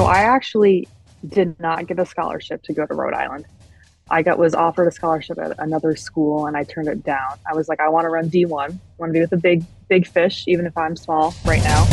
So 0.00 0.06
I 0.06 0.20
actually 0.20 0.88
did 1.28 1.60
not 1.60 1.86
get 1.86 1.98
a 1.98 2.06
scholarship 2.06 2.62
to 2.62 2.72
go 2.72 2.86
to 2.86 2.94
Rhode 2.94 3.12
Island. 3.12 3.44
I 4.08 4.22
got 4.22 4.38
was 4.38 4.54
offered 4.54 4.88
a 4.88 4.90
scholarship 4.90 5.36
at 5.36 5.58
another 5.58 5.94
school 5.94 6.46
and 6.46 6.56
I 6.56 6.64
turned 6.64 6.88
it 6.88 7.04
down. 7.04 7.36
I 7.46 7.54
was 7.54 7.68
like, 7.68 7.80
I 7.80 7.90
want 7.90 8.06
to 8.06 8.08
run 8.08 8.30
D1, 8.30 8.50
I 8.50 8.78
want 8.96 9.10
to 9.10 9.12
be 9.12 9.20
with 9.20 9.28
the 9.28 9.36
big 9.36 9.62
big 9.90 10.06
fish, 10.06 10.44
even 10.48 10.64
if 10.64 10.74
I'm 10.78 10.96
small 10.96 11.34
right 11.44 11.62
now. 11.62 11.84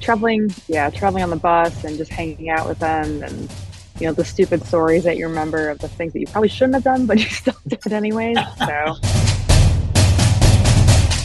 Traveling, 0.00 0.50
yeah, 0.66 0.88
traveling 0.88 1.24
on 1.24 1.28
the 1.28 1.36
bus 1.36 1.84
and 1.84 1.98
just 1.98 2.10
hanging 2.10 2.48
out 2.48 2.66
with 2.66 2.78
them 2.78 3.22
and 3.22 3.54
you 4.00 4.06
know 4.06 4.14
the 4.14 4.24
stupid 4.24 4.64
stories 4.64 5.04
that 5.04 5.18
you 5.18 5.28
remember 5.28 5.68
of 5.68 5.78
the 5.80 5.88
things 5.88 6.14
that 6.14 6.20
you 6.20 6.26
probably 6.26 6.48
shouldn't 6.48 6.72
have 6.72 6.84
done, 6.84 7.04
but 7.04 7.18
you 7.22 7.26
still 7.26 7.60
did 7.68 7.92
anyways. 7.92 8.38
So 8.60 8.96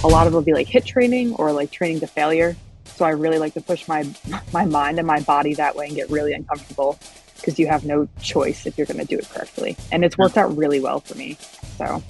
a 0.03 0.09
lot 0.09 0.27
of 0.27 0.33
it 0.33 0.35
will 0.35 0.41
be 0.41 0.53
like 0.53 0.67
HIIT 0.67 0.85
training 0.85 1.35
or 1.35 1.53
like 1.53 1.71
training 1.71 2.01
to 2.01 2.07
failure. 2.07 2.57
So 2.95 3.05
I 3.05 3.11
really 3.11 3.37
like 3.37 3.53
to 3.53 3.61
push 3.61 3.87
my 3.87 4.05
my 4.53 4.65
mind 4.65 4.97
and 4.97 5.07
my 5.07 5.19
body 5.21 5.53
that 5.55 5.75
way 5.75 5.87
and 5.87 5.95
get 5.95 6.09
really 6.09 6.33
uncomfortable 6.33 6.97
because 7.35 7.59
you 7.59 7.67
have 7.67 7.85
no 7.85 8.07
choice 8.21 8.65
if 8.65 8.77
you're 8.77 8.87
going 8.87 8.99
to 8.99 9.05
do 9.05 9.17
it 9.17 9.29
correctly. 9.29 9.77
And 9.91 10.03
it's 10.03 10.17
worked 10.17 10.37
out 10.37 10.55
really 10.57 10.79
well 10.79 10.99
for 10.99 11.15
me. 11.15 11.37
So. 11.77 12.01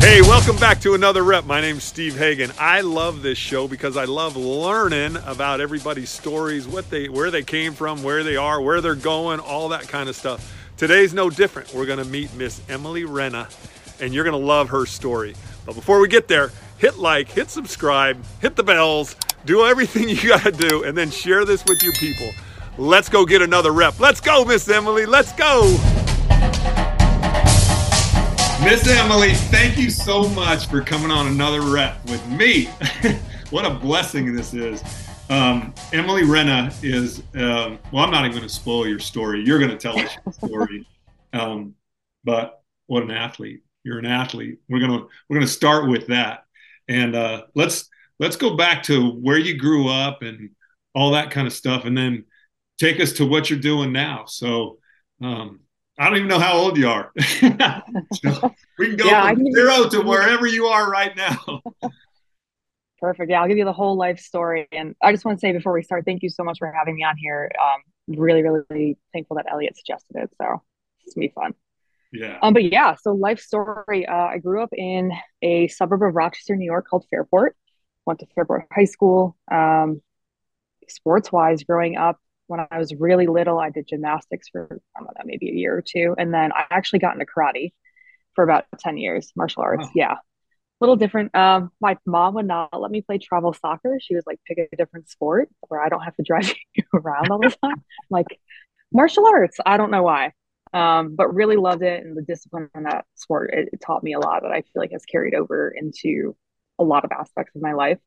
Hey, 0.00 0.22
welcome 0.22 0.56
back 0.56 0.80
to 0.80 0.94
another 0.94 1.22
rep. 1.22 1.44
My 1.44 1.60
name's 1.60 1.84
Steve 1.84 2.16
Hagan. 2.16 2.50
I 2.58 2.80
love 2.80 3.20
this 3.20 3.36
show 3.36 3.68
because 3.68 3.98
I 3.98 4.06
love 4.06 4.34
learning 4.34 5.16
about 5.26 5.60
everybody's 5.60 6.08
stories, 6.08 6.66
what 6.66 6.88
they 6.88 7.10
where 7.10 7.30
they 7.30 7.42
came 7.42 7.74
from, 7.74 8.02
where 8.02 8.24
they 8.24 8.36
are, 8.36 8.62
where 8.62 8.80
they're 8.80 8.94
going, 8.94 9.40
all 9.40 9.68
that 9.68 9.88
kind 9.88 10.08
of 10.08 10.16
stuff. 10.16 10.56
Today's 10.78 11.12
no 11.12 11.28
different. 11.28 11.74
We're 11.74 11.84
going 11.84 11.98
to 11.98 12.06
meet 12.06 12.32
Miss 12.34 12.62
Emily 12.70 13.02
Renna 13.02 13.46
and 14.00 14.14
you're 14.14 14.24
going 14.24 14.40
to 14.40 14.46
love 14.46 14.70
her 14.70 14.86
story. 14.86 15.34
But 15.66 15.74
before 15.74 16.00
we 16.00 16.08
get 16.08 16.26
there, 16.26 16.50
hit 16.80 16.96
like, 16.96 17.28
hit 17.28 17.50
subscribe, 17.50 18.24
hit 18.40 18.56
the 18.56 18.62
bells, 18.62 19.14
do 19.44 19.66
everything 19.66 20.08
you 20.08 20.28
got 20.28 20.42
to 20.42 20.50
do 20.50 20.82
and 20.84 20.96
then 20.96 21.10
share 21.10 21.44
this 21.44 21.62
with 21.66 21.82
your 21.82 21.92
people. 21.92 22.30
Let's 22.78 23.08
go 23.08 23.26
get 23.26 23.42
another 23.42 23.72
rep. 23.72 24.00
Let's 24.00 24.20
go, 24.20 24.44
Miss 24.44 24.68
Emily. 24.68 25.04
Let's 25.04 25.32
go. 25.32 25.64
Miss 28.64 28.86
Emily, 28.86 29.34
thank 29.34 29.76
you 29.76 29.90
so 29.90 30.28
much 30.30 30.68
for 30.68 30.80
coming 30.80 31.10
on 31.10 31.26
another 31.26 31.60
rep 31.60 32.02
with 32.08 32.26
me. 32.28 32.66
what 33.50 33.66
a 33.66 33.70
blessing 33.70 34.34
this 34.34 34.54
is. 34.54 34.82
Um, 35.28 35.74
Emily 35.92 36.22
Renna 36.22 36.72
is, 36.82 37.22
um, 37.34 37.78
well, 37.92 38.04
I'm 38.04 38.10
not 38.10 38.24
even 38.24 38.32
going 38.32 38.42
to 38.42 38.48
spoil 38.48 38.86
your 38.86 38.98
story. 38.98 39.44
You're 39.44 39.58
going 39.58 39.70
to 39.70 39.76
tell 39.76 39.98
us 39.98 40.16
your 40.24 40.32
story. 40.32 40.86
Um, 41.32 41.76
but 42.24 42.64
what 42.88 43.04
an 43.04 43.12
athlete. 43.12 43.62
You're 43.84 44.00
an 44.00 44.04
athlete. 44.04 44.58
We're 44.68 44.80
going 44.80 44.90
to, 44.90 45.06
we're 45.28 45.36
going 45.36 45.46
to 45.46 45.52
start 45.52 45.88
with 45.88 46.08
that. 46.08 46.44
And 46.90 47.16
uh, 47.16 47.44
let's, 47.54 47.88
let's 48.18 48.36
go 48.36 48.56
back 48.56 48.82
to 48.84 49.12
where 49.12 49.38
you 49.38 49.56
grew 49.56 49.88
up 49.88 50.22
and 50.22 50.50
all 50.94 51.12
that 51.12 51.30
kind 51.30 51.46
of 51.46 51.54
stuff. 51.54 51.86
And 51.86 51.96
then 51.96 52.24
take 52.78 53.00
us 53.00 53.12
to 53.14 53.26
what 53.26 53.48
you're 53.48 53.58
doing 53.58 53.92
now. 53.92 54.24
So, 54.26 54.78
um, 55.22 55.60
I 55.98 56.06
don't 56.06 56.16
even 56.16 56.28
know 56.28 56.38
how 56.38 56.56
old 56.56 56.78
you 56.78 56.88
are. 56.88 57.12
so 57.20 58.54
we 58.78 58.86
can 58.86 58.96
go 58.96 59.04
yeah, 59.04 59.28
from 59.28 59.36
can 59.36 59.52
zero 59.52 59.86
to 59.90 60.00
wherever 60.00 60.46
you 60.46 60.64
are 60.66 60.90
right 60.90 61.14
now. 61.14 61.60
Perfect. 62.98 63.30
Yeah, 63.30 63.42
I'll 63.42 63.48
give 63.48 63.58
you 63.58 63.66
the 63.66 63.72
whole 63.72 63.96
life 63.96 64.18
story. 64.18 64.66
And 64.72 64.94
I 65.02 65.12
just 65.12 65.26
want 65.26 65.38
to 65.38 65.40
say 65.40 65.52
before 65.52 65.74
we 65.74 65.82
start, 65.82 66.06
thank 66.06 66.22
you 66.22 66.30
so 66.30 66.42
much 66.42 66.58
for 66.58 66.72
having 66.72 66.96
me 66.96 67.04
on 67.04 67.18
here. 67.18 67.50
Um, 67.62 68.16
really, 68.16 68.42
really 68.42 68.96
thankful 69.12 69.36
that 69.36 69.46
Elliot 69.50 69.76
suggested 69.76 70.16
it. 70.16 70.30
So 70.40 70.62
it's 71.04 71.14
gonna 71.14 71.26
be 71.26 71.32
fun. 71.34 71.54
Yeah. 72.12 72.38
Um, 72.42 72.54
but 72.54 72.64
yeah, 72.64 72.96
so 73.00 73.12
life 73.12 73.40
story. 73.40 74.06
Uh, 74.06 74.14
I 74.14 74.38
grew 74.38 74.62
up 74.62 74.70
in 74.72 75.12
a 75.42 75.68
suburb 75.68 76.02
of 76.02 76.14
Rochester, 76.14 76.56
New 76.56 76.64
York 76.64 76.86
called 76.88 77.06
Fairport. 77.10 77.56
Went 78.06 78.20
to 78.20 78.26
Fairport 78.34 78.66
High 78.72 78.84
School. 78.86 79.36
Um, 79.50 80.02
sports 80.88 81.30
wise, 81.30 81.62
growing 81.62 81.96
up, 81.96 82.18
when 82.48 82.60
I 82.68 82.78
was 82.78 82.92
really 82.94 83.26
little, 83.28 83.60
I 83.60 83.70
did 83.70 83.86
gymnastics 83.86 84.48
for 84.48 84.66
I 84.96 85.00
don't 85.00 85.06
know, 85.06 85.24
maybe 85.24 85.48
a 85.50 85.54
year 85.54 85.76
or 85.76 85.82
two, 85.82 86.14
and 86.18 86.34
then 86.34 86.52
I 86.52 86.64
actually 86.70 86.98
got 86.98 87.14
into 87.14 87.26
karate 87.26 87.72
for 88.34 88.42
about 88.42 88.64
ten 88.80 88.96
years, 88.96 89.32
martial 89.36 89.62
arts. 89.62 89.84
Wow. 89.84 89.92
Yeah, 89.94 90.12
a 90.12 90.18
little 90.80 90.96
different. 90.96 91.34
Um, 91.34 91.70
my 91.80 91.96
mom 92.06 92.34
would 92.34 92.46
not 92.46 92.78
let 92.78 92.90
me 92.90 93.02
play 93.02 93.18
travel 93.18 93.52
soccer. 93.52 93.98
She 94.00 94.16
was 94.16 94.24
like, 94.26 94.40
pick 94.46 94.58
a 94.58 94.76
different 94.76 95.08
sport 95.08 95.48
where 95.68 95.80
I 95.80 95.88
don't 95.88 96.02
have 96.02 96.16
to 96.16 96.24
drive 96.24 96.52
you 96.74 96.82
around 96.92 97.30
all 97.30 97.38
the 97.38 97.54
time. 97.62 97.84
like 98.10 98.26
martial 98.92 99.26
arts, 99.28 99.58
I 99.64 99.76
don't 99.76 99.92
know 99.92 100.02
why, 100.02 100.32
um, 100.72 101.16
but 101.16 101.34
really 101.34 101.56
loved 101.56 101.82
it, 101.82 102.04
and 102.04 102.16
the 102.16 102.22
discipline 102.22 102.68
in 102.74 102.84
that 102.84 103.04
sport 103.14 103.50
it, 103.52 103.70
it 103.72 103.80
taught 103.80 104.02
me 104.02 104.12
a 104.12 104.20
lot 104.20 104.42
that 104.42 104.52
I 104.52 104.62
feel 104.62 104.82
like 104.82 104.92
has 104.92 105.04
carried 105.04 105.34
over 105.34 105.72
into 105.76 106.36
a 106.78 106.84
lot 106.84 107.04
of 107.04 107.12
aspects 107.12 107.54
of 107.54 107.62
my 107.62 107.72
life. 107.72 107.98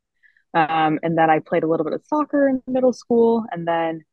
Um, 0.53 0.99
and 1.01 1.17
then 1.17 1.29
I 1.29 1.39
played 1.39 1.63
a 1.63 1.67
little 1.67 1.83
bit 1.83 1.93
of 1.93 2.05
soccer 2.05 2.47
in 2.47 2.61
middle 2.67 2.93
school, 2.93 3.45
and 3.51 3.67
then 3.67 4.03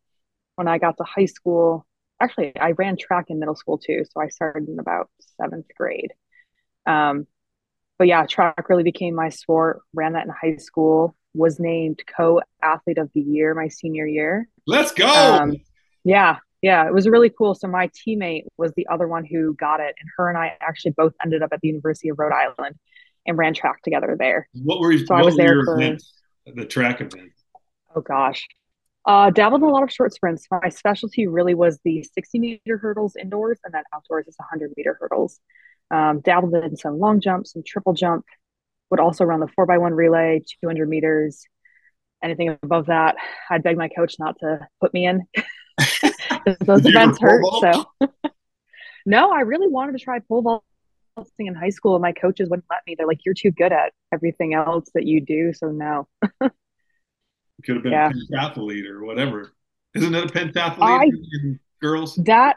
when 0.57 0.69
I 0.69 0.79
got 0.79 0.97
to 0.99 1.05
high 1.05 1.27
school, 1.27 1.87
actually, 2.21 2.59
I 2.59 2.73
ran 2.73 2.97
track 2.97 3.27
in 3.29 3.39
middle 3.39 3.55
school 3.55 3.79
too. 3.79 4.05
So 4.11 4.21
I 4.21 4.29
started 4.29 4.69
in 4.69 4.79
about 4.79 5.09
seventh 5.39 5.67
grade. 5.77 6.13
Um, 6.87 7.27
but 7.99 8.09
yeah, 8.09 8.27
track 8.27 8.69
really 8.69 8.83
became 8.83 9.15
my 9.15 9.29
sport. 9.29 9.81
Ran 9.95 10.15
that 10.15 10.27
in 10.27 10.33
high 10.33 10.57
school. 10.57 11.17
Was 11.35 11.61
named 11.61 12.01
co-athlete 12.17 12.99
of 12.99 13.11
the 13.15 13.21
year 13.21 13.55
my 13.55 13.69
senior 13.69 14.07
year. 14.07 14.49
Let's 14.67 14.93
go. 14.93 15.07
Um, 15.07 15.57
yeah, 16.03 16.39
yeah, 16.63 16.87
it 16.87 16.93
was 16.93 17.09
really 17.09 17.31
cool. 17.31 17.55
So 17.55 17.69
my 17.69 17.89
teammate 17.89 18.45
was 18.59 18.73
the 18.77 18.87
other 18.89 19.09
one 19.09 19.25
who 19.25 19.55
got 19.55 19.81
it, 19.81 19.95
and 19.99 20.11
her 20.17 20.29
and 20.29 20.37
I 20.37 20.57
actually 20.61 20.93
both 20.93 21.15
ended 21.23 21.43
up 21.43 21.51
at 21.53 21.61
the 21.61 21.69
University 21.69 22.09
of 22.11 22.19
Rhode 22.19 22.33
Island 22.33 22.77
and 23.27 23.39
ran 23.39 23.55
track 23.55 23.83
together 23.83 24.17
there. 24.19 24.49
What 24.53 24.81
were 24.81 24.93
you? 24.93 25.07
So 25.07 25.15
I 25.15 25.23
was 25.23 25.37
there 25.37 25.65
for 25.65 25.81
events, 25.81 26.13
the 26.47 26.67
track 26.67 27.01
event. 27.01 27.33
Oh 27.95 28.03
gosh, 28.03 28.47
uh, 29.07 29.31
dabbled 29.31 29.63
in 29.63 29.69
a 29.69 29.73
lot 29.73 29.83
of 29.83 29.91
short 29.91 30.13
sprints. 30.13 30.47
My 30.51 30.69
specialty 30.69 31.27
really 31.27 31.55
was 31.55 31.79
the 31.85 32.05
60 32.15 32.39
meter 32.39 32.77
hurdles 32.77 33.17
indoors, 33.17 33.59
and 33.65 33.73
then 33.73 33.85
outdoors 33.95 34.27
is 34.29 34.37
100 34.39 34.73
meter 34.77 34.99
hurdles. 35.01 35.41
Um, 35.91 36.21
dabbled 36.21 36.55
in 36.55 36.77
some 36.77 36.99
long 36.99 37.21
jumps, 37.21 37.53
some 37.53 37.63
triple 37.67 37.95
jump. 37.95 38.25
Would 38.91 39.01
also 39.01 39.25
run 39.25 39.41
the 39.41 39.49
four 39.49 39.67
by 39.67 39.79
one 39.79 39.95
relay, 39.95 40.43
200 40.63 40.89
meters. 40.89 41.45
Anything 42.23 42.59
above 42.63 42.87
that, 42.87 43.17
I'd 43.49 43.63
beg 43.63 43.79
my 43.79 43.89
coach 43.89 44.17
not 44.19 44.37
to 44.41 44.69
put 44.81 44.93
me 44.93 45.07
in. 45.07 45.23
those 46.61 46.85
events 46.87 47.19
hurt. 47.21 47.45
So, 47.61 47.85
no, 49.07 49.31
I 49.31 49.41
really 49.41 49.69
wanted 49.69 49.93
to 49.93 49.99
try 49.99 50.19
pole 50.21 50.63
vaulting 51.17 51.47
in 51.47 51.55
high 51.55 51.71
school, 51.71 51.95
and 51.95 52.03
my 52.03 52.13
coaches 52.13 52.49
wouldn't 52.49 52.67
let 52.71 52.81
me. 52.87 52.95
They're 52.97 53.07
like, 53.07 53.25
"You're 53.25 53.35
too 53.35 53.51
good 53.51 53.73
at 53.73 53.93
everything 54.13 54.55
else 54.55 54.91
that 54.95 55.05
you 55.07 55.21
do, 55.21 55.53
so 55.53 55.71
no." 55.71 56.09
could 57.65 57.77
have 57.77 57.83
been 57.83 57.93
yeah. 57.93 58.11
a 58.11 58.13
pentathlete 58.13 58.89
or 58.89 59.05
whatever. 59.05 59.53
Isn't 59.95 60.15
it 60.15 60.25
a 60.25 60.29
pentathlete 60.29 60.77
I, 60.81 61.11
girls? 61.81 62.17
That 62.17 62.57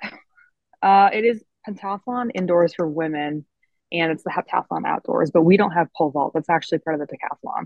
uh, 0.82 1.10
it 1.14 1.26
is 1.26 1.44
pentathlon 1.68 2.32
indoors 2.36 2.74
for 2.76 2.88
women, 2.88 3.46
and 3.92 4.12
it's 4.12 4.24
the 4.24 4.30
heptathlon 4.32 4.86
outdoors. 4.86 5.32
But 5.32 5.42
we 5.42 5.58
don't 5.58 5.72
have 5.72 5.88
pole 5.96 6.12
vault. 6.12 6.34
That's 6.34 6.50
actually 6.50 6.80
part 6.80 7.00
of 7.00 7.08
the 7.08 7.16
decathlon. 7.16 7.66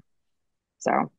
So, 0.80 1.12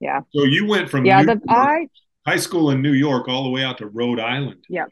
yeah. 0.00 0.20
So 0.34 0.44
you 0.44 0.66
went 0.66 0.88
from 0.88 1.04
yeah, 1.04 1.22
the, 1.22 1.40
I 1.48 1.88
high 2.26 2.36
school 2.36 2.70
in 2.70 2.82
New 2.82 2.92
York 2.92 3.28
all 3.28 3.44
the 3.44 3.50
way 3.50 3.64
out 3.64 3.78
to 3.78 3.86
Rhode 3.86 4.20
Island. 4.20 4.64
Yeah. 4.68 4.86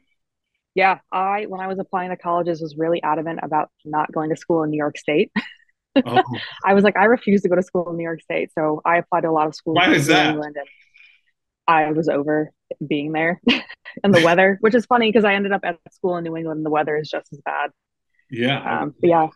Yeah, 0.75 1.01
I 1.11 1.47
when 1.47 1.61
I 1.61 1.67
was 1.67 1.81
applying 1.81 2.11
to 2.11 2.17
colleges 2.17 2.61
was 2.61 2.77
really 2.77 3.03
adamant 3.03 3.41
about 3.43 3.69
not 3.85 4.13
going 4.13 4.31
to 4.31 4.37
school 4.37 4.63
in 4.63 4.71
New 4.71 4.77
York 4.77 4.99
State. 4.99 5.33
Oh. 6.07 6.23
I 6.65 6.75
was 6.75 6.85
like, 6.85 6.97
I 6.97 7.07
refuse 7.07 7.43
to 7.43 7.49
go 7.49 7.57
to 7.57 7.63
school 7.63 7.91
in 7.91 7.97
New 7.97 8.05
York 8.05 8.23
State. 8.23 8.51
So 8.57 8.81
I 8.85 8.99
applied 8.99 9.23
to 9.23 9.31
a 9.31 9.33
lot 9.33 9.49
of 9.49 9.55
schools 9.57 9.75
Why 9.75 9.93
in 9.93 10.01
that? 10.05 10.31
England 10.31 10.55
and 10.57 10.69
I 11.67 11.91
was 11.91 12.09
over 12.09 12.53
being 12.87 13.11
there 13.11 13.41
and 14.05 14.15
the 14.15 14.23
weather, 14.25 14.59
which 14.61 14.77
is 14.77 14.87
funny 14.87 15.09
because 15.09 15.25
I 15.25 15.35
ended 15.35 15.51
up 15.51 15.63
at 15.65 15.79
school 15.91 16.17
in 16.17 16.23
New 16.23 16.37
England 16.37 16.59
and 16.59 16.67
the 16.67 16.71
weather 16.71 16.97
is 16.97 17.09
just 17.09 17.33
as 17.33 17.41
bad. 17.45 17.71
Yeah. 18.31 18.83
Um, 18.83 18.95
but 19.01 19.09
yeah, 19.09 19.29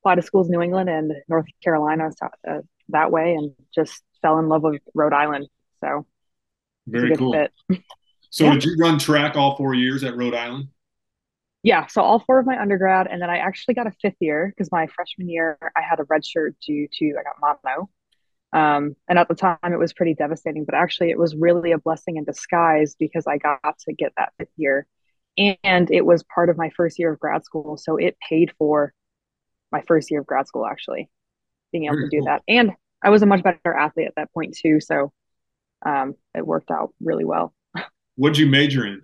applied 0.00 0.16
to 0.16 0.22
schools 0.22 0.48
in 0.48 0.52
New 0.52 0.62
England 0.62 0.90
and 0.90 1.12
North 1.26 1.46
Carolina 1.64 2.10
uh, 2.46 2.58
that 2.90 3.10
way 3.10 3.34
and 3.34 3.52
just 3.74 4.02
fell 4.20 4.38
in 4.38 4.48
love 4.48 4.62
with 4.62 4.82
Rhode 4.94 5.14
Island. 5.14 5.48
So 5.82 6.06
very 6.86 7.16
cool. 7.16 7.32
Fit. 7.32 7.52
So 8.30 8.44
yeah. 8.44 8.54
did 8.54 8.64
you 8.64 8.76
run 8.78 8.98
track 8.98 9.36
all 9.36 9.56
four 9.56 9.74
years 9.74 10.04
at 10.04 10.16
Rhode 10.16 10.34
Island? 10.34 10.68
yeah, 11.62 11.86
so 11.86 12.02
all 12.02 12.18
four 12.18 12.40
of 12.40 12.46
my 12.46 12.60
undergrad, 12.60 13.06
and 13.06 13.22
then 13.22 13.30
I 13.30 13.38
actually 13.38 13.74
got 13.74 13.86
a 13.86 13.92
fifth 14.02 14.16
year 14.20 14.48
because 14.48 14.72
my 14.72 14.88
freshman 14.88 15.28
year 15.28 15.58
I 15.76 15.80
had 15.80 16.00
a 16.00 16.04
red 16.04 16.24
shirt 16.24 16.56
due 16.66 16.88
to 16.94 17.14
I 17.18 17.22
got 17.22 17.60
mono. 17.64 17.88
Um, 18.54 18.96
and 19.08 19.18
at 19.18 19.28
the 19.28 19.34
time 19.34 19.58
it 19.64 19.78
was 19.78 19.94
pretty 19.94 20.14
devastating, 20.14 20.64
but 20.64 20.74
actually 20.74 21.10
it 21.10 21.18
was 21.18 21.36
really 21.36 21.72
a 21.72 21.78
blessing 21.78 22.16
in 22.16 22.24
disguise 22.24 22.96
because 22.98 23.26
I 23.26 23.38
got 23.38 23.78
to 23.86 23.92
get 23.94 24.12
that 24.16 24.32
fifth 24.38 24.52
year, 24.56 24.86
and 25.38 25.90
it 25.90 26.04
was 26.04 26.24
part 26.24 26.50
of 26.50 26.58
my 26.58 26.70
first 26.70 26.98
year 26.98 27.12
of 27.12 27.20
grad 27.20 27.44
school, 27.44 27.76
so 27.76 27.96
it 27.96 28.16
paid 28.28 28.52
for 28.58 28.92
my 29.70 29.82
first 29.82 30.10
year 30.10 30.20
of 30.20 30.26
grad 30.26 30.48
school 30.48 30.66
actually 30.66 31.08
being 31.70 31.84
able 31.84 31.94
Very 31.96 32.10
to 32.10 32.16
do 32.16 32.20
cool. 32.20 32.26
that, 32.26 32.42
and 32.48 32.72
I 33.04 33.10
was 33.10 33.22
a 33.22 33.26
much 33.26 33.42
better 33.44 33.72
athlete 33.72 34.08
at 34.08 34.14
that 34.16 34.32
point 34.34 34.56
too, 34.60 34.80
so 34.80 35.12
um, 35.84 36.14
it 36.34 36.46
worked 36.46 36.70
out 36.70 36.94
really 37.00 37.24
well. 37.24 37.54
What'd 38.16 38.38
you 38.38 38.46
major 38.46 38.86
in? 38.86 39.02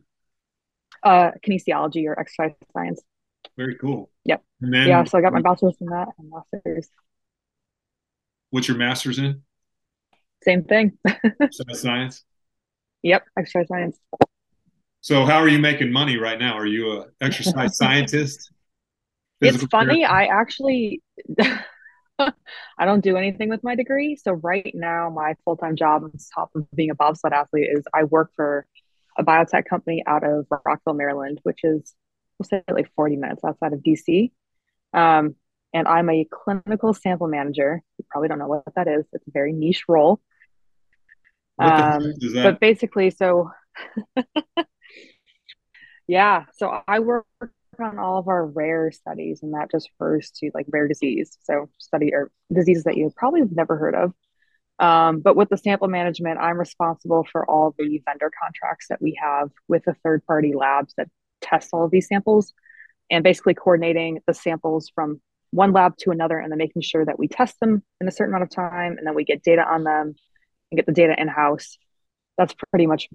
uh, 1.02 1.30
kinesiology 1.46 2.06
or 2.06 2.19
exercise 2.19 2.52
science. 2.72 3.02
Very 3.56 3.76
cool. 3.76 4.10
Yep. 4.25 4.42
And 4.60 4.72
then, 4.72 4.88
yeah, 4.88 5.04
so 5.04 5.19
I 5.19 5.20
got 5.20 5.32
my 5.32 5.40
bachelor's 5.40 5.76
in 5.80 5.88
that 5.88 6.08
and 6.19 6.30
master's. 6.30 6.88
What's 8.50 8.69
your 8.69 8.76
master's 8.76 9.19
in? 9.19 9.42
Same 10.42 10.64
thing. 10.64 10.98
exercise 11.40 11.80
science. 11.80 12.25
Yep, 13.02 13.25
exercise 13.38 13.69
science. 13.69 13.98
So, 15.00 15.25
how 15.25 15.38
are 15.38 15.48
you 15.48 15.58
making 15.58 15.92
money 15.92 16.16
right 16.16 16.38
now? 16.38 16.54
Are 16.54 16.66
you 16.66 17.02
an 17.02 17.08
exercise 17.20 17.76
scientist? 17.76 18.50
It's 19.40 19.62
funny. 19.66 20.04
I 20.04 20.25
actually 20.26 21.00
I 22.18 22.84
don't 22.84 23.02
do 23.02 23.16
anything 23.16 23.48
with 23.48 23.62
my 23.62 23.74
degree. 23.74 24.16
So 24.16 24.32
right 24.32 24.70
now, 24.74 25.10
my 25.10 25.34
full 25.44 25.56
time 25.56 25.76
job 25.76 26.04
on 26.04 26.12
top 26.34 26.50
of 26.54 26.66
being 26.74 26.90
a 26.90 26.94
bobsled 26.94 27.32
athlete 27.32 27.68
is 27.72 27.84
I 27.94 28.04
work 28.04 28.30
for 28.36 28.66
a 29.18 29.24
biotech 29.24 29.66
company 29.66 30.02
out 30.06 30.24
of 30.24 30.46
Rockville, 30.64 30.94
Maryland, 30.94 31.40
which 31.42 31.60
is 31.64 31.94
we'll 32.38 32.48
say 32.48 32.62
like 32.70 32.90
40 32.94 33.16
minutes 33.16 33.44
outside 33.44 33.72
of 33.72 33.80
DC. 33.80 34.30
Um, 34.94 35.34
and 35.74 35.86
I'm 35.86 36.08
a 36.08 36.26
clinical 36.30 36.94
sample 36.94 37.28
manager. 37.28 37.82
You 37.98 38.04
probably 38.08 38.28
don't 38.28 38.38
know 38.38 38.46
what 38.46 38.62
that 38.74 38.88
is. 38.88 39.04
It's 39.12 39.26
a 39.26 39.30
very 39.30 39.52
niche 39.52 39.84
role. 39.88 40.20
Um, 41.58 42.14
but 42.34 42.60
basically, 42.60 43.10
so 43.10 43.50
yeah, 46.06 46.44
so 46.56 46.80
I 46.86 47.00
work 47.00 47.26
on 47.80 47.98
all 47.98 48.19
of 48.19 48.28
our 48.28 48.46
rare 48.46 48.90
studies, 48.90 49.42
and 49.42 49.54
that 49.54 49.70
just 49.70 49.90
refers 49.98 50.30
to 50.32 50.50
like 50.54 50.66
rare 50.70 50.88
disease. 50.88 51.36
So 51.42 51.69
study 51.78 52.12
or 52.12 52.30
diseases 52.52 52.84
that 52.84 52.96
you 52.96 53.10
probably 53.16 53.40
have 53.40 53.52
never 53.52 53.76
heard 53.76 53.94
of. 53.94 54.12
Um, 54.78 55.20
but 55.20 55.36
with 55.36 55.48
the 55.48 55.56
sample 55.56 55.88
management, 55.88 56.38
I'm 56.38 56.58
responsible 56.58 57.26
for 57.30 57.48
all 57.50 57.75
the 57.76 58.00
vendor 58.04 58.30
contracts 58.40 58.86
that 58.88 59.02
we 59.02 59.19
have 59.20 59.50
with 59.66 59.84
the 59.84 59.94
third 60.04 60.25
party 60.25 60.54
labs 60.54 60.94
that 60.96 61.08
test 61.40 61.70
all 61.72 61.84
of 61.84 61.90
these 61.90 62.06
samples 62.06 62.52
and 63.10 63.25
basically 63.25 63.54
coordinating 63.54 64.20
the 64.26 64.34
samples 64.34 64.90
from 64.94 65.20
one 65.50 65.72
lab 65.72 65.96
to 65.96 66.10
another 66.10 66.38
and 66.38 66.52
then 66.52 66.58
making 66.58 66.82
sure 66.82 67.04
that 67.04 67.19
we 67.19 67.26
test 67.26 67.58
them 67.60 67.82
in 68.00 68.08
a 68.08 68.12
certain 68.12 68.34
amount 68.34 68.44
of 68.44 68.50
time 68.50 68.98
and 68.98 69.06
then 69.06 69.14
we 69.14 69.25
get 69.25 69.42
data 69.42 69.62
on 69.62 69.82
them 69.82 70.14
and 70.70 70.76
get 70.76 70.86
the 70.86 70.92
data 70.92 71.14
in 71.19 71.26
house. 71.26 71.78
That's 72.36 72.54
pretty 72.70 72.86
much 72.86 73.08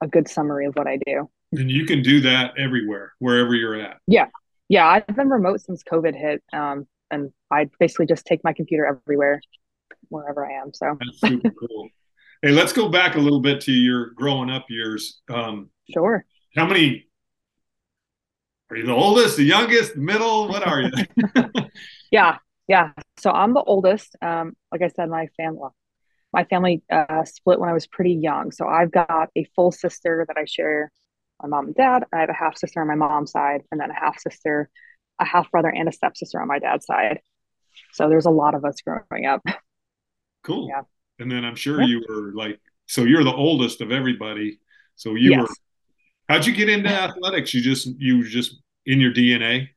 a 0.00 0.06
good 0.06 0.28
summary 0.28 0.66
of 0.66 0.74
what 0.74 0.86
I 0.86 0.98
do. 1.04 1.28
And 1.52 1.70
you 1.70 1.84
can 1.84 2.02
do 2.02 2.20
that 2.22 2.54
everywhere, 2.58 3.12
wherever 3.18 3.54
you're 3.54 3.74
at. 3.74 3.98
Yeah. 4.06 4.28
Yeah. 4.68 4.88
I've 4.88 5.14
been 5.14 5.28
remote 5.28 5.60
since 5.60 5.82
COVID 5.82 6.14
hit. 6.18 6.42
Um, 6.52 6.86
and 7.10 7.30
I 7.50 7.68
basically 7.78 8.06
just 8.06 8.24
take 8.24 8.42
my 8.42 8.52
computer 8.52 8.86
everywhere, 8.86 9.40
wherever 10.08 10.46
I 10.46 10.52
am. 10.62 10.72
So 10.72 10.96
that's 11.00 11.20
super 11.20 11.50
cool. 11.50 11.88
Hey, 12.40 12.50
let's 12.50 12.72
go 12.72 12.88
back 12.88 13.14
a 13.14 13.20
little 13.20 13.40
bit 13.40 13.60
to 13.62 13.72
your 13.72 14.10
growing 14.10 14.50
up 14.50 14.66
years. 14.68 15.20
Um, 15.28 15.70
sure. 15.92 16.24
How 16.56 16.66
many 16.66 17.06
are 18.70 18.76
you 18.76 18.86
the 18.86 18.94
oldest, 18.94 19.36
the 19.36 19.44
youngest, 19.44 19.94
the 19.94 20.00
middle? 20.00 20.48
What 20.48 20.66
are 20.66 20.80
you? 20.80 20.90
yeah, 22.10 22.38
yeah. 22.66 22.92
So 23.18 23.30
I'm 23.30 23.52
the 23.52 23.62
oldest. 23.62 24.16
Um, 24.22 24.56
like 24.72 24.82
I 24.82 24.88
said, 24.88 25.10
my 25.10 25.28
family, 25.36 25.68
my 26.32 26.44
family 26.44 26.82
uh, 26.90 27.24
split 27.24 27.60
when 27.60 27.68
I 27.68 27.74
was 27.74 27.86
pretty 27.86 28.14
young. 28.14 28.50
So 28.50 28.66
I've 28.66 28.90
got 28.90 29.28
a 29.36 29.44
full 29.54 29.70
sister 29.70 30.24
that 30.26 30.38
I 30.38 30.46
share 30.46 30.90
my 31.42 31.48
mom 31.48 31.66
and 31.66 31.74
dad. 31.74 32.04
I 32.12 32.20
have 32.20 32.28
a 32.28 32.34
half 32.34 32.56
sister 32.56 32.80
on 32.80 32.88
my 32.88 32.94
mom's 32.94 33.32
side, 33.32 33.62
and 33.70 33.80
then 33.80 33.90
a 33.90 33.94
half 33.94 34.18
sister, 34.20 34.70
a 35.18 35.24
half 35.24 35.50
brother, 35.50 35.68
and 35.68 35.88
a 35.88 35.92
stepsister 35.92 36.40
on 36.40 36.48
my 36.48 36.58
dad's 36.58 36.86
side. 36.86 37.20
So 37.92 38.08
there's 38.08 38.26
a 38.26 38.30
lot 38.30 38.54
of 38.54 38.64
us 38.64 38.76
growing 38.80 39.26
up. 39.26 39.42
Cool. 40.42 40.68
Yeah. 40.68 40.82
And 41.18 41.30
then 41.30 41.44
I'm 41.44 41.54
sure 41.54 41.80
yeah. 41.80 41.86
you 41.86 42.04
were 42.08 42.32
like, 42.34 42.60
so 42.86 43.04
you're 43.04 43.24
the 43.24 43.32
oldest 43.32 43.80
of 43.80 43.92
everybody. 43.92 44.58
So 44.96 45.14
you 45.14 45.30
yes. 45.30 45.42
were. 45.42 45.48
How'd 46.28 46.46
you 46.46 46.54
get 46.54 46.68
into 46.68 46.88
athletics? 46.88 47.54
You 47.54 47.60
just 47.60 47.86
you 47.98 48.26
just 48.28 48.60
in 48.86 49.00
your 49.00 49.12
DNA. 49.12 49.68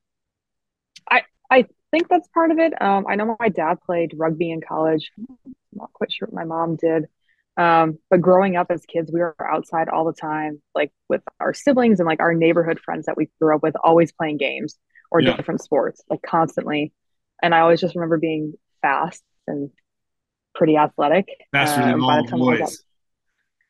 I 1.10 1.24
I 1.50 1.66
think 1.92 2.08
that's 2.10 2.28
part 2.30 2.52
of 2.52 2.60
it. 2.60 2.80
Um, 2.82 3.06
I 3.08 3.16
know 3.16 3.36
my 3.40 3.50
dad 3.50 3.78
played 3.86 4.14
rugby 4.18 4.52
in 4.52 4.62
college. 4.62 5.12
I'm 5.18 5.56
not 5.74 5.94
quite 5.94 6.12
sure 6.12 6.28
what 6.28 6.36
my 6.36 6.46
mom 6.46 6.78
did. 6.78 7.06
Um, 7.57 8.00
but 8.10 8.22
growing 8.22 8.56
up 8.56 8.68
as 8.69 8.86
kids, 8.86 9.12
we 9.12 9.19
were 9.19 9.36
outside 9.40 9.88
all 9.88 10.06
the 10.06 10.13
time, 10.13 10.62
like 10.74 10.92
with 11.07 11.22
our 11.40 11.54
siblings 11.54 12.00
and 12.00 12.07
like 12.07 12.19
our 12.19 12.34
neighborhood 12.34 12.80
friends 12.80 13.06
that 13.06 13.16
we 13.16 13.30
grew 13.40 13.56
up 13.56 13.63
with, 13.63 13.75
always 13.84 14.12
playing 14.12 14.38
games 14.38 14.78
or 15.12 15.22
yeah. 15.22 15.36
different 15.36 15.62
sports, 15.62 16.02
like 16.10 16.22
constantly. 16.22 16.94
And 17.42 17.56
I 17.56 17.60
always 17.60 17.80
just 17.80 17.96
remember 17.96 18.18
being 18.18 18.54
fast 18.81 19.24
and 19.48 19.69
pretty 20.54 20.78
athletic. 20.78 21.28
Faster 21.52 21.81
um, 21.81 21.92
than 21.92 22.02
all 22.02 22.28
boys. 22.28 22.60
Got, 22.60 22.69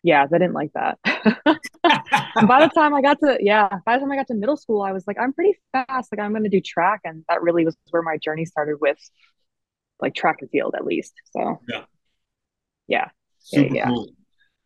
yeah, 0.03 0.27
they 0.27 0.38
didn't 0.38 0.53
like 0.53 0.71
that. 0.73 0.99
by 1.03 2.59
the 2.61 2.71
time 2.73 2.93
I 2.93 3.01
got 3.01 3.19
to 3.21 3.38
yeah, 3.39 3.69
by 3.85 3.95
the 3.95 4.01
time 4.01 4.11
I 4.11 4.15
got 4.15 4.27
to 4.27 4.35
middle 4.35 4.57
school, 4.57 4.81
I 4.81 4.91
was 4.91 5.05
like, 5.07 5.17
I'm 5.19 5.33
pretty 5.33 5.57
fast. 5.71 6.11
Like 6.11 6.19
I'm 6.19 6.31
going 6.31 6.43
to 6.43 6.49
do 6.49 6.61
track, 6.61 7.01
and 7.03 7.23
that 7.27 7.41
really 7.41 7.65
was 7.65 7.75
where 7.89 8.03
my 8.03 8.17
journey 8.17 8.45
started 8.45 8.77
with 8.79 8.99
like 9.99 10.13
track 10.13 10.38
and 10.41 10.49
field, 10.51 10.75
at 10.75 10.85
least. 10.85 11.13
So 11.35 11.59
yeah, 11.67 11.85
yeah. 12.88 13.09
Super 13.45 13.75
yeah, 13.75 13.88
cool. 13.88 14.09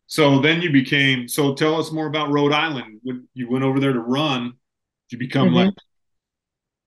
So 0.07 0.39
then 0.39 0.61
you 0.61 0.71
became. 0.71 1.27
So 1.27 1.53
tell 1.53 1.75
us 1.75 1.91
more 1.91 2.07
about 2.07 2.31
Rhode 2.31 2.53
Island. 2.53 3.01
When 3.03 3.27
you 3.33 3.49
went 3.49 3.65
over 3.65 3.79
there 3.79 3.91
to 3.91 3.99
run, 3.99 4.53
did 5.09 5.11
you 5.11 5.17
become 5.17 5.47
mm-hmm. 5.47 5.55
like 5.55 5.73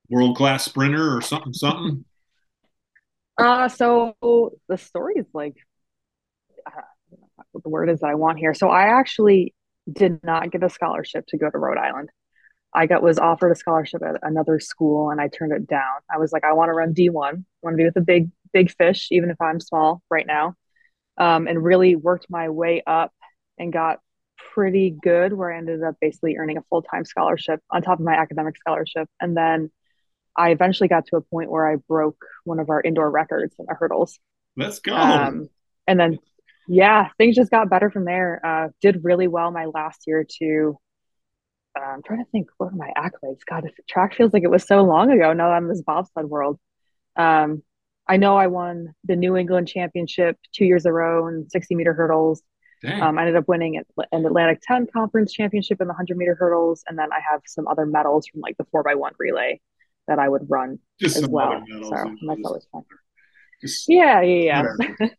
world 0.09 0.37
class 0.37 0.65
sprinter 0.65 1.15
or 1.15 1.21
something? 1.21 1.53
Something. 1.53 2.05
Uh, 3.37 3.69
so 3.69 4.15
the 4.69 4.79
story 4.79 5.15
is 5.17 5.27
like, 5.35 5.57
uh, 6.67 6.81
what 7.53 7.63
the 7.63 7.69
word 7.69 7.91
is 7.91 8.01
that 8.01 8.09
I 8.09 8.15
want 8.15 8.39
here. 8.39 8.55
So 8.55 8.71
I 8.71 8.99
actually 8.99 9.55
did 9.91 10.25
not 10.25 10.51
get 10.51 10.63
a 10.63 10.71
scholarship 10.71 11.27
to 11.29 11.39
go 11.39 11.51
to 11.51 11.59
Rhode 11.59 11.79
Island. 11.79 12.09
I 12.75 12.87
got 12.87 13.03
was 13.03 13.19
offered 13.19 13.53
a 13.53 13.55
scholarship 13.55 14.03
at 14.03 14.17
another 14.23 14.61
school 14.61 15.11
and 15.11 15.21
I 15.21 15.29
turned 15.29 15.53
it 15.53 15.67
down. 15.67 16.01
I 16.11 16.17
was 16.17 16.33
like, 16.33 16.45
I 16.45 16.55
want 16.55 16.71
to 16.71 16.73
run 16.73 16.95
D1, 16.95 17.15
I 17.15 17.43
want 17.63 17.75
to 17.75 17.77
be 17.77 17.85
with 17.85 17.95
the 17.95 18.01
big 18.01 18.31
big 18.55 18.71
fish, 18.71 19.09
even 19.11 19.29
if 19.31 19.41
I'm 19.41 19.61
small 19.61 20.03
right 20.11 20.27
now 20.27 20.57
um, 21.19 21.47
and 21.47 21.63
really 21.63 21.97
worked 21.97 22.27
my 22.29 22.49
way 22.49 22.83
up 22.87 23.13
and 23.59 23.73
got 23.73 24.01
pretty 24.55 24.91
good 24.91 25.33
where 25.33 25.53
I 25.53 25.59
ended 25.59 25.83
up 25.83 25.97
basically 26.01 26.37
earning 26.37 26.59
a 26.59 26.63
full 26.69 26.83
time 26.83 27.05
scholarship 27.05 27.61
on 27.71 27.83
top 27.83 27.99
of 27.99 28.05
my 28.05 28.15
academic 28.15 28.57
scholarship. 28.57 29.09
And 29.21 29.37
then 29.37 29.71
I 30.37 30.51
eventually 30.51 30.89
got 30.89 31.07
to 31.07 31.17
a 31.17 31.21
point 31.21 31.51
where 31.51 31.71
I 31.71 31.77
broke 31.77 32.25
one 32.45 32.59
of 32.59 32.71
our 32.71 32.81
indoor 32.81 33.11
records 33.11 33.55
in 33.59 33.67
the 33.69 33.75
hurdles. 33.75 34.19
Let's 34.57 34.81
go. 34.81 34.95
Um, 34.95 35.49
and 35.87 35.99
then, 35.99 36.19
yeah, 36.69 37.09
things 37.19 37.37
just 37.37 37.51
got 37.51 37.71
better 37.71 37.91
from 37.91 38.05
there. 38.05 38.41
Uh, 38.45 38.69
did 38.81 39.05
really 39.05 39.29
well 39.29 39.51
my 39.51 39.67
last 39.67 40.03
year 40.07 40.27
too. 40.29 40.79
Uh, 41.79 41.85
I'm 41.85 42.03
trying 42.03 42.25
to 42.25 42.31
think 42.31 42.49
what 42.59 42.73
are 42.73 42.77
my 42.77 42.93
accolades. 42.97 43.41
God, 43.49 43.71
track 43.89 44.15
feels 44.15 44.33
like 44.33 44.43
it 44.43 44.51
was 44.51 44.65
so 44.65 44.83
long 44.83 45.11
ago 45.11 45.33
now 45.33 45.49
that 45.49 45.55
I'm 45.55 45.65
in 45.65 45.69
this 45.71 45.83
bobsled 45.83 46.27
world. 46.27 46.59
Um, 47.17 47.63
I 48.09 48.17
know 48.17 48.37
I 48.37 48.49
won 48.49 48.95
the 49.05 49.17
New 49.17 49.37
England 49.37 49.69
Championship 49.69 50.37
two 50.53 50.65
years 50.65 50.85
in 50.85 50.91
a 50.91 50.93
row 50.93 51.29
in 51.29 51.49
60 51.49 51.75
meter 51.75 51.95
hurdles. 51.95 52.43
Um, 52.85 53.17
I 53.17 53.23
ended 53.23 53.37
up 53.37 53.47
winning 53.47 53.81
an 54.11 54.27
Atlantic 54.27 54.61
10 54.67 54.89
Conference 54.93 55.33
Championship 55.33 55.81
in 55.81 55.87
the 55.87 55.93
100 55.93 56.17
meter 56.17 56.35
hurdles, 56.35 56.83
and 56.89 56.99
then 56.99 57.13
I 57.13 57.21
have 57.31 57.41
some 57.47 57.69
other 57.69 57.87
medals 57.87 58.27
from 58.27 58.41
like 58.41 58.57
the 58.57 58.65
four 58.73 58.83
by 58.83 58.97
one 58.97 59.13
relay 59.19 59.61
that 60.09 60.19
I 60.19 60.29
would 60.29 60.51
run 60.51 60.81
Just 60.99 61.17
as 61.17 61.29
well. 61.29 61.63
So 61.69 62.17
that's 62.27 62.41
always 62.45 62.67
fun. 62.73 62.83
Just, 63.61 63.89
yeah, 63.89 64.21
yeah, 64.23 64.65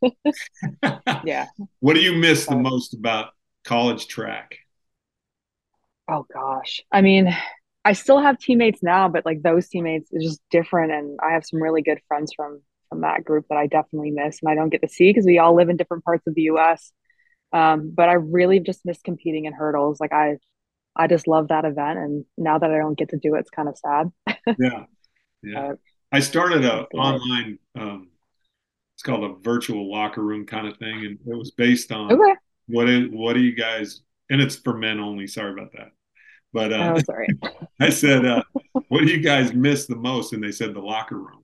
yeah. 0.02 0.92
yeah. 1.24 1.46
What 1.80 1.94
do 1.94 2.02
you 2.02 2.14
miss 2.14 2.46
the 2.46 2.58
most 2.58 2.94
about 2.94 3.30
college 3.64 4.08
track? 4.08 4.58
Oh 6.10 6.26
gosh, 6.34 6.82
I 6.92 7.02
mean, 7.02 7.34
I 7.86 7.94
still 7.94 8.20
have 8.20 8.38
teammates 8.38 8.84
now, 8.84 9.08
but 9.08 9.26
like 9.26 9.42
those 9.42 9.70
teammates 9.70 10.10
is 10.12 10.24
just 10.24 10.42
different, 10.52 10.92
and 10.92 11.18
I 11.24 11.32
have 11.32 11.46
some 11.46 11.64
really 11.64 11.82
good 11.82 12.02
friends 12.10 12.34
from 12.36 12.62
from 12.94 13.02
that 13.02 13.24
group 13.24 13.48
that 13.50 13.58
I 13.58 13.66
definitely 13.66 14.12
miss 14.12 14.38
and 14.42 14.52
I 14.52 14.56
don't 14.56 14.70
get 14.70 14.84
to 14.84 14.88
see 14.88 15.10
because 15.10 15.26
we 15.26 15.40
all 15.40 15.56
live 15.56 15.70
in 15.70 15.78
different 15.78 16.04
parts 16.04 16.28
of 16.28 16.36
the 16.36 16.44
US. 16.44 16.92
Um, 17.52 17.92
but 17.94 18.08
I 18.08 18.14
really 18.14 18.60
just 18.60 18.86
miss 18.86 19.02
competing 19.02 19.46
in 19.46 19.54
hurdles. 19.54 20.00
Like 20.00 20.14
I, 20.14 20.38
I 20.96 21.08
just 21.08 21.28
love 21.28 21.48
that 21.48 21.66
event, 21.66 21.98
and 21.98 22.26
now 22.38 22.60
that 22.60 22.70
I 22.70 22.78
don't 22.78 22.98
get 22.98 23.10
to 23.10 23.18
do 23.18 23.34
it, 23.34 23.40
it's 23.40 23.50
kind 23.50 23.68
of 23.68 23.78
sad. 23.78 24.12
yeah, 24.60 24.86
yeah. 25.42 25.60
Uh, 25.60 25.76
I 26.12 26.20
started 26.20 26.66
a 26.66 26.86
online. 26.94 27.58
Um, 27.76 28.10
it's 28.96 29.02
called 29.02 29.24
a 29.24 29.40
virtual 29.42 29.92
locker 29.92 30.22
room 30.22 30.46
kind 30.46 30.68
of 30.68 30.78
thing, 30.78 31.06
and 31.06 31.18
it 31.26 31.36
was 31.36 31.50
based 31.50 31.92
on 31.92 32.12
okay. 32.12 32.36
what 32.68 32.88
is 32.88 33.10
what 33.12 33.34
do 33.34 33.40
you 33.40 33.56
guys? 33.56 34.02
And 34.30 34.40
it's 34.40 34.56
for 34.56 34.78
men 34.78 35.00
only. 35.00 35.26
Sorry 35.26 35.52
about 35.52 35.72
that. 35.74 35.94
But 36.54 36.74
uh, 36.74 36.94
oh, 36.96 37.02
sorry. 37.04 37.28
I 37.80 37.90
said, 37.90 38.26
uh, 38.26 38.44
"What 38.90 39.00
do 39.00 39.06
you 39.06 39.20
guys 39.20 39.52
miss 39.52 39.88
the 39.88 39.96
most?" 39.96 40.34
And 40.34 40.44
they 40.44 40.52
said 40.52 40.76
the 40.76 40.80
locker 40.80 41.18
room 41.18 41.44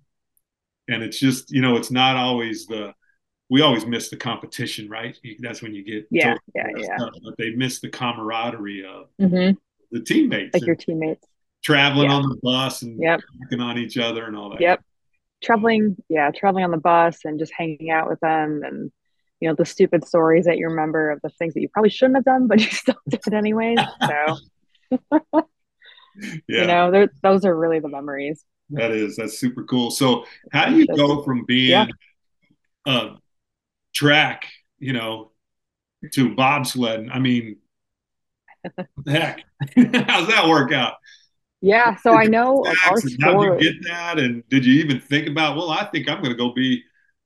and 0.90 1.04
it's 1.04 1.20
just 1.20 1.52
you 1.52 1.62
know 1.62 1.76
it's 1.76 1.92
not 1.92 2.16
always 2.16 2.66
the 2.66 2.94
we 3.50 3.62
always 3.62 3.86
miss 3.86 4.10
the 4.10 4.18
competition 4.18 4.90
right 4.90 5.18
that's 5.40 5.62
when 5.62 5.74
you 5.74 5.84
get 5.84 6.08
yeah 6.12 6.36
yeah 6.56 6.68
yeah 6.78 6.98
stuff, 6.98 7.14
but 7.24 7.36
they 7.38 7.52
miss 7.52 7.80
the 7.80 7.90
camaraderie 7.90 8.86
of 8.86 9.08
mm-hmm. 9.22 9.56
the 9.92 10.02
teammates 10.02 10.54
like 10.54 10.66
your 10.66 10.76
teammates 10.76 11.26
traveling 11.64 12.10
yeah. 12.10 12.16
on 12.16 12.30
the 12.30 12.38
bus 12.42 12.82
and 12.82 13.02
yep. 13.02 13.20
working 13.40 13.60
on 13.60 13.78
each 13.78 13.98
other 13.98 14.26
and 14.26 14.36
all 14.36 14.50
that 14.50 14.62
yep 14.62 14.84
traveling 15.42 15.96
yeah 16.10 16.32
traveling 16.32 16.64
on 16.64 16.72
the 16.72 16.78
bus 16.78 17.20
and 17.26 17.40
just 17.40 17.54
hanging 17.54 17.90
out 17.92 18.10
with 18.10 18.20
them 18.20 18.62
and 18.64 18.92
you 19.40 19.48
know 19.48 19.56
the 19.56 19.66
stupid 19.66 20.06
stories 20.06 20.46
that 20.46 20.58
you 20.58 20.68
remember 20.68 21.12
of 21.12 21.22
the 21.22 21.30
things 21.30 21.54
that 21.54 21.62
you 21.62 21.70
probably 21.70 21.90
shouldn't 21.90 22.18
have 22.18 22.26
done 22.26 22.48
but 22.48 22.60
you 22.60 22.68
still 22.68 23.00
did 23.08 23.34
anyways 23.34 23.80
so 24.02 24.38
yeah. 26.22 26.42
you 26.48 26.68
know 26.68 27.08
those 27.24 27.46
are 27.46 27.56
really 27.56 27.80
the 27.80 27.88
memories 27.88 28.44
that 28.72 28.92
is 28.92 29.16
that's 29.16 29.40
super 29.40 29.64
cool. 29.64 29.92
So 29.92 30.26
how 30.52 30.66
do 30.70 30.78
you 30.78 30.88
go 30.88 31.24
from 31.24 31.46
being 31.46 31.72
yeah. 31.72 31.88
a 32.86 33.16
track 33.94 34.46
you 34.80 34.94
know, 34.94 35.32
to 36.14 36.34
bobsled. 36.36 37.10
I 37.12 37.20
mean, 37.20 37.58
heck, 39.08 39.44
how's 39.76 40.28
that 40.28 40.48
work 40.48 40.72
out? 40.72 40.96
Yeah, 41.62 41.98
so 41.98 42.14
I 42.14 42.26
know 42.26 42.66
our 42.66 42.74
How 42.76 42.96
did 42.96 43.12
you 43.12 43.58
get 43.60 43.90
that? 43.90 44.18
And 44.18 44.48
did 44.50 44.66
you 44.66 44.82
even 44.82 45.02
think 45.02 45.28
about, 45.28 45.58
well, 45.58 45.70
I 45.70 45.86
think 45.86 46.08
I'm 46.08 46.22
going 46.22 46.32
to 46.32 46.38
go 46.38 46.54
be, 46.54 46.84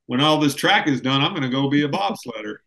when 0.08 0.22
all 0.22 0.40
this 0.40 0.56
track 0.56 0.88
is 0.88 1.02
done, 1.02 1.22
I'm 1.22 1.32
going 1.32 1.44
to 1.44 1.50
go 1.50 1.70
be 1.70 1.84
a 1.84 1.90
bobsledder. 1.90 2.58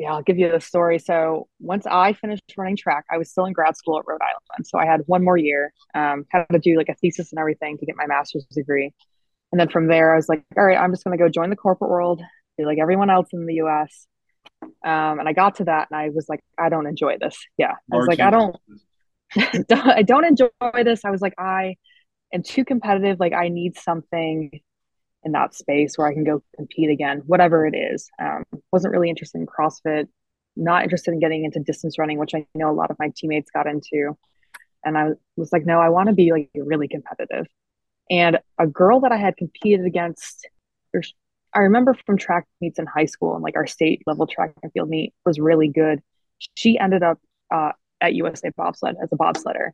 Yeah, 0.00 0.14
I'll 0.14 0.22
give 0.22 0.38
you 0.38 0.50
the 0.50 0.60
story. 0.60 0.98
So 0.98 1.46
once 1.58 1.84
I 1.86 2.14
finished 2.14 2.42
running 2.56 2.76
track, 2.76 3.04
I 3.10 3.18
was 3.18 3.30
still 3.30 3.44
in 3.44 3.52
grad 3.52 3.76
school 3.76 3.98
at 3.98 4.04
Rhode 4.06 4.22
Island. 4.22 4.66
So 4.66 4.78
I 4.78 4.86
had 4.86 5.02
one 5.04 5.22
more 5.22 5.36
year, 5.36 5.74
um, 5.94 6.24
had 6.30 6.46
to 6.50 6.58
do 6.58 6.78
like 6.78 6.88
a 6.88 6.94
thesis 6.94 7.32
and 7.32 7.38
everything 7.38 7.76
to 7.76 7.84
get 7.84 7.96
my 7.96 8.06
master's 8.06 8.46
degree. 8.46 8.94
And 9.52 9.60
then 9.60 9.68
from 9.68 9.88
there, 9.88 10.14
I 10.14 10.16
was 10.16 10.26
like, 10.26 10.42
all 10.56 10.64
right, 10.64 10.78
I'm 10.78 10.90
just 10.90 11.04
going 11.04 11.16
to 11.16 11.22
go 11.22 11.28
join 11.28 11.50
the 11.50 11.56
corporate 11.56 11.90
world, 11.90 12.22
be 12.56 12.64
like 12.64 12.78
everyone 12.78 13.10
else 13.10 13.28
in 13.34 13.44
the 13.44 13.56
US. 13.56 14.06
Um, 14.62 15.18
and 15.20 15.28
I 15.28 15.34
got 15.34 15.56
to 15.56 15.64
that 15.64 15.88
and 15.90 16.00
I 16.00 16.08
was 16.08 16.30
like, 16.30 16.40
I 16.58 16.70
don't 16.70 16.86
enjoy 16.86 17.18
this. 17.20 17.36
Yeah. 17.58 17.74
I 17.92 17.96
was 17.96 18.06
like, 18.06 18.20
I 18.20 18.30
don't, 18.30 18.56
I 19.70 20.02
don't 20.02 20.24
enjoy 20.24 20.48
this. 20.82 21.04
I 21.04 21.10
was 21.10 21.20
like, 21.20 21.34
I 21.38 21.76
am 22.32 22.42
too 22.42 22.64
competitive. 22.64 23.20
Like, 23.20 23.34
I 23.34 23.48
need 23.48 23.76
something 23.76 24.60
in 25.24 25.32
that 25.32 25.54
space 25.54 25.96
where 25.96 26.06
I 26.06 26.14
can 26.14 26.24
go 26.24 26.42
compete 26.56 26.90
again, 26.90 27.22
whatever 27.26 27.66
it 27.66 27.76
is. 27.76 28.10
Um, 28.20 28.44
wasn't 28.72 28.92
really 28.92 29.10
interested 29.10 29.38
in 29.38 29.46
CrossFit, 29.46 30.08
not 30.56 30.82
interested 30.82 31.12
in 31.12 31.20
getting 31.20 31.44
into 31.44 31.60
distance 31.60 31.98
running, 31.98 32.18
which 32.18 32.34
I 32.34 32.46
know 32.54 32.70
a 32.70 32.72
lot 32.72 32.90
of 32.90 32.98
my 32.98 33.12
teammates 33.14 33.50
got 33.50 33.66
into. 33.66 34.16
And 34.84 34.96
I 34.96 35.10
was 35.36 35.52
like, 35.52 35.66
no, 35.66 35.78
I 35.78 35.90
want 35.90 36.08
to 36.08 36.14
be 36.14 36.32
like 36.32 36.48
really 36.54 36.88
competitive. 36.88 37.46
And 38.10 38.38
a 38.58 38.66
girl 38.66 39.00
that 39.00 39.12
I 39.12 39.16
had 39.16 39.36
competed 39.36 39.84
against, 39.84 40.48
I 41.54 41.58
remember 41.60 41.94
from 42.06 42.16
track 42.16 42.46
meets 42.60 42.78
in 42.78 42.86
high 42.86 43.04
school 43.04 43.34
and 43.34 43.42
like 43.42 43.56
our 43.56 43.66
state 43.66 44.02
level 44.06 44.26
track 44.26 44.54
and 44.62 44.72
field 44.72 44.88
meet 44.88 45.12
was 45.24 45.38
really 45.38 45.68
good. 45.68 46.00
She 46.54 46.78
ended 46.78 47.02
up 47.02 47.20
uh, 47.50 47.72
at 48.00 48.14
USA 48.14 48.50
Bobsled 48.50 48.96
as 49.02 49.10
a 49.12 49.16
bobsledder. 49.16 49.70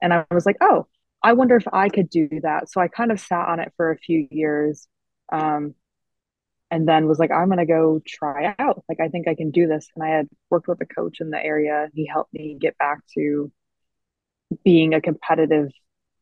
And 0.00 0.12
I 0.12 0.26
was 0.30 0.44
like, 0.44 0.58
oh, 0.60 0.86
I 1.22 1.34
wonder 1.34 1.56
if 1.56 1.66
I 1.72 1.88
could 1.88 2.10
do 2.10 2.28
that. 2.42 2.70
So 2.70 2.80
I 2.80 2.88
kind 2.88 3.12
of 3.12 3.20
sat 3.20 3.48
on 3.48 3.60
it 3.60 3.72
for 3.76 3.90
a 3.90 3.98
few 3.98 4.26
years. 4.30 4.88
Um, 5.30 5.74
and 6.70 6.88
then 6.88 7.06
was 7.06 7.18
like, 7.18 7.30
I'm 7.30 7.48
going 7.48 7.58
to 7.58 7.66
go 7.66 8.00
try 8.06 8.54
out. 8.58 8.82
Like, 8.88 8.98
I 8.98 9.08
think 9.08 9.28
I 9.28 9.34
can 9.34 9.50
do 9.50 9.66
this. 9.66 9.88
And 9.94 10.02
I 10.02 10.08
had 10.08 10.28
worked 10.48 10.68
with 10.68 10.80
a 10.80 10.86
coach 10.86 11.20
in 11.20 11.30
the 11.30 11.42
area. 11.42 11.90
He 11.94 12.06
helped 12.06 12.32
me 12.32 12.56
get 12.58 12.78
back 12.78 13.00
to 13.14 13.52
being 14.64 14.94
a 14.94 15.00
competitive 15.00 15.70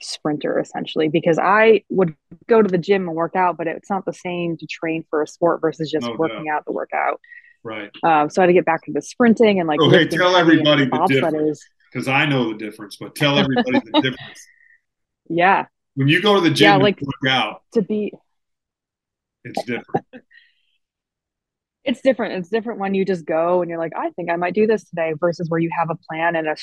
sprinter 0.03 0.59
essentially 0.59 1.09
because 1.09 1.39
I 1.39 1.85
would 1.91 2.15
go 2.49 2.63
to 2.63 2.69
the 2.69 2.79
gym 2.79 3.07
and 3.07 3.17
work 3.17 3.37
out, 3.37 3.57
but 3.57 3.67
it's 3.67 3.91
not 3.91 4.05
the 4.05 4.13
same 4.13 4.57
to 4.57 4.67
train 4.67 5.05
for 5.09 5.23
a 5.23 5.27
sport 5.27 5.61
versus 5.61 5.91
just 5.91 6.07
no 6.07 6.17
working 6.19 6.47
doubt. 6.47 6.57
out 6.57 6.65
the 6.65 6.73
workout. 6.73 7.21
Right. 7.63 7.91
Um, 8.03 8.31
so 8.31 8.41
I 8.41 8.45
had 8.45 8.47
to 8.49 8.53
get 8.53 8.65
back 8.65 8.81
into 8.89 9.03
sprinting 9.03 9.61
and 9.61 9.69
like. 9.69 9.79
Oh, 9.81 9.91
hey, 9.91 10.07
tell 10.07 10.35
everybody 10.35 10.87
the 10.87 11.07
difference 11.07 11.65
because 11.93 12.09
I 12.09 12.27
know 12.27 12.49
the 12.49 12.59
difference, 12.59 12.97
but 12.97 13.15
tell 13.15 13.39
everybody 13.39 13.81
the 13.81 14.01
difference. 14.03 14.47
Yeah. 15.31 15.67
When 15.95 16.09
you 16.09 16.21
go 16.21 16.35
to 16.35 16.41
the 16.41 16.51
gym 16.51 16.67
yeah, 16.67 16.77
like, 16.77 17.01
work 17.01 17.31
out, 17.33 17.63
to 17.73 17.83
be, 17.83 18.13
it's 19.45 19.63
different. 19.65 20.07
it's 21.85 22.01
different. 22.01 22.35
It's 22.35 22.49
different 22.49 22.81
when 22.81 22.95
you 22.95 23.05
just 23.05 23.25
go 23.25 23.63
and 23.63 23.71
you're 23.71 23.79
like, 23.79 23.93
I 23.97 24.11
think 24.11 24.31
I 24.31 24.37
might 24.37 24.55
do 24.55 24.67
this 24.67 24.85
today, 24.85 25.15
versus 25.19 25.49
where 25.49 25.61
you 25.61 25.71
have 25.77 25.89
a 25.91 25.97
plan 26.09 26.37
and 26.37 26.49
a 26.49 26.57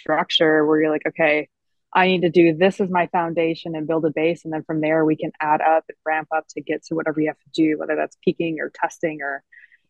structure 0.00 0.66
where 0.66 0.80
you're 0.80 0.90
like, 0.90 1.06
okay, 1.08 1.48
I 1.94 2.06
need 2.08 2.22
to 2.22 2.30
do 2.30 2.54
this 2.54 2.80
as 2.80 2.90
my 2.90 3.06
foundation 3.08 3.74
and 3.74 3.86
build 3.86 4.04
a 4.04 4.10
base. 4.10 4.44
And 4.44 4.52
then 4.52 4.62
from 4.64 4.80
there, 4.80 5.04
we 5.04 5.16
can 5.16 5.32
add 5.40 5.60
up 5.60 5.84
and 5.88 5.96
ramp 6.04 6.28
up 6.34 6.44
to 6.50 6.60
get 6.60 6.84
to 6.86 6.94
whatever 6.94 7.20
you 7.20 7.28
have 7.28 7.38
to 7.38 7.50
do, 7.54 7.78
whether 7.78 7.96
that's 7.96 8.16
peaking 8.22 8.58
or 8.60 8.70
testing 8.74 9.20
or 9.22 9.42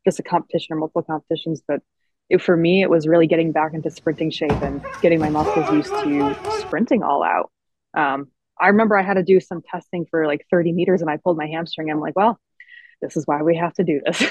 just 0.05 0.21
a 0.21 0.23
competition 0.23 0.75
or 0.75 0.79
multiple 0.79 1.03
competitions. 1.03 1.63
But 1.67 1.81
it, 2.31 2.41
for 2.41 2.57
me, 2.57 2.83
it 2.83 2.91
was 2.91 3.09
really 3.09 3.27
getting 3.27 3.53
back 3.53 3.75
into 3.75 3.91
sprinting 3.91 4.31
shape 4.31 4.53
and 4.63 4.85
getting 5.03 5.19
my 5.19 5.31
muscles 5.31 5.71
used 5.73 5.91
to 5.91 6.37
sprinting 6.61 7.03
all 7.03 7.25
out. 7.25 7.51
Um, 7.95 8.29
I 8.61 8.69
remember 8.69 8.97
I 8.97 9.03
had 9.03 9.15
to 9.15 9.23
do 9.23 9.41
some 9.41 9.63
testing 9.63 10.07
for 10.11 10.27
like 10.27 10.47
30 10.51 10.73
meters 10.73 11.01
and 11.01 11.11
I 11.11 11.17
pulled 11.17 11.37
my 11.37 11.47
hamstring. 11.47 11.91
I'm 11.91 12.01
like, 12.01 12.17
well, 12.17 12.39
this 13.01 13.17
is 13.17 13.27
why 13.27 13.43
we 13.43 13.57
have 13.57 13.75
to 13.75 13.85
do 13.85 14.01
this. 14.05 14.25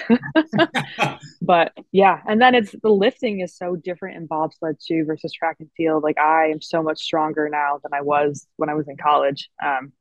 but 1.42 1.72
yeah, 1.92 2.22
and 2.28 2.42
then 2.42 2.54
it's 2.54 2.76
the 2.84 2.90
lifting 2.90 3.40
is 3.40 3.56
so 3.56 3.78
different 3.78 4.18
in 4.18 4.28
bobsled 4.28 4.78
too 4.86 5.06
versus 5.06 5.32
track 5.32 5.58
and 5.60 5.70
field. 5.78 6.04
Like 6.04 6.18
I 6.18 6.48
am 6.48 6.62
so 6.62 6.84
much 6.84 7.00
stronger 7.00 7.48
now 7.50 7.80
than 7.82 7.94
I 7.94 8.02
was 8.02 8.46
when 8.58 8.70
I 8.70 8.74
was 8.74 8.88
in 8.90 8.98
college. 8.98 9.50
Um, 9.64 9.94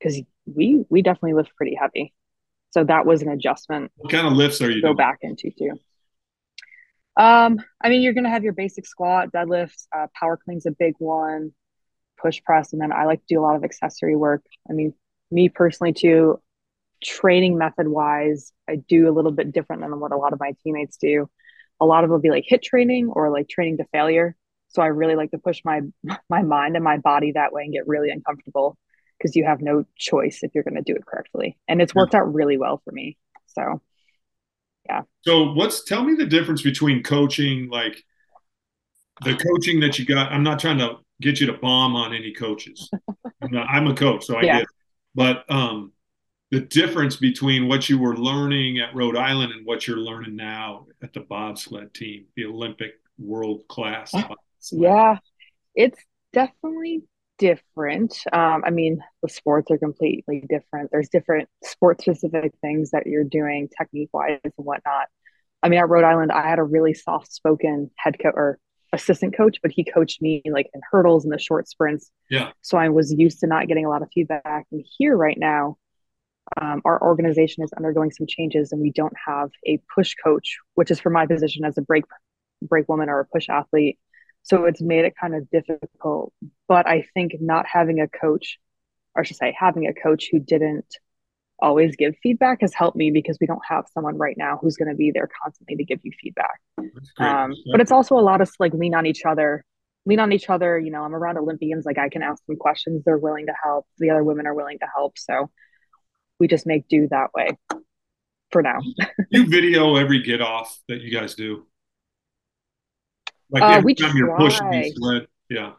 because 0.00 0.20
we 0.46 0.84
we 0.88 1.02
definitely 1.02 1.34
lift 1.34 1.54
pretty 1.56 1.74
heavy. 1.74 2.12
So 2.70 2.84
that 2.84 3.04
was 3.04 3.22
an 3.22 3.28
adjustment. 3.28 3.90
What 3.96 4.12
kind 4.12 4.26
of 4.26 4.32
lifts 4.32 4.62
are 4.62 4.70
you 4.70 4.80
go 4.80 4.88
doing? 4.88 4.96
back 4.96 5.18
into 5.22 5.50
too? 5.56 5.72
Um, 7.16 7.58
I 7.82 7.88
mean, 7.88 8.02
you're 8.02 8.12
gonna 8.12 8.30
have 8.30 8.44
your 8.44 8.52
basic 8.52 8.86
squat, 8.86 9.32
deadlift, 9.32 9.86
uh, 9.94 10.06
power 10.18 10.38
clean's 10.42 10.66
a 10.66 10.70
big 10.70 10.94
one, 10.98 11.52
push 12.20 12.42
press, 12.42 12.72
and 12.72 12.80
then 12.80 12.92
I 12.92 13.04
like 13.04 13.20
to 13.20 13.34
do 13.34 13.40
a 13.40 13.42
lot 13.42 13.56
of 13.56 13.64
accessory 13.64 14.16
work. 14.16 14.44
I 14.68 14.72
mean, 14.72 14.94
me 15.30 15.48
personally 15.48 15.92
too, 15.92 16.40
training 17.02 17.56
method 17.56 17.88
wise, 17.88 18.52
I 18.68 18.76
do 18.76 19.08
a 19.08 19.12
little 19.12 19.32
bit 19.32 19.52
different 19.52 19.82
than 19.82 19.98
what 20.00 20.12
a 20.12 20.16
lot 20.16 20.32
of 20.32 20.40
my 20.40 20.54
teammates 20.62 20.96
do. 20.96 21.28
A 21.80 21.86
lot 21.86 22.04
of 22.04 22.10
it 22.10 22.12
will 22.12 22.20
be 22.20 22.30
like 22.30 22.44
HIIT 22.50 22.62
training 22.62 23.08
or 23.08 23.30
like 23.30 23.48
training 23.48 23.78
to 23.78 23.84
failure. 23.92 24.36
So 24.68 24.82
I 24.82 24.86
really 24.86 25.16
like 25.16 25.30
to 25.32 25.38
push 25.38 25.62
my 25.64 25.80
my 26.30 26.42
mind 26.42 26.76
and 26.76 26.84
my 26.84 26.98
body 26.98 27.32
that 27.32 27.52
way 27.52 27.64
and 27.64 27.72
get 27.72 27.86
really 27.86 28.10
uncomfortable 28.10 28.76
because 29.18 29.36
you 29.36 29.44
have 29.44 29.60
no 29.60 29.84
choice 29.98 30.40
if 30.42 30.52
you're 30.54 30.64
going 30.64 30.76
to 30.76 30.82
do 30.82 30.94
it 30.94 31.04
correctly. 31.04 31.58
And 31.68 31.82
it's 31.82 31.94
worked 31.94 32.14
out 32.14 32.32
really 32.32 32.56
well 32.56 32.80
for 32.84 32.90
me. 32.90 33.18
So, 33.46 33.82
yeah. 34.86 35.02
So, 35.22 35.52
what's 35.52 35.84
tell 35.84 36.04
me 36.04 36.14
the 36.14 36.26
difference 36.26 36.62
between 36.62 37.02
coaching, 37.02 37.68
like 37.68 38.02
the 39.22 39.36
coaching 39.36 39.80
that 39.80 39.98
you 39.98 40.06
got? 40.06 40.32
I'm 40.32 40.42
not 40.42 40.58
trying 40.58 40.78
to 40.78 40.96
get 41.20 41.40
you 41.40 41.46
to 41.46 41.52
bomb 41.54 41.96
on 41.96 42.14
any 42.14 42.32
coaches. 42.32 42.90
I'm, 43.42 43.86
a 43.86 43.94
coach, 43.94 44.24
so 44.26 44.36
I 44.36 44.42
yeah. 44.42 44.52
get 44.52 44.62
it. 44.62 44.68
But 45.14 45.50
um, 45.50 45.92
the 46.50 46.60
difference 46.60 47.16
between 47.16 47.68
what 47.68 47.88
you 47.88 47.98
were 47.98 48.16
learning 48.16 48.78
at 48.78 48.94
Rhode 48.94 49.16
Island 49.16 49.52
and 49.52 49.66
what 49.66 49.86
you're 49.86 49.98
learning 49.98 50.36
now 50.36 50.86
at 51.02 51.12
the 51.12 51.20
bobsled 51.20 51.94
team, 51.94 52.26
the 52.36 52.46
Olympic 52.46 52.92
world 53.18 53.66
class. 53.68 54.12
Yeah, 54.72 55.18
it's 55.74 55.98
definitely 56.32 57.02
different. 57.38 58.16
Um, 58.32 58.62
I 58.64 58.70
mean, 58.70 59.02
the 59.22 59.28
sports 59.28 59.70
are 59.70 59.78
completely 59.78 60.44
different. 60.48 60.90
There's 60.92 61.08
different 61.08 61.48
sport 61.64 62.00
specific 62.00 62.52
things 62.60 62.90
that 62.90 63.06
you're 63.06 63.24
doing 63.24 63.68
technique 63.76 64.10
wise 64.12 64.38
and 64.44 64.52
whatnot. 64.56 65.06
I 65.62 65.68
mean, 65.68 65.80
at 65.80 65.88
Rhode 65.88 66.04
Island, 66.04 66.32
I 66.32 66.48
had 66.48 66.58
a 66.58 66.62
really 66.62 66.94
soft 66.94 67.32
spoken 67.32 67.90
head 67.96 68.18
coach 68.20 68.34
or 68.36 68.58
assistant 68.92 69.36
coach, 69.36 69.58
but 69.62 69.70
he 69.70 69.84
coached 69.84 70.20
me 70.20 70.42
like 70.50 70.68
in 70.74 70.80
hurdles 70.90 71.24
and 71.24 71.32
the 71.32 71.38
short 71.38 71.68
sprints. 71.68 72.10
Yeah. 72.28 72.52
So 72.60 72.76
I 72.78 72.88
was 72.88 73.12
used 73.12 73.40
to 73.40 73.46
not 73.46 73.68
getting 73.68 73.86
a 73.86 73.88
lot 73.88 74.02
of 74.02 74.08
feedback. 74.12 74.66
And 74.72 74.84
here 74.98 75.16
right 75.16 75.38
now, 75.38 75.76
um, 76.60 76.82
our 76.84 77.00
organization 77.00 77.62
is 77.62 77.72
undergoing 77.72 78.10
some 78.10 78.26
changes 78.26 78.72
and 78.72 78.80
we 78.80 78.90
don't 78.90 79.14
have 79.26 79.50
a 79.66 79.80
push 79.94 80.14
coach, 80.22 80.58
which 80.74 80.90
is 80.90 80.98
for 80.98 81.10
my 81.10 81.26
position 81.26 81.64
as 81.64 81.78
a 81.78 81.82
brake 81.82 82.04
brake 82.62 82.88
woman 82.88 83.08
or 83.08 83.20
a 83.20 83.26
push 83.26 83.48
athlete. 83.48 83.98
So 84.42 84.64
it's 84.64 84.80
made 84.80 85.04
it 85.04 85.14
kind 85.20 85.34
of 85.34 85.48
difficult. 85.50 86.32
But 86.66 86.88
I 86.88 87.06
think 87.14 87.32
not 87.40 87.66
having 87.66 88.00
a 88.00 88.08
coach, 88.08 88.58
or 89.14 89.24
should 89.24 89.36
I 89.36 89.50
say, 89.50 89.56
having 89.58 89.86
a 89.86 89.94
coach 89.94 90.28
who 90.30 90.40
didn't 90.40 90.86
always 91.62 91.96
give 91.96 92.14
feedback 92.22 92.60
has 92.60 92.74
helped 92.74 92.96
me 92.96 93.10
because 93.10 93.38
we 93.40 93.46
don't 93.46 93.64
have 93.68 93.86
someone 93.92 94.16
right 94.16 94.36
now 94.36 94.58
who's 94.60 94.76
going 94.76 94.88
to 94.88 94.94
be 94.94 95.10
there 95.10 95.28
constantly 95.42 95.76
to 95.76 95.84
give 95.84 96.00
you 96.02 96.12
feedback. 96.20 96.60
Um, 97.18 97.52
but 97.70 97.80
it's 97.80 97.92
also 97.92 98.16
a 98.16 98.20
lot 98.20 98.40
of 98.40 98.50
like 98.58 98.74
lean 98.74 98.94
on 98.94 99.06
each 99.06 99.24
other, 99.24 99.64
lean 100.06 100.20
on 100.20 100.32
each 100.32 100.50
other. 100.50 100.78
You 100.78 100.90
know, 100.90 101.02
I'm 101.02 101.14
around 101.14 101.38
Olympians, 101.38 101.84
like 101.84 101.98
I 101.98 102.08
can 102.08 102.22
ask 102.22 102.44
them 102.46 102.56
questions. 102.56 103.02
They're 103.04 103.18
willing 103.18 103.46
to 103.46 103.54
help. 103.62 103.86
The 103.98 104.10
other 104.10 104.24
women 104.24 104.46
are 104.46 104.54
willing 104.54 104.78
to 104.78 104.86
help. 104.94 105.18
So 105.18 105.50
we 106.38 106.48
just 106.48 106.66
make 106.66 106.88
do 106.88 107.08
that 107.10 107.28
way 107.34 107.56
for 108.50 108.62
now. 108.62 108.78
you 109.30 109.46
video 109.46 109.96
every 109.96 110.22
get 110.22 110.40
off 110.40 110.78
that 110.88 111.00
you 111.00 111.10
guys 111.10 111.34
do. 111.34 111.66
Like 113.50 113.62
uh, 113.62 113.82
we 113.84 113.94
time 113.94 114.10
try. 114.10 114.18
you're 114.18 114.36
pushing 114.36 114.92
sled. 114.96 115.26
Yeah. 115.48 115.72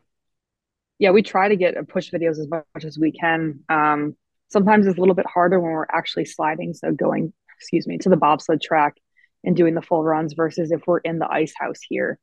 Yeah, 1.00 1.12
we 1.12 1.24
try 1.24 1.48
to 1.48 1.56
get 1.56 1.76
push 1.88 2.12
videos 2.12 2.40
as 2.40 2.48
much 2.48 2.86
as 2.86 3.00
we 3.00 3.12
can. 3.12 3.62
Um, 3.70 4.16
sometimes 4.52 4.88
it's 4.88 4.98
a 4.98 5.00
little 5.00 5.16
bit 5.16 5.26
harder 5.26 5.60
when 5.60 5.72
we're 5.72 5.86
actually 5.92 6.26
sliding. 6.26 6.74
So 6.74 6.92
going, 6.92 7.34
excuse 7.58 7.88
me, 7.88 7.98
to 8.00 8.10
the 8.10 8.18
bobsled 8.18 8.62
track 8.62 8.96
and 9.44 9.56
doing 9.56 9.74
the 9.74 9.82
full 9.82 10.04
runs 10.04 10.34
versus 10.34 10.72
if 10.72 10.82
we're 10.86 11.00
in 11.00 11.20
the 11.20 11.32
ice 11.32 11.54
house 11.58 11.80
here. 11.88 12.20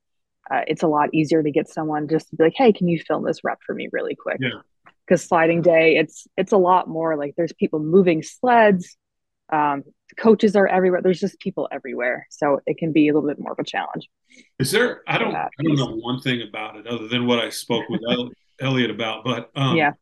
Uh, 0.50 0.62
it's 0.66 0.82
a 0.82 0.88
lot 0.88 1.12
easier 1.12 1.42
to 1.42 1.50
get 1.50 1.68
someone 1.68 2.08
just 2.08 2.30
to 2.30 2.36
be 2.36 2.44
like, 2.44 2.54
hey, 2.56 2.72
can 2.72 2.88
you 2.88 2.98
film 2.98 3.24
this 3.24 3.44
rep 3.44 3.58
for 3.66 3.74
me 3.74 3.88
really 3.92 4.14
quick? 4.14 4.38
Yeah. 4.40 4.60
Because 5.06 5.22
sliding 5.24 5.62
day, 5.62 5.96
it's 5.96 6.26
it's 6.36 6.52
a 6.52 6.56
lot 6.56 6.88
more 6.88 7.16
like 7.16 7.34
there's 7.36 7.52
people 7.52 7.80
moving 7.80 8.22
sleds, 8.22 8.96
um, 9.50 9.84
coaches 10.18 10.56
are 10.56 10.66
everywhere. 10.66 11.00
There's 11.02 11.20
just 11.20 11.40
people 11.40 11.68
everywhere, 11.72 12.26
so 12.30 12.60
it 12.66 12.78
can 12.78 12.92
be 12.92 13.08
a 13.08 13.14
little 13.14 13.28
bit 13.28 13.38
more 13.38 13.52
of 13.52 13.58
a 13.58 13.64
challenge. 13.64 14.08
Is 14.58 14.70
there? 14.70 15.02
I 15.06 15.18
don't. 15.18 15.34
I 15.34 15.48
don't 15.62 15.76
know 15.76 15.96
one 15.96 16.20
thing 16.20 16.42
about 16.46 16.76
it 16.76 16.86
other 16.86 17.08
than 17.08 17.26
what 17.26 17.38
I 17.38 17.48
spoke 17.48 17.84
with 17.88 18.00
Elliot 18.60 18.90
about. 18.90 19.24
But 19.24 19.50
um, 19.54 19.76
yeah, 19.76 19.92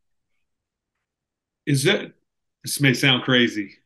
is 1.65 1.85
that? 1.85 2.13
This 2.67 2.81
may 2.81 2.95
sound 2.95 3.23
crazy. 3.23 3.77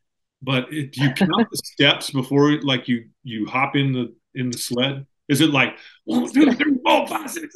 but 0.41 0.73
it, 0.73 0.93
do 0.93 1.03
you 1.03 1.11
count 1.15 1.51
the 1.51 1.59
steps 1.59 2.11
before 2.11 2.59
like 2.63 2.89
you 2.89 3.11
you 3.23 3.45
hop 3.45 3.77
in 3.77 3.93
the 3.93 4.15
in 4.35 4.51
the 4.51 4.57
sled? 4.57 5.07
Is 5.29 5.43
it 5.43 5.51
like 5.51 5.77
one, 6.05 6.33
two, 6.33 6.51
three, 6.55 6.79
four, 6.83 7.07
five, 7.07 7.31
six? 7.31 7.55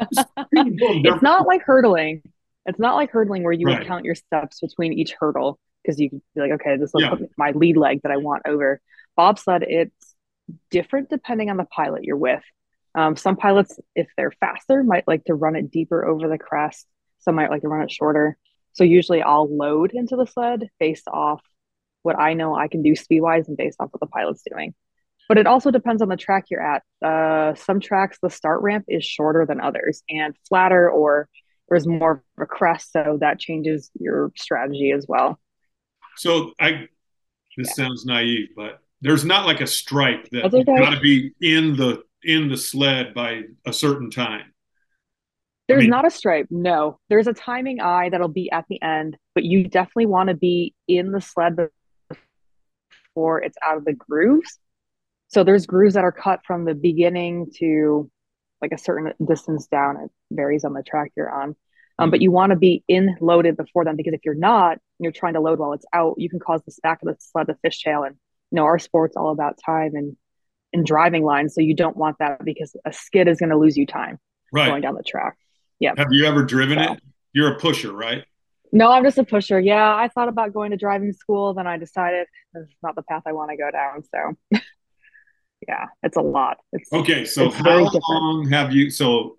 it's 0.00 1.22
not 1.22 1.46
like 1.46 1.60
hurdling. 1.62 2.22
It's 2.64 2.78
not 2.78 2.94
like 2.94 3.10
hurdling 3.10 3.42
where 3.42 3.52
you 3.52 3.66
Right. 3.66 3.80
would 3.80 3.86
count 3.86 4.06
your 4.06 4.14
steps 4.14 4.60
between 4.60 4.94
each 4.94 5.14
hurdle 5.20 5.58
because 5.82 6.00
you 6.00 6.08
can 6.08 6.22
be 6.34 6.40
like, 6.40 6.52
okay, 6.52 6.78
this 6.78 6.88
is 6.94 7.02
Yeah. 7.02 7.16
my 7.36 7.50
lead 7.50 7.76
leg 7.76 8.00
that 8.02 8.12
I 8.12 8.16
want 8.16 8.42
over. 8.46 8.80
Bobsled, 9.18 9.62
it's 9.68 10.14
different 10.70 11.10
depending 11.10 11.50
on 11.50 11.58
the 11.58 11.64
pilot 11.66 12.04
you're 12.04 12.16
with. 12.16 12.42
Um, 12.94 13.14
some 13.14 13.36
pilots, 13.36 13.78
if 13.94 14.08
they're 14.16 14.32
faster, 14.40 14.82
might 14.82 15.06
like 15.06 15.24
to 15.26 15.34
run 15.34 15.54
it 15.54 15.70
deeper 15.70 16.02
over 16.06 16.28
the 16.28 16.38
crest. 16.38 16.86
Some 17.18 17.34
might 17.34 17.50
like 17.50 17.60
to 17.60 17.68
run 17.68 17.82
it 17.82 17.90
shorter. 17.90 18.38
So 18.72 18.84
usually 18.84 19.22
I'll 19.22 19.54
load 19.54 19.92
into 19.92 20.16
the 20.16 20.26
sled 20.26 20.68
based 20.78 21.08
off 21.08 21.42
what 22.02 22.18
I 22.18 22.34
know 22.34 22.54
I 22.54 22.68
can 22.68 22.82
do 22.82 22.96
speed 22.96 23.20
wise 23.20 23.48
and 23.48 23.56
based 23.56 23.78
off 23.80 23.90
what 23.92 24.00
the 24.00 24.06
pilot's 24.06 24.42
doing. 24.48 24.74
But 25.28 25.38
it 25.38 25.46
also 25.46 25.70
depends 25.70 26.02
on 26.02 26.08
the 26.08 26.16
track 26.16 26.46
you're 26.50 26.62
at. 26.62 26.82
Uh, 27.04 27.54
some 27.54 27.78
tracks, 27.78 28.18
the 28.20 28.30
start 28.30 28.62
ramp 28.62 28.86
is 28.88 29.04
shorter 29.04 29.46
than 29.46 29.60
others 29.60 30.02
and 30.08 30.34
flatter, 30.48 30.90
or 30.90 31.28
there's 31.68 31.86
more 31.86 32.24
of 32.36 32.42
a 32.42 32.46
crest. 32.46 32.90
So 32.92 33.18
that 33.20 33.38
changes 33.38 33.90
your 33.98 34.32
strategy 34.36 34.90
as 34.90 35.06
well. 35.08 35.38
So 36.16 36.52
I 36.60 36.88
this 37.56 37.74
sounds 37.74 38.04
naive, 38.04 38.48
but 38.56 38.80
there's 39.02 39.24
not 39.24 39.46
like 39.46 39.60
a 39.60 39.66
stripe 39.66 40.28
that 40.32 40.42
That's 40.42 40.54
you 40.54 40.60
okay. 40.60 40.76
got 40.76 40.94
to 40.94 41.00
be 41.00 41.32
in 41.40 41.76
the 41.76 42.02
in 42.22 42.48
the 42.48 42.56
sled 42.56 43.14
by 43.14 43.42
a 43.66 43.72
certain 43.72 44.10
time. 44.10 44.52
There's 45.70 45.82
mean- 45.82 45.90
not 45.90 46.06
a 46.06 46.10
stripe. 46.10 46.46
No, 46.50 46.98
there's 47.08 47.26
a 47.26 47.32
timing 47.32 47.80
eye 47.80 48.08
that'll 48.10 48.28
be 48.28 48.50
at 48.50 48.66
the 48.68 48.80
end, 48.82 49.16
but 49.34 49.44
you 49.44 49.68
definitely 49.68 50.06
want 50.06 50.28
to 50.28 50.34
be 50.34 50.74
in 50.88 51.12
the 51.12 51.20
sled 51.20 51.56
before 53.14 53.42
it's 53.42 53.56
out 53.62 53.76
of 53.76 53.84
the 53.84 53.92
grooves. 53.92 54.58
So 55.28 55.44
there's 55.44 55.66
grooves 55.66 55.94
that 55.94 56.04
are 56.04 56.12
cut 56.12 56.40
from 56.44 56.64
the 56.64 56.74
beginning 56.74 57.52
to 57.58 58.10
like 58.60 58.72
a 58.72 58.78
certain 58.78 59.12
distance 59.26 59.66
down. 59.66 59.96
It 59.96 60.10
varies 60.32 60.64
on 60.64 60.74
the 60.74 60.82
track 60.82 61.12
you're 61.16 61.30
on. 61.30 61.56
Um, 61.98 62.10
but 62.10 62.20
you 62.20 62.30
want 62.30 62.50
to 62.50 62.56
be 62.56 62.82
in 62.88 63.16
loaded 63.20 63.56
before 63.56 63.84
then 63.84 63.94
because 63.94 64.14
if 64.14 64.24
you're 64.24 64.34
not, 64.34 64.72
and 64.72 64.80
you're 65.00 65.12
trying 65.12 65.34
to 65.34 65.40
load 65.40 65.58
while 65.58 65.74
it's 65.74 65.84
out, 65.92 66.14
you 66.16 66.30
can 66.30 66.40
cause 66.40 66.62
the 66.64 66.74
back 66.82 67.00
of 67.02 67.08
the 67.08 67.16
sled 67.20 67.46
to 67.46 67.56
fishtail. 67.64 68.06
And 68.06 68.16
you 68.50 68.56
know, 68.56 68.64
our 68.64 68.78
sport's 68.78 69.16
all 69.16 69.30
about 69.30 69.58
time 69.64 69.94
and 69.94 70.16
and 70.72 70.86
driving 70.86 71.24
lines. 71.24 71.54
So 71.54 71.60
you 71.60 71.74
don't 71.74 71.96
want 71.96 72.18
that 72.18 72.44
because 72.44 72.74
a 72.84 72.92
skid 72.92 73.28
is 73.28 73.38
going 73.38 73.50
to 73.50 73.58
lose 73.58 73.76
you 73.76 73.86
time 73.86 74.18
going 74.68 74.82
down 74.82 74.94
the 74.94 75.02
track. 75.02 75.36
Have 75.82 76.08
you 76.12 76.26
ever 76.26 76.44
driven 76.44 76.78
So- 76.78 76.92
it? 76.94 77.02
You're 77.32 77.52
a 77.54 77.58
pusher, 77.58 77.92
right? 77.92 78.24
No, 78.72 78.90
I'm 78.90 79.04
just 79.04 79.18
a 79.18 79.24
pusher. 79.24 79.58
Yeah, 79.60 79.94
I 79.94 80.08
thought 80.08 80.28
about 80.28 80.52
going 80.52 80.70
to 80.72 80.76
driving 80.76 81.12
school, 81.12 81.54
then 81.54 81.66
I 81.66 81.76
decided 81.76 82.26
this 82.54 82.64
is 82.68 82.74
not 82.82 82.94
the 82.96 83.02
path 83.02 83.22
I 83.26 83.32
want 83.32 83.50
to 83.50 83.56
go 83.56 83.70
down. 83.70 84.02
So, 84.04 84.60
yeah, 85.68 85.86
it's 86.02 86.16
a 86.16 86.20
lot. 86.20 86.58
It's 86.72 86.92
Okay, 86.92 87.24
so 87.24 87.46
It's 87.46 87.56
how 87.56 87.88
long 88.08 88.48
have 88.50 88.72
you 88.72 88.90
so 88.90 89.36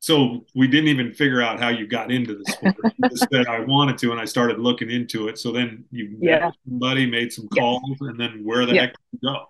so 0.00 0.44
we 0.54 0.68
didn't 0.68 0.88
even 0.88 1.12
figure 1.14 1.42
out 1.42 1.58
how 1.58 1.68
you 1.70 1.86
got 1.86 2.10
into 2.12 2.36
the 2.36 2.44
sport. 2.52 2.76
You 2.98 3.08
just 3.10 3.26
said 3.32 3.46
I 3.48 3.60
wanted 3.60 3.98
to 3.98 4.12
and 4.12 4.20
I 4.20 4.24
started 4.26 4.60
looking 4.60 4.90
into 4.90 5.28
it. 5.28 5.38
So 5.38 5.52
then 5.52 5.84
you 5.90 6.10
met 6.20 6.40
Yeah. 6.42 6.50
somebody, 6.68 7.06
made 7.06 7.32
some 7.32 7.48
calls, 7.48 7.82
and 8.00 8.18
then 8.20 8.42
where 8.44 8.66
the 8.66 8.74
Yeah. 8.74 8.80
heck 8.82 8.90
did 8.92 8.98
you 9.22 9.28
go? 9.30 9.46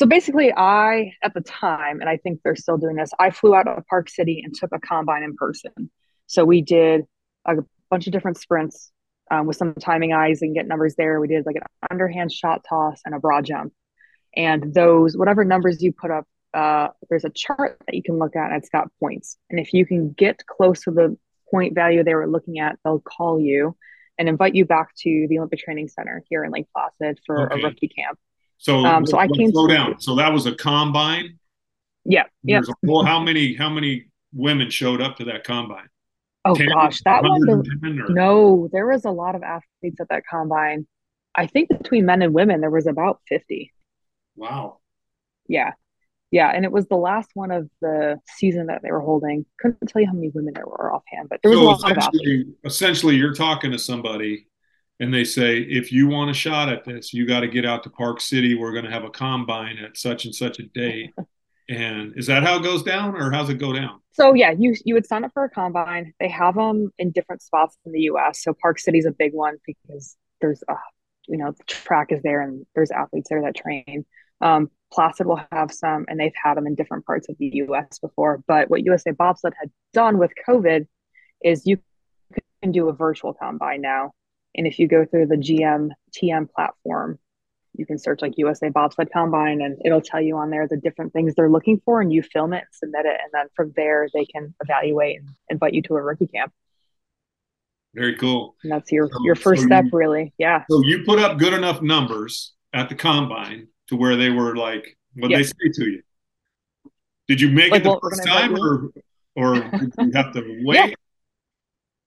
So 0.00 0.06
basically, 0.06 0.50
I 0.50 1.12
at 1.22 1.34
the 1.34 1.42
time, 1.42 2.00
and 2.00 2.08
I 2.08 2.16
think 2.16 2.40
they're 2.42 2.56
still 2.56 2.78
doing 2.78 2.96
this. 2.96 3.10
I 3.18 3.28
flew 3.28 3.54
out 3.54 3.68
of 3.68 3.86
Park 3.86 4.08
City 4.08 4.40
and 4.42 4.54
took 4.54 4.70
a 4.72 4.78
combine 4.80 5.22
in 5.22 5.36
person. 5.36 5.90
So 6.26 6.42
we 6.42 6.62
did 6.62 7.02
a 7.44 7.56
bunch 7.90 8.06
of 8.06 8.12
different 8.14 8.38
sprints 8.38 8.92
um, 9.30 9.46
with 9.46 9.58
some 9.58 9.74
timing 9.74 10.14
eyes 10.14 10.40
and 10.40 10.54
get 10.54 10.66
numbers 10.66 10.94
there. 10.96 11.20
We 11.20 11.28
did 11.28 11.44
like 11.44 11.56
an 11.56 11.64
underhand 11.90 12.32
shot 12.32 12.64
toss 12.66 13.02
and 13.04 13.14
a 13.14 13.18
broad 13.18 13.44
jump, 13.44 13.74
and 14.34 14.72
those 14.72 15.18
whatever 15.18 15.44
numbers 15.44 15.82
you 15.82 15.92
put 15.92 16.10
up 16.10 16.26
uh, 16.54 16.88
there's 17.10 17.26
a 17.26 17.30
chart 17.30 17.78
that 17.86 17.94
you 17.94 18.02
can 18.02 18.18
look 18.18 18.34
at 18.36 18.50
and 18.52 18.56
it's 18.56 18.70
got 18.70 18.88
points. 19.00 19.36
And 19.50 19.60
if 19.60 19.74
you 19.74 19.84
can 19.84 20.12
get 20.12 20.46
close 20.46 20.80
to 20.84 20.92
the 20.92 21.14
point 21.50 21.74
value 21.74 22.02
they 22.02 22.14
were 22.14 22.26
looking 22.26 22.58
at, 22.58 22.78
they'll 22.84 23.00
call 23.00 23.38
you 23.38 23.76
and 24.18 24.30
invite 24.30 24.54
you 24.54 24.64
back 24.64 24.94
to 25.00 25.26
the 25.28 25.36
Olympic 25.36 25.58
Training 25.58 25.88
Center 25.88 26.24
here 26.30 26.42
in 26.42 26.52
Lake 26.52 26.68
Placid 26.74 27.20
for 27.26 27.52
Okay. 27.52 27.60
a 27.60 27.64
rookie 27.64 27.88
camp. 27.88 28.18
So, 28.62 28.84
Um, 28.84 29.06
so 29.06 29.18
I 29.18 29.26
came 29.26 29.50
slow 29.50 29.66
down. 29.66 29.98
So 30.00 30.14
that 30.16 30.30
was 30.32 30.44
a 30.44 30.54
combine. 30.54 31.38
Yeah. 32.04 32.24
Yeah. 32.42 32.60
Well, 32.82 33.04
how 33.04 33.18
many 33.18 33.54
how 33.54 33.70
many 33.70 34.06
women 34.34 34.68
showed 34.70 35.00
up 35.00 35.16
to 35.16 35.24
that 35.24 35.44
combine? 35.44 35.88
Oh 36.44 36.54
10, 36.54 36.68
gosh, 36.68 37.00
that 37.04 37.22
110 37.22 38.00
or- 38.00 38.08
no, 38.10 38.68
there 38.72 38.86
was 38.86 39.04
a 39.06 39.10
lot 39.10 39.34
of 39.34 39.42
athletes 39.42 39.98
at 40.00 40.08
that 40.10 40.24
combine. 40.30 40.86
I 41.34 41.46
think 41.46 41.68
between 41.70 42.04
men 42.06 42.20
and 42.22 42.34
women, 42.34 42.60
there 42.60 42.70
was 42.70 42.86
about 42.86 43.20
50. 43.28 43.72
Wow. 44.36 44.78
Yeah. 45.48 45.72
Yeah. 46.30 46.48
And 46.48 46.64
it 46.66 46.72
was 46.72 46.86
the 46.86 46.96
last 46.96 47.30
one 47.34 47.50
of 47.50 47.68
the 47.80 48.18
season 48.36 48.66
that 48.66 48.82
they 48.82 48.90
were 48.92 49.00
holding. 49.00 49.46
Couldn't 49.58 49.86
tell 49.88 50.00
you 50.02 50.08
how 50.08 50.14
many 50.14 50.28
women 50.34 50.52
there 50.54 50.66
were 50.66 50.92
offhand, 50.94 51.28
but 51.30 51.40
there 51.42 51.50
was 51.50 51.58
a 51.60 51.62
So 51.62 51.66
lot 51.86 51.92
of 51.92 51.98
athletes. 51.98 52.50
essentially, 52.64 53.16
you're 53.16 53.34
talking 53.34 53.70
to 53.72 53.78
somebody, 53.78 54.46
and 55.00 55.12
they 55.12 55.24
say, 55.24 55.58
if 55.58 55.90
you 55.90 56.06
want 56.06 56.30
a 56.30 56.34
shot 56.34 56.68
at 56.68 56.84
this, 56.84 57.12
you 57.12 57.26
got 57.26 57.40
to 57.40 57.48
get 57.48 57.64
out 57.64 57.82
to 57.84 57.90
Park 57.90 58.20
City. 58.20 58.54
We're 58.54 58.72
going 58.72 58.84
to 58.84 58.90
have 58.90 59.04
a 59.04 59.10
combine 59.10 59.78
at 59.78 59.96
such 59.96 60.26
and 60.26 60.34
such 60.34 60.58
a 60.60 60.64
date. 60.64 61.12
And 61.68 62.14
is 62.16 62.26
that 62.26 62.42
how 62.42 62.56
it 62.56 62.64
goes 62.64 62.82
down, 62.82 63.14
or 63.14 63.30
how's 63.30 63.48
it 63.48 63.58
go 63.58 63.72
down? 63.72 64.00
So 64.10 64.34
yeah, 64.34 64.50
you 64.50 64.74
you 64.84 64.94
would 64.94 65.06
sign 65.06 65.24
up 65.24 65.30
for 65.32 65.44
a 65.44 65.48
combine. 65.48 66.12
They 66.18 66.28
have 66.28 66.56
them 66.56 66.92
in 66.98 67.12
different 67.12 67.42
spots 67.42 67.78
in 67.86 67.92
the 67.92 68.00
U.S. 68.00 68.42
So 68.42 68.52
Park 68.60 68.80
City's 68.80 69.06
a 69.06 69.12
big 69.12 69.32
one 69.32 69.56
because 69.64 70.16
there's 70.40 70.64
a 70.68 70.74
you 71.28 71.38
know 71.38 71.52
the 71.52 71.62
track 71.68 72.10
is 72.10 72.22
there 72.22 72.40
and 72.40 72.66
there's 72.74 72.90
athletes 72.90 73.28
there 73.30 73.42
that 73.42 73.54
train. 73.54 74.04
Um, 74.40 74.68
Placid 74.92 75.28
will 75.28 75.40
have 75.52 75.70
some, 75.70 76.06
and 76.08 76.18
they've 76.18 76.32
had 76.34 76.56
them 76.56 76.66
in 76.66 76.74
different 76.74 77.06
parts 77.06 77.28
of 77.28 77.36
the 77.38 77.50
U.S. 77.54 78.00
before. 78.00 78.42
But 78.48 78.68
what 78.68 78.84
USA 78.84 79.12
Bobsled 79.12 79.52
had 79.56 79.70
done 79.92 80.18
with 80.18 80.32
COVID 80.48 80.88
is 81.44 81.66
you 81.66 81.78
can 82.62 82.72
do 82.72 82.88
a 82.88 82.92
virtual 82.92 83.32
combine 83.32 83.80
now, 83.80 84.10
and 84.56 84.66
if 84.66 84.78
you 84.78 84.88
go 84.88 85.04
through 85.04 85.26
the 85.26 85.36
GM 85.36 85.90
TM 86.12 86.50
platform, 86.50 87.18
you 87.76 87.86
can 87.86 87.98
search 87.98 88.20
like 88.20 88.32
USA 88.36 88.68
Bobsled 88.68 89.10
Combine 89.12 89.62
and 89.62 89.78
it'll 89.84 90.00
tell 90.00 90.20
you 90.20 90.36
on 90.36 90.50
there 90.50 90.66
the 90.68 90.76
different 90.76 91.12
things 91.12 91.34
they're 91.34 91.48
looking 91.48 91.80
for 91.84 92.00
and 92.00 92.12
you 92.12 92.22
film 92.22 92.52
it 92.52 92.64
submit 92.72 93.06
it. 93.06 93.20
And 93.22 93.30
then 93.32 93.46
from 93.54 93.72
there, 93.76 94.08
they 94.12 94.24
can 94.24 94.54
evaluate 94.60 95.20
and 95.20 95.28
invite 95.48 95.74
you 95.74 95.82
to 95.82 95.94
a 95.96 96.02
rookie 96.02 96.26
camp. 96.26 96.52
Very 97.94 98.16
cool. 98.16 98.56
And 98.62 98.72
that's 98.72 98.90
your, 98.92 99.08
So- 99.08 99.18
your 99.24 99.34
first 99.36 99.62
so 99.62 99.66
step, 99.66 99.84
you- 99.84 99.90
really. 99.98 100.32
Yeah. 100.38 100.64
So 100.70 100.82
you 100.82 101.04
put 101.04 101.18
up 101.20 101.38
good 101.38 101.52
enough 101.52 101.80
numbers 101.80 102.54
at 102.72 102.88
the 102.88 102.94
combine 102.94 103.68
to 103.88 103.96
where 103.96 104.16
they 104.16 104.30
were 104.30 104.56
like, 104.56 104.96
what 105.14 105.30
Yeah. 105.30 105.38
they 105.38 105.42
say 105.44 105.54
to 105.74 105.84
you? 105.90 106.02
Did 107.28 107.40
you 107.40 107.50
make 107.50 107.70
Like, 107.70 107.80
it 107.80 107.84
the 107.84 107.90
well, 107.90 108.00
first 108.00 108.24
time, 108.26 108.54
or 108.58 108.90
or 109.36 109.54
did 109.78 109.92
you 109.98 110.10
have 110.14 110.32
to 110.34 110.60
wait? 110.64 110.76
Yeah. 110.90 110.94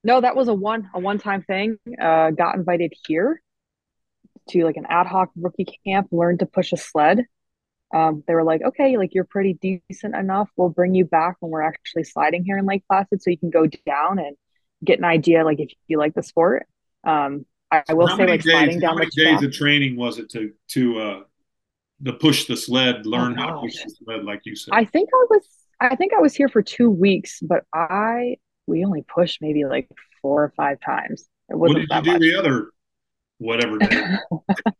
No, 0.03 0.19
that 0.19 0.35
was 0.35 0.47
a 0.47 0.53
one, 0.53 0.89
a 0.93 0.99
one 0.99 1.17
time 1.17 1.43
thing. 1.43 1.77
Uh, 2.01 2.31
got 2.31 2.55
invited 2.55 2.93
here 3.07 3.41
to 4.49 4.65
like 4.65 4.77
an 4.77 4.85
ad 4.89 5.07
hoc 5.07 5.29
rookie 5.35 5.79
camp, 5.85 6.07
learned 6.11 6.39
to 6.39 6.45
push 6.45 6.73
a 6.73 6.77
sled. 6.77 7.25
Um, 7.93 8.23
they 8.27 8.33
were 8.33 8.43
like, 8.43 8.61
okay, 8.63 8.97
like 8.97 9.13
you're 9.13 9.23
pretty 9.23 9.53
decent 9.53 10.15
enough. 10.15 10.49
We'll 10.57 10.69
bring 10.69 10.95
you 10.95 11.05
back 11.05 11.37
when 11.39 11.51
we're 11.51 11.61
actually 11.61 12.03
sliding 12.03 12.43
here 12.43 12.57
in 12.57 12.65
Lake 12.65 12.83
Placid 12.89 13.21
so 13.21 13.29
you 13.29 13.37
can 13.37 13.51
go 13.51 13.67
down 13.85 14.19
and 14.19 14.35
get 14.83 14.97
an 14.99 15.05
idea, 15.05 15.45
like 15.45 15.59
if 15.59 15.71
you 15.87 15.97
like 15.99 16.13
the 16.15 16.23
sport. 16.23 16.65
Um, 17.03 17.45
I, 17.71 17.83
I 17.87 17.93
will 17.93 18.07
how 18.07 18.17
say, 18.17 18.25
many 18.25 18.31
like 18.33 18.41
days, 18.43 18.51
sliding 18.51 18.81
how 18.81 18.89
down 18.89 18.95
many 18.95 19.05
the 19.05 19.11
days 19.15 19.39
track. 19.39 19.43
of 19.43 19.53
training 19.53 19.95
was 19.95 20.19
it 20.19 20.29
to 20.31 20.51
to 20.69 20.99
uh 20.99 21.21
to 22.05 22.13
push 22.13 22.45
the 22.45 22.57
sled, 22.57 23.05
learn 23.05 23.35
how 23.35 23.47
to 23.47 23.53
push 23.61 23.81
the 23.83 23.89
sled, 23.89 24.25
like 24.25 24.41
you 24.45 24.55
said? 24.55 24.73
I 24.73 24.85
think 24.85 25.09
I 25.13 25.25
was, 25.29 25.47
I 25.79 25.95
think 25.95 26.13
I 26.13 26.19
was 26.19 26.35
here 26.35 26.49
for 26.49 26.61
two 26.61 26.89
weeks, 26.89 27.39
but 27.41 27.63
I, 27.73 28.37
we 28.67 28.85
only 28.85 29.03
pushed 29.03 29.41
maybe 29.41 29.65
like 29.65 29.89
four 30.21 30.43
or 30.43 30.53
five 30.55 30.79
times. 30.81 31.27
It 31.49 31.55
what 31.57 31.69
wasn't 31.71 31.89
did 31.89 31.95
you 31.97 32.01
do 32.03 32.11
much. 32.11 32.21
the 32.21 32.35
other 32.39 32.69
whatever 33.39 33.79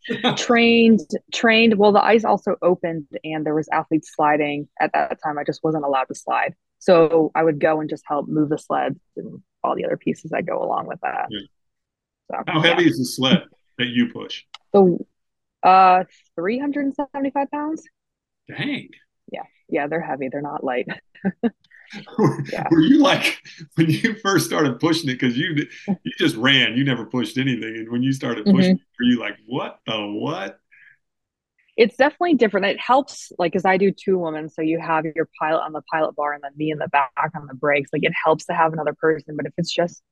trained 0.37 0.99
trained 1.33 1.77
well 1.77 1.91
the 1.91 2.03
ice 2.03 2.23
also 2.23 2.55
opened 2.61 3.05
and 3.23 3.45
there 3.45 3.55
was 3.55 3.67
athletes 3.73 4.11
sliding 4.15 4.67
at 4.79 4.91
that 4.93 5.17
time 5.23 5.37
i 5.37 5.43
just 5.43 5.61
wasn't 5.63 5.83
allowed 5.83 6.05
to 6.05 6.15
slide 6.15 6.53
so 6.79 7.31
i 7.35 7.43
would 7.43 7.59
go 7.59 7.81
and 7.81 7.89
just 7.89 8.03
help 8.07 8.27
move 8.27 8.49
the 8.49 8.57
sleds 8.57 8.99
and 9.17 9.41
all 9.63 9.75
the 9.75 9.83
other 9.85 9.97
pieces 9.97 10.31
that 10.31 10.45
go 10.45 10.61
along 10.63 10.85
with 10.87 10.99
that 11.01 11.27
Yeah. 11.29 11.39
so 12.31 12.37
How 12.47 12.61
heavy 12.61 12.85
is 12.85 12.97
the 12.99 13.05
sled 13.05 13.43
that 13.79 13.87
you 13.87 14.09
push? 14.13 14.43
the 14.71 14.99
uh 15.63 16.03
375 16.35 17.51
pounds 17.51 17.83
Dang. 18.47 18.89
Yeah 19.31 19.43
yeah 19.67 19.87
they're 19.87 19.99
heavy 19.99 20.29
they're 20.31 20.41
not 20.41 20.63
light 20.63 20.87
Were, 22.17 22.43
Yeah. 22.47 22.69
were 22.71 22.81
you 22.81 22.99
like 22.99 23.41
when 23.75 23.89
you 23.89 24.15
first 24.15 24.45
started 24.45 24.79
pushing 24.79 25.09
it 25.09 25.13
because 25.19 25.37
you 25.37 25.55
you 26.03 26.11
just 26.17 26.35
ran, 26.35 26.75
you 26.75 26.83
never 26.83 27.05
pushed 27.05 27.37
anything, 27.37 27.75
and 27.77 27.91
when 27.91 28.03
you 28.03 28.13
started 28.13 28.47
Mm-hmm. 28.47 28.49
pushing, 28.49 28.77
were 28.99 29.05
you 29.05 29.19
like, 29.19 29.37
what 29.45 29.79
the 29.85 29.97
what? 30.07 30.59
it's 31.75 31.97
definitely 31.97 32.35
different 32.35 32.65
it 32.65 32.79
helps 32.79 33.31
like 33.39 33.51
because 33.51 33.65
i 33.65 33.77
do 33.77 33.91
two 33.91 34.17
women 34.17 34.49
so 34.49 34.61
you 34.61 34.79
have 34.79 35.05
your 35.15 35.27
pilot 35.39 35.61
on 35.61 35.71
the 35.73 35.81
pilot 35.91 36.15
bar 36.15 36.33
and 36.33 36.43
then 36.43 36.51
me 36.55 36.71
in 36.71 36.77
the 36.77 36.87
back 36.89 37.11
on 37.35 37.47
the 37.47 37.55
brakes 37.55 37.89
like 37.91 38.03
it 38.03 38.13
helps 38.23 38.45
to 38.45 38.53
have 38.53 38.73
another 38.73 38.93
person 38.93 39.35
but 39.35 39.45
if 39.45 39.53
it's 39.57 39.73
just 39.73 40.03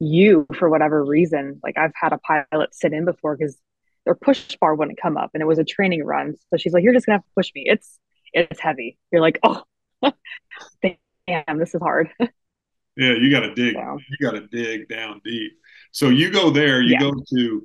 you 0.00 0.46
for 0.58 0.70
whatever 0.70 1.04
reason 1.04 1.60
like 1.64 1.78
i've 1.78 1.92
had 1.94 2.12
a 2.12 2.18
pilot 2.18 2.74
sit 2.74 2.92
in 2.92 3.04
before 3.04 3.36
because 3.36 3.58
their 4.06 4.16
push 4.16 4.56
bar 4.60 4.74
wouldn't 4.74 5.00
come 5.00 5.16
up 5.16 5.30
and 5.34 5.42
it 5.42 5.46
was 5.46 5.58
a 5.58 5.64
training 5.64 6.04
run. 6.04 6.34
So 6.50 6.56
she's 6.58 6.72
like, 6.72 6.84
You're 6.84 6.94
just 6.94 7.06
gonna 7.06 7.18
have 7.18 7.24
to 7.24 7.30
push 7.36 7.50
me. 7.54 7.64
It's 7.66 7.98
it's 8.32 8.60
heavy. 8.60 8.98
You're 9.12 9.20
like, 9.20 9.38
Oh 9.42 9.64
damn, 11.26 11.58
this 11.58 11.74
is 11.74 11.80
hard. 11.80 12.10
yeah, 12.20 12.28
you 13.12 13.30
gotta 13.30 13.54
dig. 13.54 13.74
So, 13.74 13.98
you 14.08 14.26
gotta 14.26 14.46
dig 14.46 14.88
down 14.88 15.20
deep. 15.24 15.52
So 15.90 16.08
you 16.08 16.30
go 16.30 16.50
there, 16.50 16.80
you 16.80 16.92
yeah. 16.92 17.00
go 17.00 17.12
to 17.34 17.62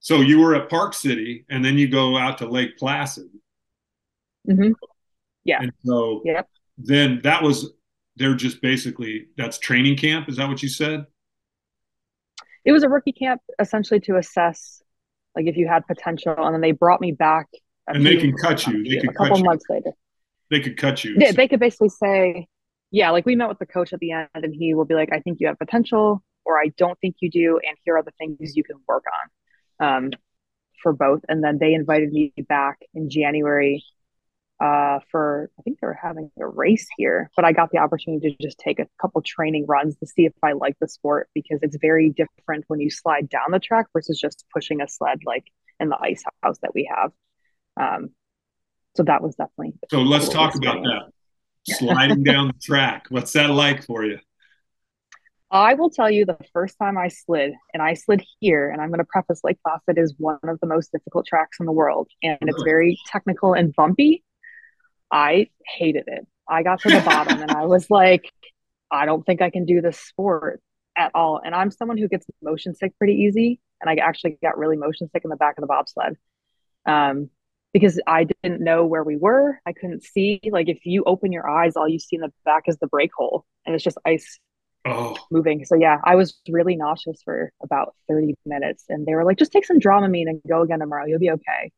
so 0.00 0.20
you 0.20 0.40
were 0.40 0.54
at 0.54 0.70
Park 0.70 0.94
City 0.94 1.44
and 1.50 1.64
then 1.64 1.78
you 1.78 1.88
go 1.88 2.16
out 2.16 2.38
to 2.38 2.48
Lake 2.48 2.78
Placid. 2.78 3.28
Mm-hmm. 4.48 4.72
Yeah. 5.44 5.62
And 5.62 5.72
so 5.84 6.22
yep. 6.24 6.48
then 6.78 7.20
that 7.24 7.42
was 7.42 7.72
they're 8.16 8.34
just 8.34 8.62
basically 8.62 9.26
that's 9.36 9.58
training 9.58 9.96
camp. 9.96 10.28
Is 10.28 10.36
that 10.36 10.48
what 10.48 10.62
you 10.62 10.68
said? 10.68 11.06
It 12.64 12.72
was 12.72 12.82
a 12.82 12.88
rookie 12.88 13.12
camp 13.12 13.40
essentially 13.60 14.00
to 14.00 14.16
assess 14.16 14.82
like 15.36 15.46
if 15.46 15.56
you 15.56 15.68
had 15.68 15.86
potential, 15.86 16.34
and 16.38 16.54
then 16.54 16.62
they 16.62 16.72
brought 16.72 17.00
me 17.00 17.12
back. 17.12 17.46
And 17.86 18.04
they 18.04 18.16
can 18.16 18.32
cut 18.36 18.66
you. 18.66 18.82
They 18.82 19.00
could 19.00 19.10
a 19.10 19.12
couple 19.12 19.38
months 19.44 19.64
you. 19.68 19.76
later. 19.76 19.90
They 20.50 20.60
could 20.60 20.76
cut 20.76 21.04
you. 21.04 21.16
Yeah, 21.18 21.30
so. 21.30 21.34
they 21.34 21.46
could 21.46 21.60
basically 21.60 21.90
say, 21.90 22.48
yeah, 22.90 23.10
like 23.10 23.26
we 23.26 23.36
met 23.36 23.48
with 23.48 23.58
the 23.58 23.66
coach 23.66 23.92
at 23.92 24.00
the 24.00 24.12
end, 24.12 24.28
and 24.34 24.54
he 24.54 24.74
will 24.74 24.84
be 24.84 24.94
like, 24.94 25.12
"I 25.12 25.20
think 25.20 25.38
you 25.40 25.48
have 25.48 25.58
potential," 25.58 26.22
or 26.44 26.58
"I 26.58 26.68
don't 26.76 26.98
think 27.00 27.16
you 27.20 27.30
do," 27.30 27.58
and 27.66 27.76
here 27.84 27.96
are 27.96 28.02
the 28.02 28.12
things 28.18 28.56
you 28.56 28.64
can 28.64 28.76
work 28.86 29.04
on 29.80 29.86
um, 29.86 30.10
for 30.82 30.92
both. 30.92 31.20
And 31.28 31.42
then 31.42 31.58
they 31.58 31.74
invited 31.74 32.12
me 32.12 32.32
back 32.48 32.78
in 32.94 33.10
January 33.10 33.84
uh, 34.60 35.00
for 35.10 35.50
I 35.58 35.62
think 35.62 35.80
they 35.80 35.86
were 35.86 35.98
having 36.00 36.30
a 36.40 36.46
race 36.46 36.86
here, 36.96 37.30
but 37.36 37.44
I 37.44 37.52
got 37.52 37.70
the 37.70 37.78
opportunity 37.78 38.34
to 38.34 38.42
just 38.42 38.58
take 38.58 38.78
a 38.78 38.86
couple 39.00 39.20
training 39.22 39.66
runs 39.66 39.96
to 39.98 40.06
see 40.06 40.24
if 40.24 40.32
I 40.42 40.52
like 40.52 40.76
the 40.80 40.88
sport 40.88 41.28
because 41.34 41.58
it's 41.62 41.76
very 41.80 42.10
different 42.10 42.64
when 42.68 42.80
you 42.80 42.90
slide 42.90 43.28
down 43.28 43.50
the 43.50 43.58
track 43.58 43.86
versus 43.92 44.18
just 44.18 44.44
pushing 44.52 44.80
a 44.80 44.88
sled 44.88 45.20
like 45.26 45.44
in 45.78 45.90
the 45.90 45.98
ice 46.00 46.24
house 46.42 46.58
that 46.62 46.74
we 46.74 46.90
have. 46.90 47.12
Um, 47.78 48.10
so 48.96 49.02
that 49.02 49.22
was 49.22 49.34
definitely. 49.34 49.74
So 49.90 50.00
let's 50.00 50.28
talk 50.28 50.52
experience. 50.54 50.86
about 50.86 51.06
that. 51.06 51.12
Sliding 51.68 52.22
down 52.22 52.48
the 52.48 52.54
track. 52.62 53.06
What's 53.08 53.32
that 53.32 53.50
like 53.50 53.84
for 53.84 54.04
you? 54.04 54.18
I 55.50 55.74
will 55.74 55.90
tell 55.90 56.10
you 56.10 56.24
the 56.24 56.38
first 56.52 56.76
time 56.78 56.98
I 56.98 57.08
slid, 57.08 57.52
and 57.72 57.82
I 57.82 57.94
slid 57.94 58.24
here, 58.40 58.68
and 58.68 58.80
I'm 58.80 58.88
going 58.88 58.98
to 58.98 59.04
preface 59.04 59.40
Lake 59.44 59.58
Placid 59.64 59.96
is 59.96 60.14
one 60.18 60.38
of 60.42 60.58
the 60.60 60.66
most 60.66 60.90
difficult 60.90 61.26
tracks 61.26 61.58
in 61.60 61.66
the 61.66 61.72
world, 61.72 62.08
and 62.22 62.38
really? 62.40 62.50
it's 62.50 62.62
very 62.64 62.98
technical 63.06 63.54
and 63.54 63.72
bumpy. 63.74 64.24
I 65.10 65.50
hated 65.78 66.04
it. 66.08 66.26
I 66.48 66.62
got 66.62 66.80
to 66.80 66.90
the 66.90 67.00
bottom 67.00 67.40
and 67.42 67.50
I 67.50 67.64
was 67.66 67.90
like, 67.90 68.30
I 68.90 69.06
don't 69.06 69.24
think 69.24 69.42
I 69.42 69.50
can 69.50 69.64
do 69.64 69.80
this 69.80 69.98
sport 69.98 70.60
at 70.96 71.10
all. 71.14 71.40
And 71.44 71.54
I'm 71.54 71.70
someone 71.70 71.98
who 71.98 72.08
gets 72.08 72.26
motion 72.42 72.74
sick 72.74 72.96
pretty 72.98 73.14
easy. 73.14 73.60
And 73.80 73.90
I 73.90 74.02
actually 74.02 74.38
got 74.42 74.56
really 74.58 74.76
motion 74.76 75.08
sick 75.10 75.22
in 75.24 75.30
the 75.30 75.36
back 75.36 75.58
of 75.58 75.62
the 75.62 75.66
bobsled 75.66 76.16
um, 76.86 77.30
because 77.76 78.00
I 78.06 78.24
didn't 78.24 78.62
know 78.62 78.86
where 78.86 79.04
we 79.04 79.18
were. 79.18 79.60
I 79.66 79.74
couldn't 79.74 80.02
see. 80.02 80.40
Like, 80.50 80.66
if 80.66 80.86
you 80.86 81.04
open 81.04 81.30
your 81.30 81.46
eyes, 81.46 81.76
all 81.76 81.86
you 81.86 81.98
see 81.98 82.16
in 82.16 82.22
the 82.22 82.32
back 82.42 82.62
is 82.68 82.78
the 82.78 82.86
brake 82.86 83.10
hole 83.14 83.44
and 83.66 83.74
it's 83.74 83.84
just 83.84 83.98
ice 84.06 84.40
oh. 84.86 85.14
moving. 85.30 85.62
So, 85.66 85.74
yeah, 85.74 85.98
I 86.02 86.14
was 86.14 86.40
really 86.48 86.74
nauseous 86.74 87.20
for 87.22 87.52
about 87.62 87.94
30 88.08 88.34
minutes. 88.46 88.84
And 88.88 89.04
they 89.04 89.14
were 89.14 89.26
like, 89.26 89.36
just 89.36 89.52
take 89.52 89.66
some 89.66 89.78
Dramamine 89.78 90.26
and 90.26 90.40
go 90.48 90.62
again 90.62 90.78
tomorrow. 90.78 91.04
You'll 91.04 91.18
be 91.18 91.30
okay. 91.32 91.70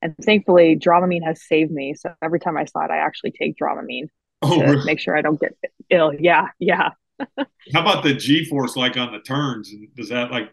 And 0.00 0.14
thankfully, 0.24 0.78
Dramamine 0.78 1.24
has 1.24 1.44
saved 1.44 1.72
me. 1.72 1.94
So 1.94 2.14
every 2.22 2.38
time 2.38 2.56
I 2.56 2.66
slide, 2.66 2.92
I 2.92 2.98
actually 2.98 3.32
take 3.32 3.56
Dramamine 3.60 4.06
oh, 4.42 4.56
to 4.56 4.64
really? 4.64 4.84
make 4.84 5.00
sure 5.00 5.16
I 5.16 5.20
don't 5.20 5.40
get 5.40 5.56
ill. 5.90 6.12
Yeah, 6.16 6.46
yeah. 6.60 6.90
How 7.18 7.80
about 7.80 8.04
the 8.04 8.14
G 8.14 8.44
force, 8.44 8.76
like 8.76 8.96
on 8.96 9.10
the 9.10 9.18
turns? 9.18 9.74
Does 9.96 10.10
that 10.10 10.30
like 10.30 10.52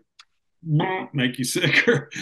make 1.14 1.38
you 1.38 1.46
sicker? 1.46 2.10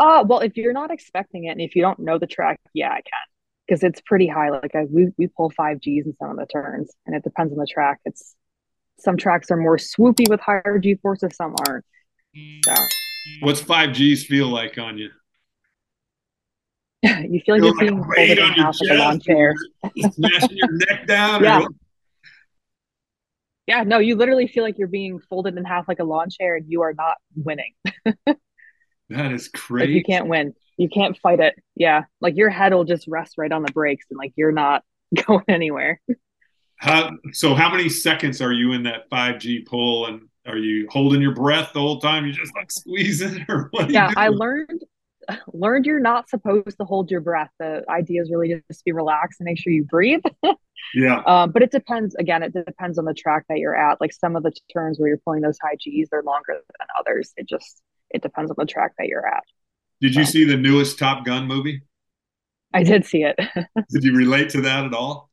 Uh, 0.00 0.24
well, 0.26 0.40
if 0.40 0.56
you're 0.56 0.72
not 0.72 0.90
expecting 0.90 1.44
it 1.44 1.50
and 1.50 1.60
if 1.60 1.76
you 1.76 1.82
don't 1.82 1.98
know 1.98 2.18
the 2.18 2.26
track, 2.26 2.58
yeah, 2.72 2.88
I 2.88 3.02
can 3.02 3.20
because 3.68 3.82
it's 3.84 4.00
pretty 4.00 4.26
high. 4.26 4.48
Like 4.48 4.74
I, 4.74 4.84
we 4.90 5.08
we 5.18 5.26
pull 5.28 5.50
five 5.50 5.78
Gs 5.78 6.06
in 6.06 6.14
some 6.18 6.30
of 6.30 6.36
the 6.38 6.46
turns, 6.46 6.90
and 7.04 7.14
it 7.14 7.22
depends 7.22 7.52
on 7.52 7.58
the 7.58 7.68
track. 7.70 8.00
It's 8.06 8.34
some 8.98 9.18
tracks 9.18 9.50
are 9.50 9.58
more 9.58 9.76
swoopy 9.76 10.28
with 10.28 10.40
higher 10.40 10.78
G 10.82 10.94
forces, 11.02 11.36
some 11.36 11.54
aren't. 11.68 11.84
So, 12.64 12.74
what's 13.40 13.60
five 13.60 13.94
Gs 13.94 14.24
feel 14.24 14.48
like 14.48 14.78
on 14.78 14.96
you? 14.96 15.10
you 17.02 17.40
feel 17.44 17.56
like 17.56 17.62
you're 17.62 17.74
being 17.78 18.02
folded 18.02 18.38
in 18.38 18.52
half 18.54 18.80
like 18.80 18.90
a 18.90 18.94
lawn 18.94 19.20
chair. 19.20 19.54
smashing 19.98 20.56
your 20.56 20.72
neck 20.72 21.06
down. 21.06 21.44
Yeah. 21.44 21.66
Yeah, 23.66 23.84
no, 23.84 23.98
you 23.98 24.16
literally 24.16 24.48
feel 24.48 24.64
like 24.64 24.78
you're 24.78 24.88
being 24.88 25.20
folded 25.28 25.56
in 25.56 25.64
half 25.64 25.86
like 25.86 26.00
a 26.00 26.04
lawn 26.04 26.28
chair 26.28 26.56
and 26.56 26.64
you 26.68 26.82
are 26.82 26.92
not 26.92 27.18
winning. 27.36 27.72
that 29.10 29.32
is 29.32 29.48
crazy. 29.48 29.86
Like 29.86 29.96
you 29.96 30.04
can't 30.04 30.26
win. 30.26 30.54
You 30.76 30.88
can't 30.88 31.18
fight 31.18 31.40
it. 31.40 31.54
Yeah. 31.76 32.04
Like 32.20 32.36
your 32.36 32.50
head 32.50 32.72
will 32.72 32.84
just 32.84 33.06
rest 33.06 33.34
right 33.36 33.52
on 33.52 33.62
the 33.62 33.72
brakes 33.72 34.06
and 34.10 34.18
like 34.18 34.32
you're 34.36 34.52
not 34.52 34.82
going 35.26 35.44
anywhere. 35.48 36.00
How 36.76 37.10
so 37.32 37.54
how 37.54 37.70
many 37.70 37.88
seconds 37.88 38.40
are 38.40 38.52
you 38.52 38.72
in 38.72 38.84
that 38.84 39.10
5G 39.10 39.66
pull 39.66 40.06
and 40.06 40.22
are 40.46 40.56
you 40.56 40.88
holding 40.90 41.20
your 41.20 41.34
breath 41.34 41.72
the 41.74 41.80
whole 41.80 42.00
time? 42.00 42.24
You're 42.24 42.34
just 42.34 42.56
like 42.56 42.72
squeezing 42.72 43.44
or 43.48 43.68
what? 43.72 43.90
yeah, 43.90 44.10
I 44.16 44.28
learned 44.28 44.82
learned 45.52 45.86
you're 45.86 46.00
not 46.00 46.28
supposed 46.28 46.78
to 46.78 46.84
hold 46.84 47.10
your 47.10 47.20
breath. 47.20 47.50
The 47.58 47.84
idea 47.88 48.22
is 48.22 48.30
really 48.30 48.62
just 48.70 48.84
be 48.84 48.92
relaxed 48.92 49.40
and 49.40 49.44
make 49.44 49.58
sure 49.58 49.72
you 49.72 49.84
breathe. 49.84 50.22
yeah. 50.94 51.22
Um, 51.26 51.50
but 51.52 51.62
it 51.62 51.70
depends. 51.70 52.14
Again, 52.14 52.42
it 52.42 52.52
depends 52.52 52.98
on 52.98 53.04
the 53.04 53.14
track 53.14 53.44
that 53.48 53.58
you're 53.58 53.76
at. 53.76 54.00
Like 54.00 54.12
some 54.12 54.36
of 54.36 54.42
the 54.42 54.52
turns 54.72 54.98
where 54.98 55.08
you're 55.08 55.18
pulling 55.18 55.42
those 55.42 55.58
high 55.62 55.76
G's, 55.78 56.08
they're 56.10 56.22
longer 56.22 56.54
than 56.54 56.86
others. 56.98 57.32
It 57.36 57.48
just 57.48 57.82
it 58.10 58.22
depends 58.22 58.50
on 58.50 58.56
the 58.58 58.66
track 58.66 58.92
that 58.98 59.08
you're 59.08 59.26
at. 59.26 59.44
Did 60.00 60.14
you 60.14 60.24
see 60.24 60.44
the 60.44 60.56
newest 60.56 60.98
Top 60.98 61.24
Gun 61.24 61.46
movie? 61.46 61.82
I 62.72 62.82
did 62.82 63.04
see 63.04 63.24
it. 63.24 63.36
did 63.90 64.04
you 64.04 64.14
relate 64.14 64.50
to 64.50 64.60
that 64.62 64.84
at 64.84 64.94
all? 64.94 65.30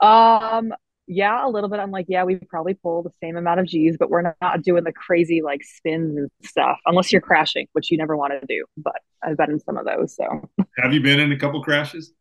Um, 0.00 0.72
yeah, 1.06 1.46
a 1.46 1.48
little 1.48 1.68
bit. 1.68 1.80
I'm 1.80 1.90
like, 1.90 2.06
yeah, 2.08 2.24
we 2.24 2.36
probably 2.36 2.74
pull 2.74 3.02
the 3.02 3.10
same 3.22 3.36
amount 3.36 3.60
of 3.60 3.66
G's, 3.66 3.96
but 3.98 4.10
we're 4.10 4.34
not 4.40 4.62
doing 4.62 4.84
the 4.84 4.92
crazy 4.92 5.42
like 5.42 5.62
spins 5.62 6.16
and 6.16 6.30
stuff 6.42 6.78
unless 6.86 7.12
you're 7.12 7.20
crashing, 7.20 7.66
which 7.72 7.90
you 7.90 7.98
never 7.98 8.16
want 8.16 8.32
to 8.32 8.46
do. 8.46 8.64
But 8.76 8.96
I've 9.22 9.36
been 9.36 9.50
in 9.50 9.60
some 9.60 9.76
of 9.76 9.84
those. 9.84 10.16
So, 10.16 10.48
have 10.78 10.92
you 10.92 11.00
been 11.00 11.20
in 11.20 11.32
a 11.32 11.38
couple 11.38 11.62
crashes? 11.62 12.12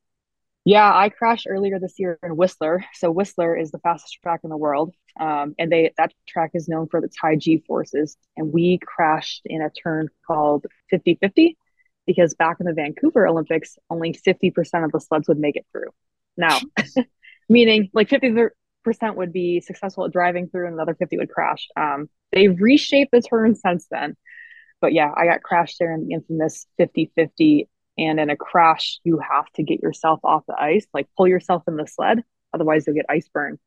Yeah, 0.70 0.94
I 0.96 1.10
crashed 1.10 1.48
earlier 1.50 1.80
this 1.80 1.96
year 1.98 2.20
in 2.22 2.38
Whistler. 2.38 2.86
So 2.94 3.10
Whistler 3.10 3.58
is 3.58 3.72
the 3.72 3.80
fastest 3.80 4.20
track 4.22 4.42
in 4.44 4.52
the 4.52 4.56
world, 4.56 4.94
um, 5.20 5.56
and 5.58 5.72
they 5.72 5.94
that 5.98 6.14
track 6.28 6.52
is 6.54 6.68
known 6.70 6.88
for 6.88 7.04
its 7.04 7.18
high 7.18 7.38
G 7.38 7.64
forces. 7.66 8.16
And 8.38 8.54
we 8.54 8.78
crashed 8.78 9.42
in 9.46 9.64
a 9.64 9.72
turn 9.72 10.10
called 10.28 10.68
50-50 10.94 11.58
because 12.06 12.36
back 12.36 12.58
in 12.60 12.68
the 12.68 12.74
Vancouver 12.74 13.26
Olympics, 13.26 13.80
only 13.90 14.14
50% 14.14 14.86
of 14.86 14.92
the 14.92 15.00
sleds 15.00 15.28
would 15.28 15.40
make 15.40 15.56
it 15.56 15.66
through. 15.72 15.90
Now, 16.38 16.60
meaning 17.50 17.90
like 17.92 18.10
50 18.10 18.32
percent 18.84 19.16
would 19.16 19.34
be 19.34 19.62
successful 19.62 20.06
at 20.06 20.12
driving 20.12 20.50
through 20.50 20.68
and 20.68 20.76
another 20.76 20.94
50 20.94 21.18
would 21.18 21.32
crash. 21.32 21.68
Um, 21.78 22.12
they've 22.32 22.56
reshaped 22.62 23.12
the 23.12 23.24
turn 23.24 23.56
since 23.56 23.88
then. 23.90 24.16
But 24.82 24.94
yeah, 24.94 25.12
I 25.18 25.26
got 25.26 25.42
crashed 25.42 25.78
there 25.80 25.96
in 25.96 26.06
the 26.08 26.14
infamous 26.14 26.68
50 26.78 27.12
50. 27.16 27.68
And 28.00 28.18
in 28.18 28.30
a 28.30 28.38
crash, 28.38 29.00
you 29.04 29.20
have 29.20 29.52
to 29.56 29.64
get 29.64 29.84
yourself 29.84 30.22
off 30.24 30.44
the 30.48 30.56
ice, 30.60 30.88
like 30.94 31.08
pull 31.18 31.28
yourself 31.28 31.64
in 31.68 31.76
the 31.76 31.86
sled. 31.86 32.24
Otherwise, 32.54 32.86
you'll 32.88 32.96
get 32.96 33.06
ice 33.10 33.30
burn. 33.34 33.60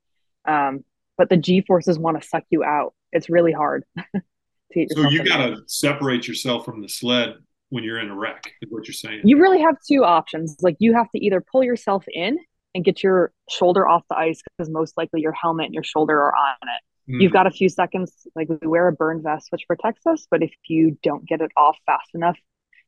Um, 0.49 0.85
but 1.18 1.29
the 1.29 1.37
G 1.37 1.61
forces 1.61 1.99
want 1.99 2.21
to 2.21 2.27
suck 2.27 2.45
you 2.49 2.64
out. 2.64 2.95
It's 3.12 3.29
really 3.29 3.53
hard. 3.53 3.85
so 4.14 5.11
you 5.11 5.23
got 5.23 5.47
to 5.47 5.59
separate 5.66 6.27
yourself 6.27 6.64
from 6.64 6.81
the 6.81 6.88
sled 6.88 7.35
when 7.68 7.85
you're 7.85 8.01
in 8.01 8.09
a 8.09 8.16
wreck, 8.16 8.53
is 8.62 8.71
what 8.71 8.87
you're 8.87 8.95
saying. 8.95 9.21
You 9.25 9.38
really 9.38 9.61
have 9.61 9.77
two 9.87 10.03
options. 10.03 10.57
Like 10.62 10.77
you 10.79 10.95
have 10.95 11.11
to 11.11 11.23
either 11.23 11.45
pull 11.53 11.62
yourself 11.62 12.05
in 12.09 12.38
and 12.75 12.85
get 12.85 13.03
your 13.03 13.33
shoulder 13.51 13.87
off 13.87 14.03
the 14.09 14.16
ice 14.16 14.40
because 14.42 14.71
most 14.71 14.97
likely 14.97 15.21
your 15.21 15.33
helmet 15.33 15.66
and 15.66 15.75
your 15.75 15.85
shoulder 15.85 16.18
are 16.18 16.35
on 16.35 16.57
it. 16.62 17.12
Mm. 17.12 17.21
You've 17.21 17.33
got 17.33 17.47
a 17.47 17.51
few 17.51 17.68
seconds, 17.68 18.27
like 18.35 18.49
we 18.49 18.66
wear 18.66 18.88
a 18.88 18.92
burn 18.92 19.23
vest, 19.23 19.49
which 19.51 19.66
protects 19.66 20.07
us, 20.07 20.27
but 20.31 20.42
if 20.42 20.53
you 20.68 20.97
don't 21.03 21.27
get 21.27 21.42
it 21.42 21.51
off 21.55 21.77
fast 21.85 22.09
enough, 22.14 22.38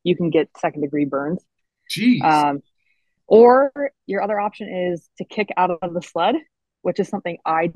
you 0.04 0.16
can 0.16 0.30
get 0.30 0.48
second 0.58 0.82
degree 0.82 1.06
burns. 1.06 1.42
Jeez. 1.90 2.22
Um, 2.22 2.62
or 3.26 3.72
your 4.06 4.22
other 4.22 4.38
option 4.38 4.68
is 4.68 5.08
to 5.18 5.24
kick 5.24 5.48
out 5.56 5.70
of 5.70 5.94
the 5.94 6.02
sled, 6.02 6.36
which 6.82 7.00
is 7.00 7.08
something 7.08 7.38
I 7.44 7.72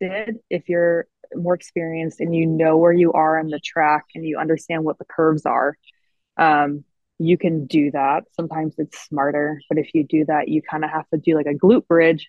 did. 0.00 0.38
If 0.48 0.68
you're 0.68 1.06
more 1.34 1.54
experienced 1.54 2.20
and 2.20 2.34
you 2.34 2.46
know 2.46 2.76
where 2.76 2.92
you 2.92 3.12
are 3.12 3.38
on 3.38 3.48
the 3.48 3.60
track 3.60 4.04
and 4.14 4.24
you 4.24 4.38
understand 4.38 4.84
what 4.84 4.98
the 4.98 5.04
curves 5.04 5.44
are, 5.44 5.76
um, 6.36 6.84
you 7.18 7.38
can 7.38 7.66
do 7.66 7.90
that. 7.90 8.24
Sometimes 8.32 8.74
it's 8.78 8.98
smarter, 9.06 9.60
but 9.68 9.78
if 9.78 9.94
you 9.94 10.04
do 10.04 10.24
that, 10.26 10.48
you 10.48 10.62
kind 10.62 10.84
of 10.84 10.90
have 10.90 11.08
to 11.10 11.18
do 11.18 11.34
like 11.34 11.46
a 11.46 11.54
glute 11.54 11.86
bridge. 11.86 12.28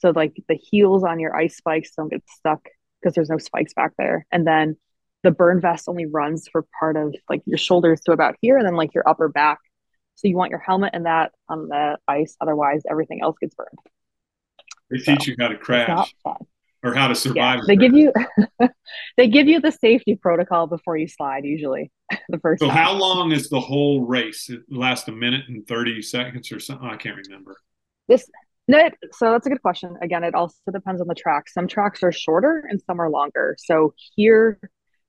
So 0.00 0.10
like 0.10 0.34
the 0.48 0.56
heels 0.56 1.04
on 1.04 1.20
your 1.20 1.34
ice 1.34 1.56
spikes 1.56 1.92
don't 1.96 2.10
get 2.10 2.22
stuck 2.28 2.68
because 3.00 3.14
there's 3.14 3.30
no 3.30 3.38
spikes 3.38 3.74
back 3.74 3.92
there. 3.96 4.26
And 4.30 4.46
then 4.46 4.76
the 5.24 5.30
burn 5.30 5.60
vest 5.60 5.88
only 5.88 6.06
runs 6.06 6.46
for 6.46 6.64
part 6.78 6.96
of 6.96 7.14
like 7.28 7.42
your 7.46 7.58
shoulders 7.58 8.00
to 8.02 8.12
about 8.12 8.36
here 8.40 8.56
and 8.58 8.66
then 8.66 8.76
like 8.76 8.94
your 8.94 9.08
upper 9.08 9.28
back. 9.28 9.58
So 10.14 10.28
you 10.28 10.36
want 10.36 10.50
your 10.50 10.60
helmet 10.60 10.90
and 10.92 11.06
that 11.06 11.32
on 11.48 11.68
the 11.68 11.98
ice. 12.06 12.36
Otherwise 12.40 12.82
everything 12.88 13.20
else 13.22 13.36
gets 13.40 13.54
burned. 13.56 13.78
They 14.90 14.98
so, 14.98 15.14
teach 15.14 15.26
you 15.26 15.34
how 15.40 15.48
to 15.48 15.56
crash. 15.56 16.14
or 16.84 16.94
how 16.94 17.08
to 17.08 17.14
survive. 17.14 17.60
Yeah, 17.60 17.64
they 17.66 17.76
give 17.76 17.94
you 17.94 18.12
they 19.16 19.28
give 19.28 19.48
you 19.48 19.60
the 19.60 19.72
safety 19.72 20.14
protocol 20.14 20.66
before 20.66 20.96
you 20.96 21.08
slide. 21.08 21.44
Usually, 21.44 21.90
the 22.28 22.38
first. 22.38 22.60
So 22.60 22.68
time. 22.68 22.76
how 22.76 22.92
long 22.92 23.32
is 23.32 23.48
the 23.48 23.60
whole 23.60 24.02
race? 24.02 24.50
It 24.50 24.60
lasts 24.68 25.08
a 25.08 25.12
minute 25.12 25.46
and 25.48 25.66
thirty 25.66 26.02
seconds 26.02 26.52
or 26.52 26.60
something. 26.60 26.86
I 26.86 26.96
can't 26.96 27.16
remember. 27.16 27.56
This 28.06 28.30
no, 28.66 28.88
so 29.12 29.32
that's 29.32 29.46
a 29.46 29.50
good 29.50 29.60
question. 29.62 29.96
Again, 30.00 30.24
it 30.24 30.34
also 30.34 30.56
depends 30.72 31.00
on 31.00 31.08
the 31.08 31.14
track. 31.14 31.48
Some 31.48 31.68
tracks 31.68 32.02
are 32.02 32.12
shorter 32.12 32.64
and 32.68 32.80
some 32.86 33.00
are 33.00 33.10
longer. 33.10 33.56
So 33.58 33.94
here, 34.14 34.58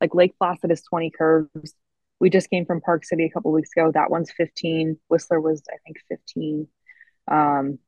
like 0.02 0.14
Lake 0.14 0.36
Placid 0.38 0.72
is 0.72 0.82
20 0.84 1.12
curves. 1.12 1.74
We 2.20 2.30
just 2.30 2.50
came 2.50 2.66
from 2.66 2.82
Park 2.82 3.06
City 3.06 3.26
a 3.26 3.30
couple 3.30 3.52
weeks 3.52 3.70
ago. 3.76 3.92
That 3.92 4.10
one's 4.10 4.32
15. 4.32 4.98
Whistler 5.10 5.40
was, 5.42 5.62
I 5.70 5.78
think, 5.86 5.98
15. 6.10 6.68
Um, 7.30 7.80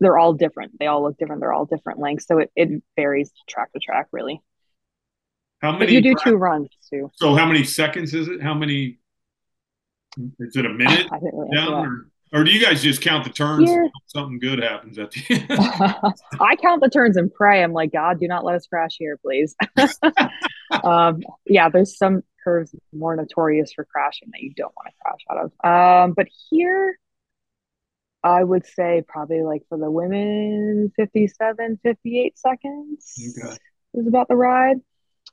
they're 0.00 0.18
all 0.18 0.32
different. 0.32 0.78
They 0.78 0.86
all 0.86 1.02
look 1.02 1.16
different. 1.18 1.40
They're 1.40 1.52
all 1.52 1.66
different 1.66 1.98
lengths. 1.98 2.26
So 2.26 2.38
it, 2.38 2.50
it 2.56 2.82
varies 2.96 3.30
track 3.48 3.72
to 3.72 3.78
track, 3.78 4.08
really. 4.12 4.42
How 5.60 5.72
many? 5.72 5.86
But 5.86 5.92
you 5.92 6.00
do 6.02 6.14
two 6.22 6.36
runs 6.36 6.68
too. 6.90 7.10
So 7.14 7.34
how 7.34 7.46
many 7.46 7.64
seconds 7.64 8.12
is 8.12 8.28
it? 8.28 8.42
How 8.42 8.54
many? 8.54 8.98
Is 10.38 10.56
it 10.56 10.66
a 10.66 10.68
minute 10.68 11.08
really 11.10 11.56
down, 11.56 11.72
or, 11.72 12.40
or 12.40 12.44
do 12.44 12.52
you 12.52 12.64
guys 12.64 12.82
just 12.82 13.00
count 13.00 13.24
the 13.24 13.30
turns? 13.30 13.70
Something 14.08 14.38
good 14.38 14.62
happens 14.62 14.98
at 14.98 15.10
the 15.10 15.22
end. 15.30 15.46
I 16.40 16.56
count 16.56 16.82
the 16.82 16.90
turns 16.90 17.16
and 17.16 17.32
pray. 17.32 17.62
I'm 17.62 17.72
like, 17.72 17.92
God, 17.92 18.20
do 18.20 18.28
not 18.28 18.44
let 18.44 18.54
us 18.54 18.66
crash 18.66 18.96
here, 18.98 19.16
please. 19.16 19.56
um, 20.82 21.20
yeah, 21.46 21.68
there's 21.68 21.96
some 21.96 22.22
curves 22.42 22.74
more 22.92 23.16
notorious 23.16 23.72
for 23.72 23.84
crashing 23.84 24.28
that 24.32 24.40
you 24.40 24.52
don't 24.54 24.72
want 24.76 24.88
to 24.88 24.94
crash 25.02 25.20
out 25.30 25.44
of. 25.44 26.08
Um, 26.08 26.14
but 26.14 26.26
here, 26.50 26.98
I 28.22 28.42
would 28.42 28.66
say 28.66 29.02
probably 29.06 29.42
like 29.42 29.62
for 29.68 29.78
the 29.78 29.90
women, 29.90 30.92
57, 30.96 31.80
58 31.82 32.38
seconds 32.38 33.14
okay. 33.38 33.56
is 33.94 34.06
about 34.06 34.28
the 34.28 34.36
ride. 34.36 34.76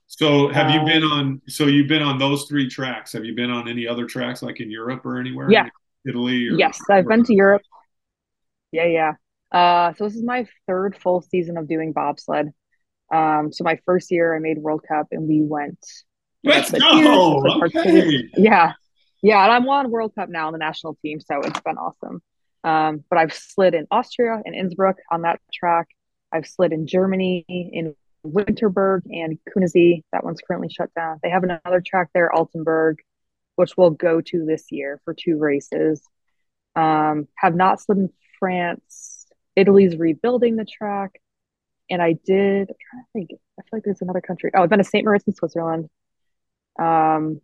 So 0.07 0.49
have 0.49 0.67
um, 0.67 0.73
you 0.73 0.85
been 0.85 1.03
on, 1.03 1.41
so 1.47 1.67
you've 1.67 1.87
been 1.87 2.01
on 2.01 2.17
those 2.17 2.45
three 2.45 2.67
tracks. 2.67 3.13
Have 3.13 3.23
you 3.23 3.33
been 3.33 3.49
on 3.49 3.69
any 3.69 3.87
other 3.87 4.05
tracks 4.05 4.41
like 4.41 4.59
in 4.59 4.69
Europe 4.69 5.05
or 5.05 5.19
anywhere? 5.19 5.49
Yeah. 5.49 5.69
Italy? 6.05 6.49
Or, 6.49 6.57
yes, 6.57 6.79
I've 6.89 7.07
been 7.07 7.23
to 7.23 7.33
Europe. 7.33 7.61
Yeah, 8.71 8.85
yeah. 8.85 9.13
Uh, 9.51 9.93
so 9.93 10.05
this 10.05 10.15
is 10.15 10.23
my 10.23 10.45
third 10.67 10.97
full 10.97 11.21
season 11.21 11.57
of 11.57 11.67
doing 11.67 11.93
bobsled. 11.93 12.49
Um, 13.11 13.51
so 13.51 13.63
my 13.63 13.77
first 13.85 14.11
year 14.11 14.35
I 14.35 14.39
made 14.39 14.57
World 14.57 14.83
Cup 14.87 15.07
and 15.11 15.27
we 15.27 15.41
went. 15.41 15.85
Let's 16.43 16.71
go. 16.71 17.43
okay. 17.65 18.29
Yeah. 18.35 18.73
Yeah. 19.21 19.43
And 19.43 19.51
I'm 19.51 19.69
on 19.69 19.91
World 19.91 20.13
Cup 20.15 20.29
now 20.29 20.47
on 20.47 20.53
the 20.53 20.59
national 20.59 20.97
team. 21.03 21.19
So 21.19 21.39
it's 21.41 21.59
been 21.61 21.77
awesome. 21.77 22.21
Um, 22.63 23.03
but 23.09 23.19
I've 23.19 23.33
slid 23.33 23.73
in 23.73 23.87
Austria 23.91 24.41
and 24.43 24.55
Innsbruck 24.55 24.97
on 25.11 25.23
that 25.23 25.39
track. 25.53 25.87
I've 26.31 26.47
slid 26.47 26.71
in 26.71 26.87
Germany 26.87 27.45
in 27.47 27.95
Winterberg 28.25 29.01
and 29.11 29.37
Königssee. 29.49 30.03
That 30.11 30.23
one's 30.23 30.41
currently 30.41 30.69
shut 30.69 30.93
down. 30.93 31.19
They 31.21 31.29
have 31.29 31.43
another 31.43 31.81
track 31.85 32.09
there, 32.13 32.31
Altenberg, 32.33 32.97
which 33.55 33.75
we'll 33.77 33.89
go 33.91 34.21
to 34.21 34.45
this 34.45 34.65
year 34.71 35.01
for 35.03 35.13
two 35.13 35.37
races. 35.37 36.01
Um, 36.75 37.27
have 37.35 37.55
not 37.55 37.81
slid 37.81 37.97
in 37.97 38.09
France. 38.39 39.27
Italy's 39.55 39.97
rebuilding 39.97 40.55
the 40.55 40.65
track. 40.65 41.19
And 41.91 42.01
I 42.01 42.13
did, 42.25 42.69
I'm 42.69 42.75
trying 42.89 43.03
to 43.03 43.07
think, 43.13 43.29
I 43.59 43.61
feel 43.61 43.69
like 43.73 43.83
there's 43.83 44.01
another 44.01 44.21
country. 44.21 44.51
Oh, 44.55 44.63
I've 44.63 44.69
been 44.69 44.79
to 44.79 44.83
St. 44.83 45.05
Moritz 45.05 45.27
in 45.27 45.35
Switzerland. 45.35 45.89
Um, 46.79 47.41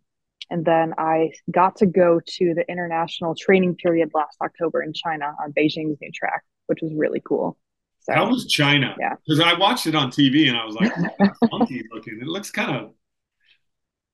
and 0.50 0.64
then 0.64 0.94
I 0.96 1.30
got 1.50 1.76
to 1.76 1.86
go 1.86 2.20
to 2.24 2.54
the 2.54 2.64
international 2.68 3.34
training 3.34 3.76
period 3.76 4.10
last 4.14 4.38
October 4.42 4.82
in 4.82 4.94
China 4.94 5.34
on 5.42 5.52
Beijing's 5.52 5.98
new 6.00 6.10
track, 6.12 6.42
which 6.66 6.80
was 6.82 6.92
really 6.94 7.22
cool. 7.24 7.58
So, 8.00 8.14
How 8.14 8.28
was 8.28 8.46
China? 8.46 8.96
Yeah, 8.98 9.16
because 9.26 9.40
I 9.40 9.58
watched 9.58 9.86
it 9.86 9.94
on 9.94 10.10
TV 10.10 10.48
and 10.48 10.56
I 10.56 10.64
was 10.64 10.74
like, 10.76 10.92
funky 11.50 11.84
looking. 11.92 12.18
It 12.20 12.26
looks 12.26 12.50
kind 12.50 12.74
of 12.74 12.94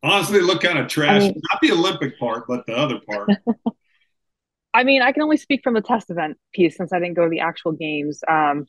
honestly, 0.04 0.40
look 0.40 0.62
kind 0.62 0.78
of 0.78 0.88
trash. 0.88 1.22
I 1.22 1.26
mean, 1.26 1.42
Not 1.52 1.60
the 1.62 1.72
Olympic 1.72 2.18
part, 2.18 2.46
but 2.48 2.66
the 2.66 2.76
other 2.76 3.00
part. 3.06 3.30
I 4.74 4.82
mean, 4.82 5.02
I 5.02 5.12
can 5.12 5.22
only 5.22 5.36
speak 5.36 5.62
from 5.62 5.74
the 5.74 5.80
test 5.80 6.10
event 6.10 6.36
piece 6.52 6.76
since 6.76 6.92
I 6.92 6.98
didn't 6.98 7.14
go 7.14 7.24
to 7.24 7.30
the 7.30 7.40
actual 7.40 7.72
games. 7.72 8.20
Um, 8.28 8.66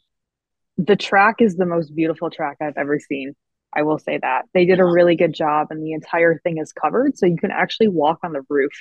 the 0.78 0.96
track 0.96 1.36
is 1.40 1.56
the 1.56 1.66
most 1.66 1.96
beautiful 1.96 2.30
track 2.30 2.58
I've 2.62 2.78
ever 2.78 3.00
seen. 3.00 3.36
I 3.74 3.84
will 3.84 3.98
say 3.98 4.18
that 4.22 4.44
they 4.54 4.66
did 4.66 4.80
a 4.80 4.86
really 4.86 5.16
good 5.16 5.34
job, 5.34 5.68
and 5.70 5.84
the 5.84 5.94
entire 5.94 6.40
thing 6.40 6.58
is 6.58 6.72
covered, 6.72 7.18
so 7.18 7.26
you 7.26 7.38
can 7.38 7.52
actually 7.52 7.90
walk 7.90 8.20
on 8.24 8.32
the 8.32 8.44
roof 8.50 8.72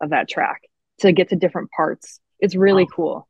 of 0.00 0.10
that 0.10 0.28
track 0.28 0.62
to 1.00 1.12
get 1.12 1.30
to 1.30 1.36
different 1.36 1.70
parts. 1.70 2.20
It's 2.38 2.54
really 2.54 2.84
wow. 2.84 2.90
cool. 2.94 3.28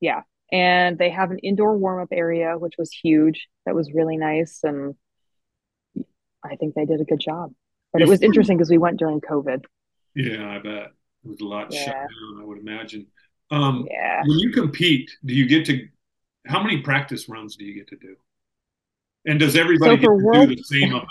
Yeah, 0.00 0.22
and 0.52 0.96
they 0.96 1.10
have 1.10 1.30
an 1.32 1.38
indoor 1.38 1.76
warm 1.76 2.02
up 2.02 2.08
area, 2.12 2.56
which 2.56 2.74
was 2.78 2.92
huge. 2.92 3.48
That 3.66 3.74
was 3.74 3.92
really 3.92 4.16
nice, 4.16 4.60
and 4.62 4.94
I 6.44 6.56
think 6.56 6.74
they 6.74 6.84
did 6.84 7.00
a 7.00 7.04
good 7.04 7.20
job. 7.20 7.52
But 7.92 8.02
it 8.02 8.08
was 8.08 8.22
interesting 8.22 8.56
because 8.56 8.70
we 8.70 8.78
went 8.78 8.98
during 8.98 9.20
COVID. 9.20 9.64
Yeah, 10.14 10.48
I 10.48 10.58
bet 10.58 10.92
it 11.24 11.28
was 11.28 11.40
a 11.40 11.44
lot 11.44 11.72
yeah. 11.72 11.84
shut 11.84 11.94
down. 11.94 12.40
I 12.40 12.44
would 12.44 12.58
imagine. 12.58 13.06
Um, 13.50 13.86
yeah. 13.90 14.22
When 14.24 14.38
you 14.38 14.50
compete, 14.50 15.10
do 15.24 15.34
you 15.34 15.46
get 15.46 15.66
to? 15.66 15.86
How 16.46 16.62
many 16.62 16.78
practice 16.78 17.28
runs 17.28 17.56
do 17.56 17.64
you 17.64 17.74
get 17.74 17.88
to 17.88 17.96
do? 17.96 18.16
And 19.24 19.38
does 19.38 19.56
everybody 19.56 20.02
so 20.02 20.10
World, 20.10 20.48
do 20.48 20.56
the 20.56 20.62
same 20.62 20.90
amount? 20.90 21.08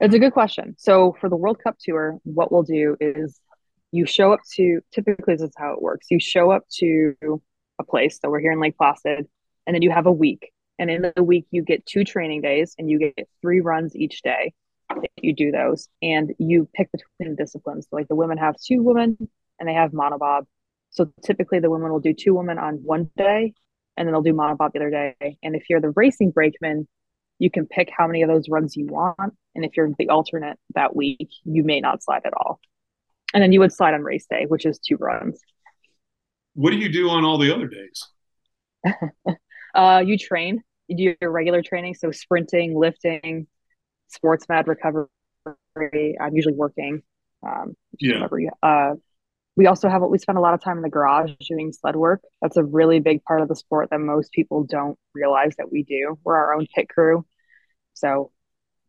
It's 0.00 0.14
a 0.14 0.18
good 0.18 0.32
question. 0.32 0.74
So 0.78 1.16
for 1.20 1.28
the 1.28 1.36
World 1.36 1.58
Cup 1.62 1.76
tour, 1.78 2.18
what 2.24 2.50
we'll 2.50 2.62
do 2.62 2.96
is 3.00 3.38
you 3.92 4.06
show 4.06 4.32
up 4.32 4.40
to 4.54 4.80
typically 4.92 5.34
this 5.34 5.42
is 5.42 5.54
how 5.56 5.72
it 5.72 5.82
works. 5.82 6.06
You 6.10 6.18
show 6.18 6.50
up 6.50 6.64
to 6.78 7.14
a 7.78 7.84
place. 7.84 8.18
So 8.20 8.30
we're 8.30 8.40
here 8.40 8.52
in 8.52 8.60
Lake 8.60 8.76
Placid, 8.76 9.26
and 9.66 9.74
then 9.74 9.82
you 9.82 9.90
have 9.90 10.06
a 10.06 10.12
week. 10.12 10.52
And 10.78 10.90
in 10.90 11.12
the 11.14 11.22
week, 11.22 11.46
you 11.50 11.62
get 11.62 11.86
two 11.86 12.04
training 12.04 12.42
days 12.42 12.74
and 12.78 12.90
you 12.90 12.98
get 12.98 13.28
three 13.40 13.60
runs 13.60 13.96
each 13.96 14.22
day 14.22 14.52
that 14.90 15.10
you 15.20 15.34
do 15.34 15.50
those. 15.50 15.88
And 16.02 16.34
you 16.38 16.68
pick 16.74 16.90
between 16.92 17.34
disciplines. 17.34 17.86
So 17.88 17.96
like 17.96 18.08
the 18.08 18.14
women 18.14 18.38
have 18.38 18.56
two 18.56 18.82
women 18.82 19.16
and 19.58 19.68
they 19.68 19.74
have 19.74 19.92
monobob. 19.92 20.46
So 20.90 21.10
typically 21.22 21.60
the 21.60 21.70
women 21.70 21.90
will 21.90 22.00
do 22.00 22.12
two 22.12 22.34
women 22.34 22.58
on 22.58 22.76
one 22.76 23.10
day 23.16 23.54
and 23.96 24.06
then 24.06 24.12
they'll 24.12 24.22
do 24.22 24.32
monobob 24.32 24.72
the 24.72 24.78
other 24.78 24.90
day. 24.90 25.38
And 25.42 25.54
if 25.54 25.68
you're 25.68 25.80
the 25.80 25.90
racing 25.90 26.30
brakeman, 26.30 26.86
you 27.38 27.50
can 27.50 27.66
pick 27.66 27.90
how 27.96 28.06
many 28.06 28.22
of 28.22 28.28
those 28.28 28.48
runs 28.48 28.76
you 28.76 28.86
want. 28.86 29.34
And 29.54 29.64
if 29.64 29.76
you're 29.76 29.90
the 29.98 30.08
alternate 30.08 30.58
that 30.74 30.94
week, 30.96 31.28
you 31.44 31.64
may 31.64 31.80
not 31.80 32.02
slide 32.02 32.22
at 32.24 32.32
all. 32.34 32.60
And 33.34 33.42
then 33.42 33.52
you 33.52 33.60
would 33.60 33.72
slide 33.72 33.94
on 33.94 34.02
race 34.02 34.26
day, 34.28 34.46
which 34.46 34.64
is 34.64 34.78
two 34.78 34.96
runs. 34.96 35.40
What 36.54 36.70
do 36.70 36.76
you 36.76 36.88
do 36.88 37.10
on 37.10 37.24
all 37.24 37.38
the 37.38 37.54
other 37.54 37.66
days? 37.66 38.08
uh, 39.74 40.02
you 40.06 40.16
train. 40.16 40.62
You 40.88 40.96
do 40.96 41.16
your 41.20 41.30
regular 41.30 41.62
training, 41.62 41.94
so 41.94 42.10
sprinting, 42.12 42.78
lifting, 42.78 43.46
sports 44.08 44.46
med 44.48 44.68
recovery. 44.68 45.08
I'm 46.20 46.34
usually 46.34 46.54
working. 46.54 47.02
Um, 47.46 47.76
yeah. 47.98 48.26
uh, 48.62 48.94
we 49.56 49.66
also 49.66 49.88
have 49.88 50.02
we 50.02 50.18
spend 50.18 50.38
a 50.38 50.40
lot 50.40 50.54
of 50.54 50.62
time 50.62 50.76
in 50.76 50.82
the 50.82 50.90
garage 50.90 51.32
doing 51.48 51.72
sled 51.72 51.96
work. 51.96 52.22
That's 52.42 52.56
a 52.56 52.64
really 52.64 53.00
big 53.00 53.24
part 53.24 53.40
of 53.40 53.48
the 53.48 53.56
sport 53.56 53.88
that 53.90 54.00
most 54.00 54.32
people 54.32 54.64
don't 54.64 54.98
realize 55.14 55.54
that 55.56 55.72
we 55.72 55.82
do. 55.82 56.18
We're 56.24 56.36
our 56.36 56.54
own 56.54 56.66
pit 56.74 56.88
crew, 56.88 57.24
so 57.94 58.30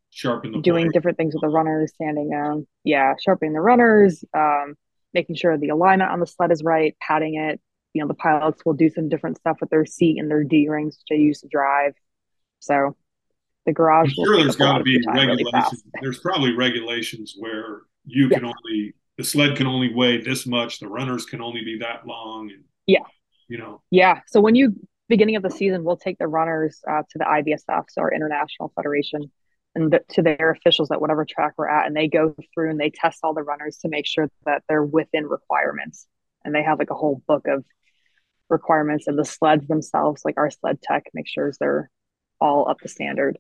sharpen 0.10 0.52
the 0.52 0.62
doing 0.62 0.92
different 0.92 1.18
things 1.18 1.34
with 1.34 1.42
the 1.42 1.50
runners, 1.50 1.94
standing 1.94 2.30
down, 2.30 2.68
yeah, 2.84 3.14
sharpening 3.24 3.54
the 3.54 3.62
runners, 3.62 4.24
um, 4.36 4.76
making 5.14 5.36
sure 5.36 5.58
the 5.58 5.70
alignment 5.70 6.12
on 6.12 6.20
the 6.20 6.28
sled 6.28 6.52
is 6.52 6.64
right, 6.64 6.96
patting 7.02 7.36
it. 7.36 7.62
You 7.94 8.02
know, 8.02 8.08
the 8.08 8.14
pilots 8.14 8.62
will 8.66 8.74
do 8.74 8.90
some 8.90 9.10
different 9.10 9.38
stuff 9.38 9.58
with 9.62 9.70
their 9.70 9.86
seat 9.86 10.20
and 10.20 10.30
their 10.30 10.44
D 10.44 10.68
rings, 10.68 10.98
which 10.98 11.18
they 11.18 11.24
use 11.24 11.40
to 11.42 11.48
drive. 11.48 11.94
So 12.60 12.96
the 13.66 13.74
garage. 13.74 14.10
I'm 14.20 14.26
sure 14.26 14.38
there's 14.38 14.56
got 14.56 14.80
to 14.80 14.84
be 14.84 15.02
regulations. 15.08 15.46
Really 15.54 16.02
there's 16.02 16.20
probably 16.20 16.54
regulations 16.54 17.36
where 17.38 17.82
you 18.06 18.30
can 18.30 18.46
only 18.46 18.94
the 19.18 19.24
sled 19.24 19.58
can 19.58 19.68
only 19.68 19.94
weigh 19.94 20.22
this 20.22 20.46
much, 20.46 20.80
the 20.80 20.88
runners 20.88 21.26
can 21.26 21.42
only 21.42 21.64
be 21.64 21.80
that 21.80 22.06
long, 22.06 22.52
and 22.52 22.64
yeah, 22.86 23.00
you 23.48 23.58
know, 23.58 23.82
yeah. 23.90 24.22
So 24.28 24.40
when 24.42 24.56
you 24.56 24.76
beginning 25.10 25.36
of 25.36 25.44
the 25.44 25.50
season, 25.50 25.84
we'll 25.84 25.98
take 25.98 26.18
the 26.18 26.28
runners 26.28 26.80
uh, 26.90 27.04
to 27.10 27.18
the 27.18 27.26
IBSF, 27.26 27.86
so 27.90 28.02
our 28.02 28.14
international 28.14 28.72
federation, 28.76 29.32
and 29.76 29.92
the, 29.92 30.02
to 30.10 30.22
their 30.22 30.52
officials 30.52 30.92
at 30.92 31.02
whatever 31.02 31.26
track 31.26 31.54
we're 31.58 31.70
at, 31.70 31.88
and 31.88 31.96
they 31.96 32.08
go 32.08 32.36
through 32.54 32.70
and 32.70 32.80
they 32.80 32.90
test 32.90 33.20
all 33.24 33.34
the 33.34 33.44
runners 33.44 33.78
to 33.78 33.90
make 33.90 34.06
sure 34.06 34.30
that 34.46 34.64
they're 34.70 34.86
within 34.86 35.26
requirements, 35.26 36.08
and 36.46 36.54
they 36.54 36.64
have 36.64 36.80
like 36.80 36.92
a 36.92 36.96
whole 36.96 37.22
book 37.28 37.48
of 37.48 37.66
requirements, 38.50 39.08
and 39.08 39.18
the 39.18 39.26
sleds 39.26 39.68
themselves, 39.68 40.22
like 40.24 40.38
our 40.38 40.52
sled 40.52 40.82
tech, 40.82 41.06
make 41.14 41.28
sure 41.28 41.52
they're 41.60 41.90
all 42.40 42.70
up 42.70 42.80
to 42.80 42.88
standard. 42.88 43.38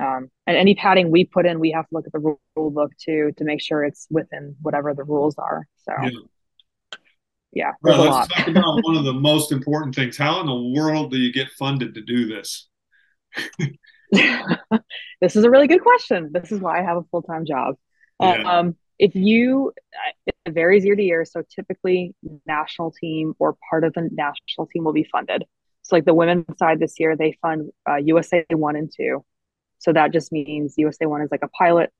Um, 0.00 0.30
and 0.46 0.56
any 0.56 0.74
padding 0.74 1.10
we 1.10 1.24
put 1.24 1.46
in, 1.46 1.58
we 1.58 1.72
have 1.72 1.88
to 1.88 1.94
look 1.94 2.06
at 2.06 2.12
the 2.12 2.20
rule 2.20 2.40
book 2.70 2.92
too 2.98 3.32
to 3.36 3.44
make 3.44 3.60
sure 3.60 3.84
it's 3.84 4.06
within 4.10 4.54
whatever 4.62 4.94
the 4.94 5.04
rules 5.04 5.36
are. 5.38 5.66
So, 5.84 5.92
yeah, 6.02 6.10
yeah 7.52 7.72
well, 7.82 8.04
let's 8.04 8.28
talk 8.28 8.48
about 8.48 8.78
one 8.82 8.96
of 8.96 9.04
the 9.04 9.12
most 9.12 9.50
important 9.50 9.94
things. 9.94 10.16
How 10.16 10.40
in 10.40 10.46
the 10.46 10.80
world 10.80 11.10
do 11.10 11.18
you 11.18 11.32
get 11.32 11.48
funded 11.58 11.94
to 11.94 12.02
do 12.02 12.26
this? 12.26 12.68
this 14.12 15.36
is 15.36 15.44
a 15.44 15.50
really 15.50 15.66
good 15.66 15.82
question. 15.82 16.30
This 16.32 16.52
is 16.52 16.60
why 16.60 16.80
I 16.80 16.82
have 16.82 16.98
a 16.98 17.02
full 17.10 17.22
time 17.22 17.44
job. 17.44 17.74
Yeah. 18.20 18.42
Um, 18.42 18.76
if 18.98 19.14
you, 19.14 19.72
it 20.26 20.34
varies 20.48 20.84
year 20.84 20.96
to 20.96 21.02
year. 21.02 21.24
So 21.24 21.42
typically, 21.54 22.14
national 22.46 22.92
team 22.92 23.34
or 23.38 23.56
part 23.70 23.84
of 23.84 23.94
the 23.94 24.08
national 24.12 24.66
team 24.66 24.84
will 24.84 24.92
be 24.92 25.08
funded. 25.10 25.44
So 25.82 25.96
like 25.96 26.04
the 26.04 26.14
women's 26.14 26.44
side 26.58 26.80
this 26.80 26.94
year, 26.98 27.16
they 27.16 27.38
fund 27.40 27.70
uh, 27.88 27.96
USA 27.96 28.44
one 28.50 28.76
and 28.76 28.92
two. 28.94 29.24
So 29.78 29.92
that 29.92 30.12
just 30.12 30.32
means 30.32 30.74
USA 30.76 31.06
one 31.06 31.22
is 31.22 31.30
like 31.30 31.42
a 31.42 31.48
pilot, 31.48 31.90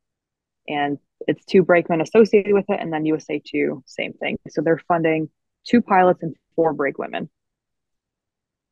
and 0.66 0.98
it's 1.26 1.44
two 1.44 1.62
brakemen 1.62 2.00
associated 2.00 2.54
with 2.54 2.66
it, 2.68 2.80
and 2.80 2.92
then 2.92 3.06
USA 3.06 3.40
two, 3.44 3.82
same 3.86 4.12
thing. 4.14 4.38
So 4.50 4.62
they're 4.62 4.80
funding 4.88 5.30
two 5.66 5.82
pilots 5.82 6.22
and 6.22 6.34
four 6.56 6.72
brake 6.72 6.98
women 6.98 7.28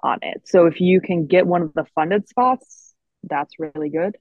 on 0.03 0.19
it. 0.23 0.43
So 0.45 0.67
if 0.67 0.81
you 0.81 1.01
can 1.01 1.27
get 1.27 1.47
one 1.47 1.63
of 1.63 1.73
the 1.75 1.85
funded 1.95 2.29
spots, 2.29 2.95
that's 3.23 3.55
really 3.59 3.91
good. 3.91 4.17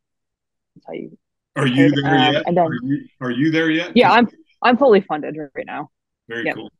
That's 0.76 0.88
how 0.88 0.93
you. 0.93 1.17
Are 1.56 1.67
you 1.67 1.91
there 1.91 2.15
um, 2.15 2.34
yet? 2.34 2.43
And 2.48 2.58
then, 2.58 2.65
are 2.65 2.74
you, 2.84 3.08
are 3.21 3.32
you 3.32 3.52
there 3.52 3.69
yet? 3.69 3.91
Yeah, 3.95 4.12
I'm. 4.12 4.28
I'm 4.62 4.78
fully 4.78 5.02
funded 5.02 5.38
right 5.38 5.65
now. 5.65 5.89
Very 6.28 6.45
yep. 6.45 6.56
cool. 6.56 6.71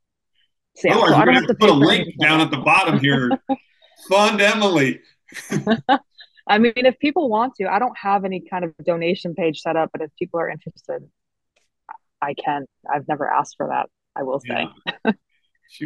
So, 0.77 0.87
yeah, 0.87 0.95
oh, 0.97 1.07
so 1.07 1.15
I 1.15 1.25
don't 1.25 1.35
have 1.35 1.47
to 1.47 1.53
put 1.53 1.69
a 1.69 1.73
link 1.73 2.07
down 2.19 2.41
at 2.41 2.51
the 2.51 2.57
bottom 2.57 2.99
here. 2.99 3.29
Fund 4.09 4.41
Emily. 4.41 5.01
I 6.47 6.60
mean, 6.60 6.73
if 6.75 6.99
people 6.99 7.29
want 7.29 7.55
to, 7.55 7.65
I 7.67 7.79
don't 7.79 7.97
have 7.97 8.23
any 8.23 8.41
kind 8.41 8.63
of 8.63 8.73
donation 8.84 9.34
page 9.34 9.62
set 9.62 9.75
up, 9.75 9.89
but 9.91 10.01
if 10.01 10.12
people 10.17 10.39
are 10.39 10.49
interested, 10.49 11.10
I 12.21 12.34
can. 12.34 12.65
I've 12.91 13.08
never 13.08 13.27
asked 13.27 13.55
for 13.58 13.67
that. 13.67 13.89
I 14.15 14.23
will 14.23 14.39
say. 14.39 14.67
Yeah. 15.05 15.12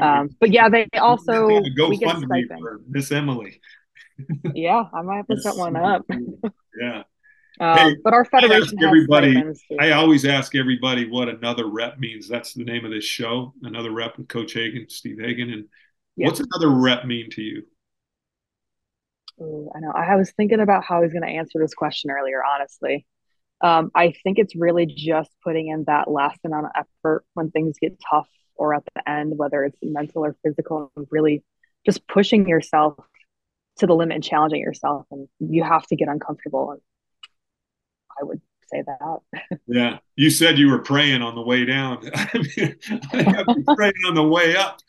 um, 0.19 0.29
but 0.39 0.51
yeah, 0.51 0.69
they 0.69 0.87
also 0.99 1.47
GoFundMe 1.47 2.47
for 2.59 2.81
Miss 2.87 3.11
Emily. 3.11 3.59
yeah, 4.53 4.83
I 4.93 5.01
might 5.01 5.17
have 5.17 5.27
to 5.27 5.41
set 5.41 5.55
one 5.55 5.75
up. 5.75 6.05
yeah. 6.79 7.03
Um, 7.59 7.77
hey, 7.77 7.95
but 8.03 8.13
our 8.13 8.25
federation 8.25 8.77
I 8.81 8.85
everybody. 8.85 9.43
I 9.79 9.91
always 9.91 10.25
ask 10.25 10.55
everybody 10.55 11.09
what 11.09 11.29
another 11.29 11.67
rep 11.67 11.99
means. 11.99 12.27
That's 12.27 12.53
the 12.53 12.63
name 12.63 12.85
of 12.85 12.91
this 12.91 13.05
show. 13.05 13.53
Another 13.63 13.91
rep 13.91 14.17
with 14.17 14.27
Coach 14.27 14.53
Hagan, 14.53 14.87
Steve 14.89 15.19
Hagan, 15.19 15.51
and 15.51 15.65
yeah. 16.15 16.27
what's 16.27 16.39
another 16.39 16.69
rep 16.69 17.05
mean 17.05 17.29
to 17.31 17.41
you? 17.41 17.63
Ooh, 19.41 19.69
I 19.75 19.79
know. 19.79 19.91
I 19.91 20.15
was 20.15 20.31
thinking 20.31 20.59
about 20.59 20.83
how 20.83 21.01
was 21.01 21.13
going 21.13 21.23
to 21.23 21.29
answer 21.29 21.59
this 21.59 21.73
question 21.73 22.11
earlier. 22.11 22.41
Honestly, 22.43 23.05
um, 23.61 23.91
I 23.95 24.13
think 24.23 24.39
it's 24.39 24.55
really 24.55 24.85
just 24.85 25.29
putting 25.43 25.67
in 25.67 25.85
that 25.87 26.09
last 26.09 26.39
amount 26.45 26.67
of 26.67 26.71
effort 26.75 27.25
when 27.33 27.51
things 27.51 27.77
get 27.79 27.99
tough 28.09 28.29
or 28.55 28.73
at 28.73 28.83
the 28.95 29.09
end, 29.09 29.37
whether 29.37 29.63
it's 29.63 29.77
mental 29.81 30.25
or 30.25 30.35
physical, 30.43 30.91
and 30.95 31.07
really 31.11 31.43
just 31.85 32.05
pushing 32.07 32.47
yourself 32.47 32.95
to 33.77 33.87
the 33.87 33.95
limit 33.95 34.15
and 34.15 34.23
challenging 34.23 34.61
yourself. 34.61 35.05
And 35.11 35.27
you 35.39 35.63
have 35.63 35.85
to 35.87 35.95
get 35.95 36.09
uncomfortable. 36.09 36.75
I 38.19 38.23
would 38.23 38.41
say 38.71 38.83
that. 38.85 39.59
yeah. 39.67 39.97
You 40.15 40.29
said 40.29 40.57
you 40.57 40.69
were 40.69 40.79
praying 40.79 41.21
on 41.21 41.35
the 41.35 41.41
way 41.41 41.65
down. 41.65 42.09
I 42.13 42.43
mean, 42.57 42.75
I 43.13 43.23
have 43.23 43.45
been 43.45 43.65
praying 43.75 43.93
on 44.07 44.15
the 44.15 44.27
way 44.27 44.55
up. 44.55 44.79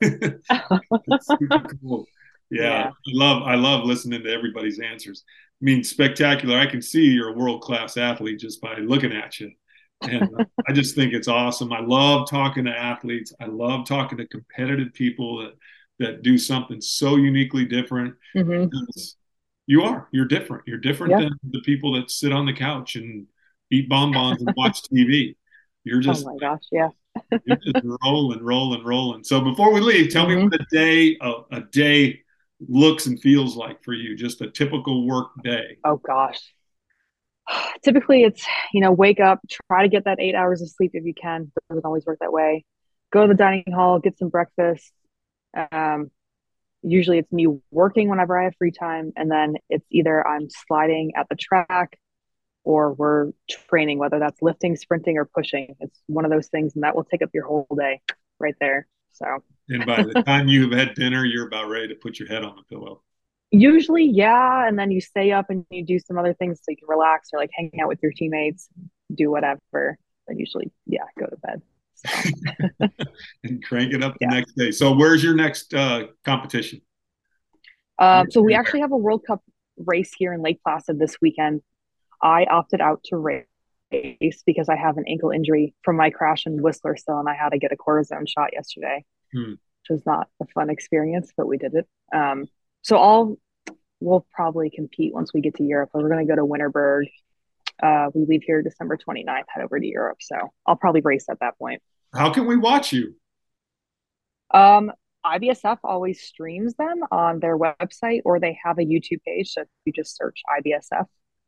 Yeah, 2.50 2.62
yeah. 2.62 2.86
I 2.88 2.92
love 3.08 3.42
I 3.42 3.54
love 3.54 3.84
listening 3.84 4.22
to 4.22 4.32
everybody's 4.32 4.80
answers. 4.80 5.24
I 5.26 5.64
mean, 5.64 5.84
spectacular. 5.84 6.58
I 6.58 6.66
can 6.66 6.82
see 6.82 7.06
you're 7.06 7.30
a 7.30 7.38
world 7.38 7.62
class 7.62 7.96
athlete 7.96 8.40
just 8.40 8.60
by 8.60 8.76
looking 8.78 9.12
at 9.12 9.40
you. 9.40 9.50
And 10.02 10.28
uh, 10.38 10.44
I 10.68 10.72
just 10.72 10.94
think 10.94 11.12
it's 11.12 11.28
awesome. 11.28 11.72
I 11.72 11.80
love 11.80 12.28
talking 12.28 12.64
to 12.64 12.70
athletes. 12.70 13.32
I 13.40 13.46
love 13.46 13.86
talking 13.86 14.18
to 14.18 14.26
competitive 14.26 14.92
people 14.92 15.38
that 15.38 15.52
that 16.00 16.22
do 16.22 16.36
something 16.36 16.80
so 16.80 17.16
uniquely 17.16 17.64
different. 17.64 18.14
Mm-hmm 18.36 18.66
you 19.66 19.82
are. 19.82 20.08
You're 20.12 20.26
different. 20.26 20.64
You're 20.66 20.78
different 20.78 21.12
yeah. 21.12 21.20
than 21.20 21.32
the 21.50 21.60
people 21.62 21.92
that 21.94 22.10
sit 22.10 22.32
on 22.32 22.46
the 22.46 22.52
couch 22.52 22.96
and 22.96 23.26
eat 23.70 23.88
bonbons 23.88 24.42
and 24.42 24.54
watch 24.56 24.82
TV. 24.92 25.36
You're 25.84 26.00
just. 26.00 26.24
Oh 26.26 26.32
my 26.32 26.38
gosh! 26.38 26.62
Yeah. 26.70 26.88
you're 27.46 27.56
just 27.56 27.84
rolling, 28.04 28.42
rolling, 28.42 28.84
rolling. 28.84 29.24
So 29.24 29.40
before 29.40 29.72
we 29.72 29.80
leave, 29.80 30.10
tell 30.10 30.26
mm-hmm. 30.26 30.36
me 30.36 30.44
what 30.44 30.60
a 30.60 30.66
day 30.70 31.16
a, 31.20 31.32
a 31.52 31.60
day 31.60 32.20
looks 32.68 33.06
and 33.06 33.20
feels 33.20 33.56
like 33.56 33.82
for 33.82 33.92
you. 33.92 34.16
Just 34.16 34.40
a 34.40 34.50
typical 34.50 35.06
work 35.06 35.30
day. 35.42 35.78
Oh 35.84 35.96
gosh. 35.96 36.40
Typically, 37.84 38.22
it's 38.22 38.44
you 38.72 38.80
know 38.80 38.92
wake 38.92 39.20
up, 39.20 39.40
try 39.68 39.82
to 39.82 39.88
get 39.88 40.04
that 40.04 40.20
eight 40.20 40.34
hours 40.34 40.62
of 40.62 40.68
sleep 40.68 40.92
if 40.94 41.04
you 41.04 41.14
can. 41.14 41.52
It 41.56 41.62
doesn't 41.68 41.84
always 41.84 42.04
work 42.06 42.18
that 42.20 42.32
way. 42.32 42.64
Go 43.12 43.22
to 43.22 43.28
the 43.28 43.34
dining 43.34 43.72
hall, 43.72 43.98
get 43.98 44.18
some 44.18 44.28
breakfast. 44.28 44.92
Um, 45.70 46.10
usually 46.82 47.18
it's 47.18 47.32
me 47.32 47.46
working 47.70 48.08
whenever 48.08 48.38
I 48.38 48.44
have 48.44 48.54
free 48.58 48.72
time, 48.72 49.12
and 49.16 49.30
then 49.30 49.54
it's 49.70 49.86
either 49.90 50.26
I'm 50.26 50.48
sliding 50.50 51.12
at 51.16 51.28
the 51.28 51.36
track 51.36 51.98
or 52.64 52.94
we're 52.94 53.32
training, 53.68 53.98
whether 53.98 54.18
that's 54.18 54.40
lifting, 54.40 54.74
sprinting, 54.76 55.18
or 55.18 55.26
pushing. 55.26 55.76
It's 55.80 56.00
one 56.06 56.24
of 56.24 56.30
those 56.30 56.48
things, 56.48 56.74
and 56.74 56.82
that 56.82 56.96
will 56.96 57.04
take 57.04 57.22
up 57.22 57.30
your 57.34 57.46
whole 57.46 57.66
day 57.78 58.00
right 58.40 58.54
there. 58.58 58.86
So, 59.12 59.26
and 59.68 59.86
by 59.86 60.02
the 60.02 60.22
time 60.26 60.48
you've 60.48 60.72
had 60.72 60.94
dinner, 60.94 61.24
you're 61.24 61.46
about 61.46 61.68
ready 61.68 61.88
to 61.88 61.94
put 61.94 62.18
your 62.18 62.28
head 62.28 62.44
on 62.44 62.56
the 62.56 62.62
pillow. 62.64 63.02
Usually, 63.50 64.04
yeah, 64.04 64.66
and 64.66 64.78
then 64.78 64.90
you 64.90 65.00
stay 65.00 65.30
up 65.30 65.46
and 65.48 65.64
you 65.70 65.84
do 65.84 65.98
some 65.98 66.18
other 66.18 66.34
things 66.34 66.58
so 66.58 66.70
you 66.70 66.76
can 66.76 66.88
relax 66.88 67.28
or 67.32 67.38
like 67.38 67.50
hang 67.54 67.70
out 67.80 67.88
with 67.88 68.00
your 68.02 68.12
teammates, 68.12 68.68
do 69.14 69.30
whatever. 69.30 69.96
Then 70.26 70.38
usually, 70.38 70.72
yeah, 70.86 71.04
go 71.18 71.26
to 71.26 71.36
bed. 71.36 71.62
and 73.44 73.64
crank 73.64 73.92
it 73.92 74.02
up 74.02 74.14
the 74.14 74.26
yeah. 74.28 74.28
next 74.28 74.56
day. 74.56 74.70
So, 74.70 74.94
where's 74.94 75.22
your 75.22 75.34
next 75.34 75.72
uh, 75.72 76.08
competition? 76.24 76.80
Um, 77.98 78.30
so, 78.30 78.42
we 78.42 78.54
actually 78.54 78.80
have 78.80 78.92
a 78.92 78.96
World 78.96 79.22
Cup 79.26 79.42
race 79.78 80.12
here 80.16 80.32
in 80.32 80.42
Lake 80.42 80.60
Placid 80.62 80.98
this 80.98 81.16
weekend. 81.22 81.62
I 82.22 82.44
opted 82.44 82.80
out 82.80 83.04
to 83.04 83.16
race 83.16 83.44
because 84.46 84.68
I 84.68 84.76
have 84.76 84.96
an 84.96 85.04
ankle 85.08 85.30
injury 85.30 85.74
from 85.82 85.96
my 85.96 86.10
crash 86.10 86.46
in 86.46 86.60
Whistler 86.62 86.96
still, 86.96 87.18
and 87.18 87.28
I 87.28 87.34
had 87.34 87.50
to 87.50 87.58
get 87.58 87.72
a 87.72 87.76
cortisone 87.76 88.28
shot 88.28 88.50
yesterday, 88.52 89.04
hmm. 89.34 89.50
which 89.52 89.90
was 89.90 90.06
not 90.06 90.28
a 90.40 90.46
fun 90.54 90.70
experience, 90.70 91.32
but 91.36 91.46
we 91.46 91.58
did 91.58 91.74
it. 91.74 91.88
Um, 92.14 92.46
so, 92.82 92.98
I'll 92.98 93.38
we'll 94.00 94.26
probably 94.32 94.70
compete 94.70 95.14
once 95.14 95.32
we 95.32 95.40
get 95.40 95.54
to 95.56 95.64
Europe. 95.64 95.90
We're 95.94 96.08
going 96.08 96.26
to 96.26 96.30
go 96.30 96.36
to 96.36 96.46
Winterberg 96.46 97.06
uh, 97.82 98.08
we 98.14 98.24
leave 98.26 98.42
here 98.44 98.62
December 98.62 98.96
29th, 98.96 99.44
head 99.48 99.64
over 99.64 99.78
to 99.78 99.86
Europe. 99.86 100.18
So 100.20 100.36
I'll 100.66 100.76
probably 100.76 101.00
race 101.00 101.26
at 101.28 101.40
that 101.40 101.58
point. 101.58 101.82
How 102.14 102.32
can 102.32 102.46
we 102.46 102.56
watch 102.56 102.92
you? 102.92 103.14
Um, 104.52 104.92
IBSF 105.26 105.78
always 105.82 106.22
streams 106.22 106.74
them 106.74 107.02
on 107.10 107.40
their 107.40 107.58
website 107.58 108.20
or 108.24 108.38
they 108.38 108.58
have 108.62 108.78
a 108.78 108.82
YouTube 108.82 109.22
page. 109.26 109.50
So 109.50 109.64
you 109.84 109.92
just 109.92 110.16
search 110.16 110.40
IBSF 110.60 111.06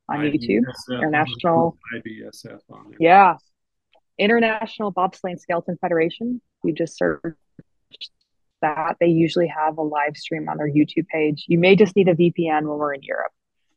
on 0.08 0.18
IBSF 0.18 0.34
YouTube, 0.34 0.62
International 0.90 1.76
IBSF 1.94 2.60
on 2.70 2.86
there. 2.90 2.96
Yeah. 3.00 3.36
International 4.18 4.92
Bobsleigh 4.92 5.38
Skeleton 5.38 5.76
Federation. 5.80 6.40
You 6.64 6.72
just 6.72 6.96
search 6.96 7.36
that. 8.62 8.96
They 9.00 9.06
usually 9.06 9.48
have 9.48 9.78
a 9.78 9.82
live 9.82 10.16
stream 10.16 10.48
on 10.48 10.58
their 10.58 10.70
YouTube 10.70 11.06
page. 11.08 11.44
You 11.48 11.58
may 11.58 11.76
just 11.76 11.96
need 11.96 12.08
a 12.08 12.14
VPN 12.14 12.62
when 12.62 12.78
we're 12.78 12.94
in 12.94 13.02
Europe 13.02 13.32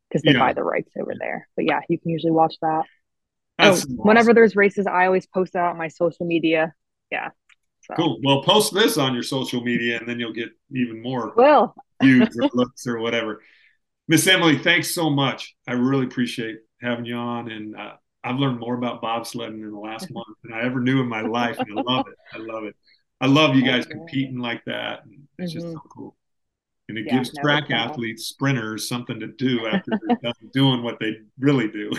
because 0.09 0.23
they 0.23 0.31
yeah. 0.31 0.39
buy 0.39 0.53
the 0.53 0.63
rights 0.63 0.91
over 0.99 1.13
there. 1.19 1.47
But 1.55 1.65
yeah, 1.65 1.81
you 1.89 1.99
can 1.99 2.09
usually 2.09 2.31
watch 2.31 2.55
that. 2.61 2.83
Oh, 3.59 3.71
awesome. 3.71 3.91
Whenever 3.97 4.33
there's 4.33 4.55
races, 4.55 4.87
I 4.87 5.05
always 5.05 5.27
post 5.27 5.53
that 5.53 5.65
on 5.65 5.77
my 5.77 5.89
social 5.89 6.25
media. 6.25 6.73
Yeah. 7.11 7.29
So. 7.81 7.93
Cool. 7.95 8.19
Well, 8.23 8.43
post 8.43 8.73
this 8.73 8.97
on 8.97 9.13
your 9.13 9.23
social 9.23 9.61
media, 9.61 9.97
and 9.97 10.07
then 10.07 10.19
you'll 10.19 10.33
get 10.33 10.49
even 10.71 11.01
more 11.01 11.33
well 11.35 11.75
views 12.01 12.37
or 12.39 12.49
looks 12.53 12.87
or 12.87 12.99
whatever. 12.99 13.41
Miss 14.07 14.25
Emily, 14.27 14.57
thanks 14.57 14.93
so 14.93 15.09
much. 15.09 15.55
I 15.67 15.73
really 15.73 16.05
appreciate 16.05 16.57
having 16.81 17.05
you 17.05 17.15
on, 17.15 17.51
and 17.51 17.75
uh, 17.75 17.93
I've 18.23 18.37
learned 18.37 18.59
more 18.59 18.75
about 18.75 19.01
bobsledding 19.01 19.61
in 19.61 19.71
the 19.71 19.79
last 19.79 20.11
month 20.11 20.37
than 20.43 20.53
I 20.53 20.63
ever 20.63 20.79
knew 20.79 21.01
in 21.01 21.07
my 21.07 21.21
life, 21.21 21.57
and 21.59 21.77
I 21.77 21.81
love 21.81 22.05
it. 22.07 22.15
I 22.33 22.37
love 22.37 22.63
it. 22.63 22.75
I 23.21 23.27
love 23.27 23.55
you 23.55 23.63
guys 23.63 23.85
competing 23.85 24.39
like 24.39 24.63
that. 24.65 25.01
It's 25.37 25.53
mm-hmm. 25.53 25.59
just 25.59 25.73
so 25.73 25.81
cool 25.89 26.15
and 26.89 26.97
it 26.97 27.05
yeah, 27.05 27.17
gives 27.17 27.31
track 27.37 27.71
athletes, 27.71 28.25
sprinters, 28.25 28.89
something 28.89 29.19
to 29.19 29.27
do 29.27 29.67
after 29.71 29.91
they're 30.07 30.17
done 30.21 30.33
doing 30.51 30.83
what 30.83 30.99
they 30.99 31.17
really 31.39 31.69
do. 31.69 31.91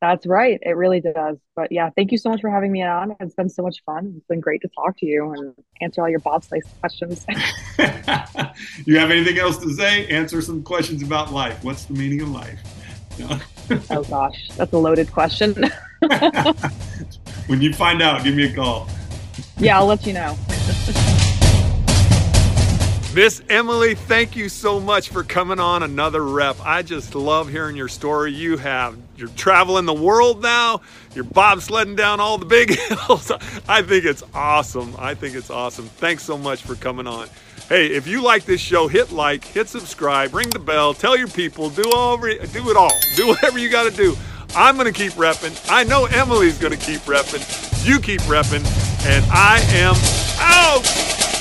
That's 0.00 0.26
right. 0.26 0.60
It 0.62 0.76
really 0.76 1.00
does. 1.00 1.38
But 1.56 1.72
yeah, 1.72 1.90
thank 1.96 2.12
you 2.12 2.18
so 2.18 2.30
much 2.30 2.40
for 2.40 2.50
having 2.50 2.70
me 2.70 2.84
on. 2.84 3.16
It's 3.18 3.34
been 3.34 3.48
so 3.48 3.64
much 3.64 3.82
fun. 3.84 4.14
It's 4.16 4.26
been 4.28 4.38
great 4.38 4.60
to 4.62 4.68
talk 4.68 4.96
to 4.98 5.06
you 5.06 5.32
and 5.32 5.54
answer 5.80 6.02
all 6.02 6.08
your 6.08 6.20
bobsleigh 6.20 6.62
questions. 6.78 7.26
you 8.86 8.96
have 8.96 9.10
anything 9.10 9.38
else 9.38 9.56
to 9.58 9.74
say? 9.74 10.06
Answer 10.06 10.40
some 10.40 10.62
questions 10.62 11.02
about 11.02 11.32
life. 11.32 11.64
What's 11.64 11.86
the 11.86 11.94
meaning 11.94 12.20
of 12.20 12.28
life? 12.28 12.60
No. 13.18 13.40
oh 13.90 14.04
gosh, 14.04 14.50
that's 14.56 14.72
a 14.72 14.78
loaded 14.78 15.10
question. 15.10 15.52
when 17.48 17.60
you 17.60 17.72
find 17.72 18.00
out, 18.00 18.22
give 18.22 18.36
me 18.36 18.44
a 18.44 18.54
call. 18.54 18.88
Yeah, 19.58 19.78
I'll 19.78 19.86
let 19.86 20.06
you 20.06 20.12
know. 20.12 20.36
Miss 23.14 23.42
Emily, 23.48 23.94
thank 23.96 24.36
you 24.36 24.48
so 24.48 24.78
much 24.78 25.08
for 25.08 25.24
coming 25.24 25.58
on 25.58 25.82
another 25.82 26.22
rep. 26.22 26.56
I 26.64 26.82
just 26.82 27.14
love 27.16 27.48
hearing 27.48 27.74
your 27.74 27.88
story. 27.88 28.32
You 28.32 28.58
have 28.58 28.96
you're 29.16 29.28
traveling 29.30 29.86
the 29.86 29.94
world 29.94 30.40
now. 30.42 30.82
You're 31.14 31.24
bobsledding 31.24 31.96
down 31.96 32.20
all 32.20 32.38
the 32.38 32.46
big 32.46 32.78
hills. 32.78 33.32
I 33.66 33.82
think 33.82 34.04
it's 34.04 34.22
awesome. 34.34 34.94
I 34.98 35.14
think 35.14 35.34
it's 35.34 35.50
awesome. 35.50 35.86
Thanks 35.86 36.22
so 36.22 36.38
much 36.38 36.62
for 36.62 36.76
coming 36.76 37.08
on. 37.08 37.28
Hey, 37.68 37.88
if 37.88 38.06
you 38.06 38.22
like 38.22 38.44
this 38.44 38.60
show, 38.60 38.86
hit 38.86 39.10
like, 39.10 39.44
hit 39.44 39.68
subscribe, 39.68 40.32
ring 40.32 40.50
the 40.50 40.58
bell, 40.58 40.94
tell 40.94 41.18
your 41.18 41.28
people, 41.28 41.70
do 41.70 41.90
all 41.92 42.18
do 42.18 42.70
it 42.70 42.76
all. 42.76 42.92
Do 43.16 43.26
whatever 43.26 43.58
you 43.58 43.68
got 43.68 43.90
to 43.90 43.96
do. 43.96 44.16
I'm 44.56 44.76
going 44.76 44.92
to 44.92 44.92
keep 44.92 45.12
repping. 45.12 45.70
I 45.70 45.84
know 45.84 46.06
Emily's 46.06 46.58
going 46.58 46.76
to 46.76 46.78
keep 46.78 47.00
repping. 47.02 47.86
You 47.86 48.00
keep 48.00 48.20
repping, 48.22 48.64
and 49.06 49.24
I 49.30 49.60
am 49.72 49.94
out. 50.40 51.37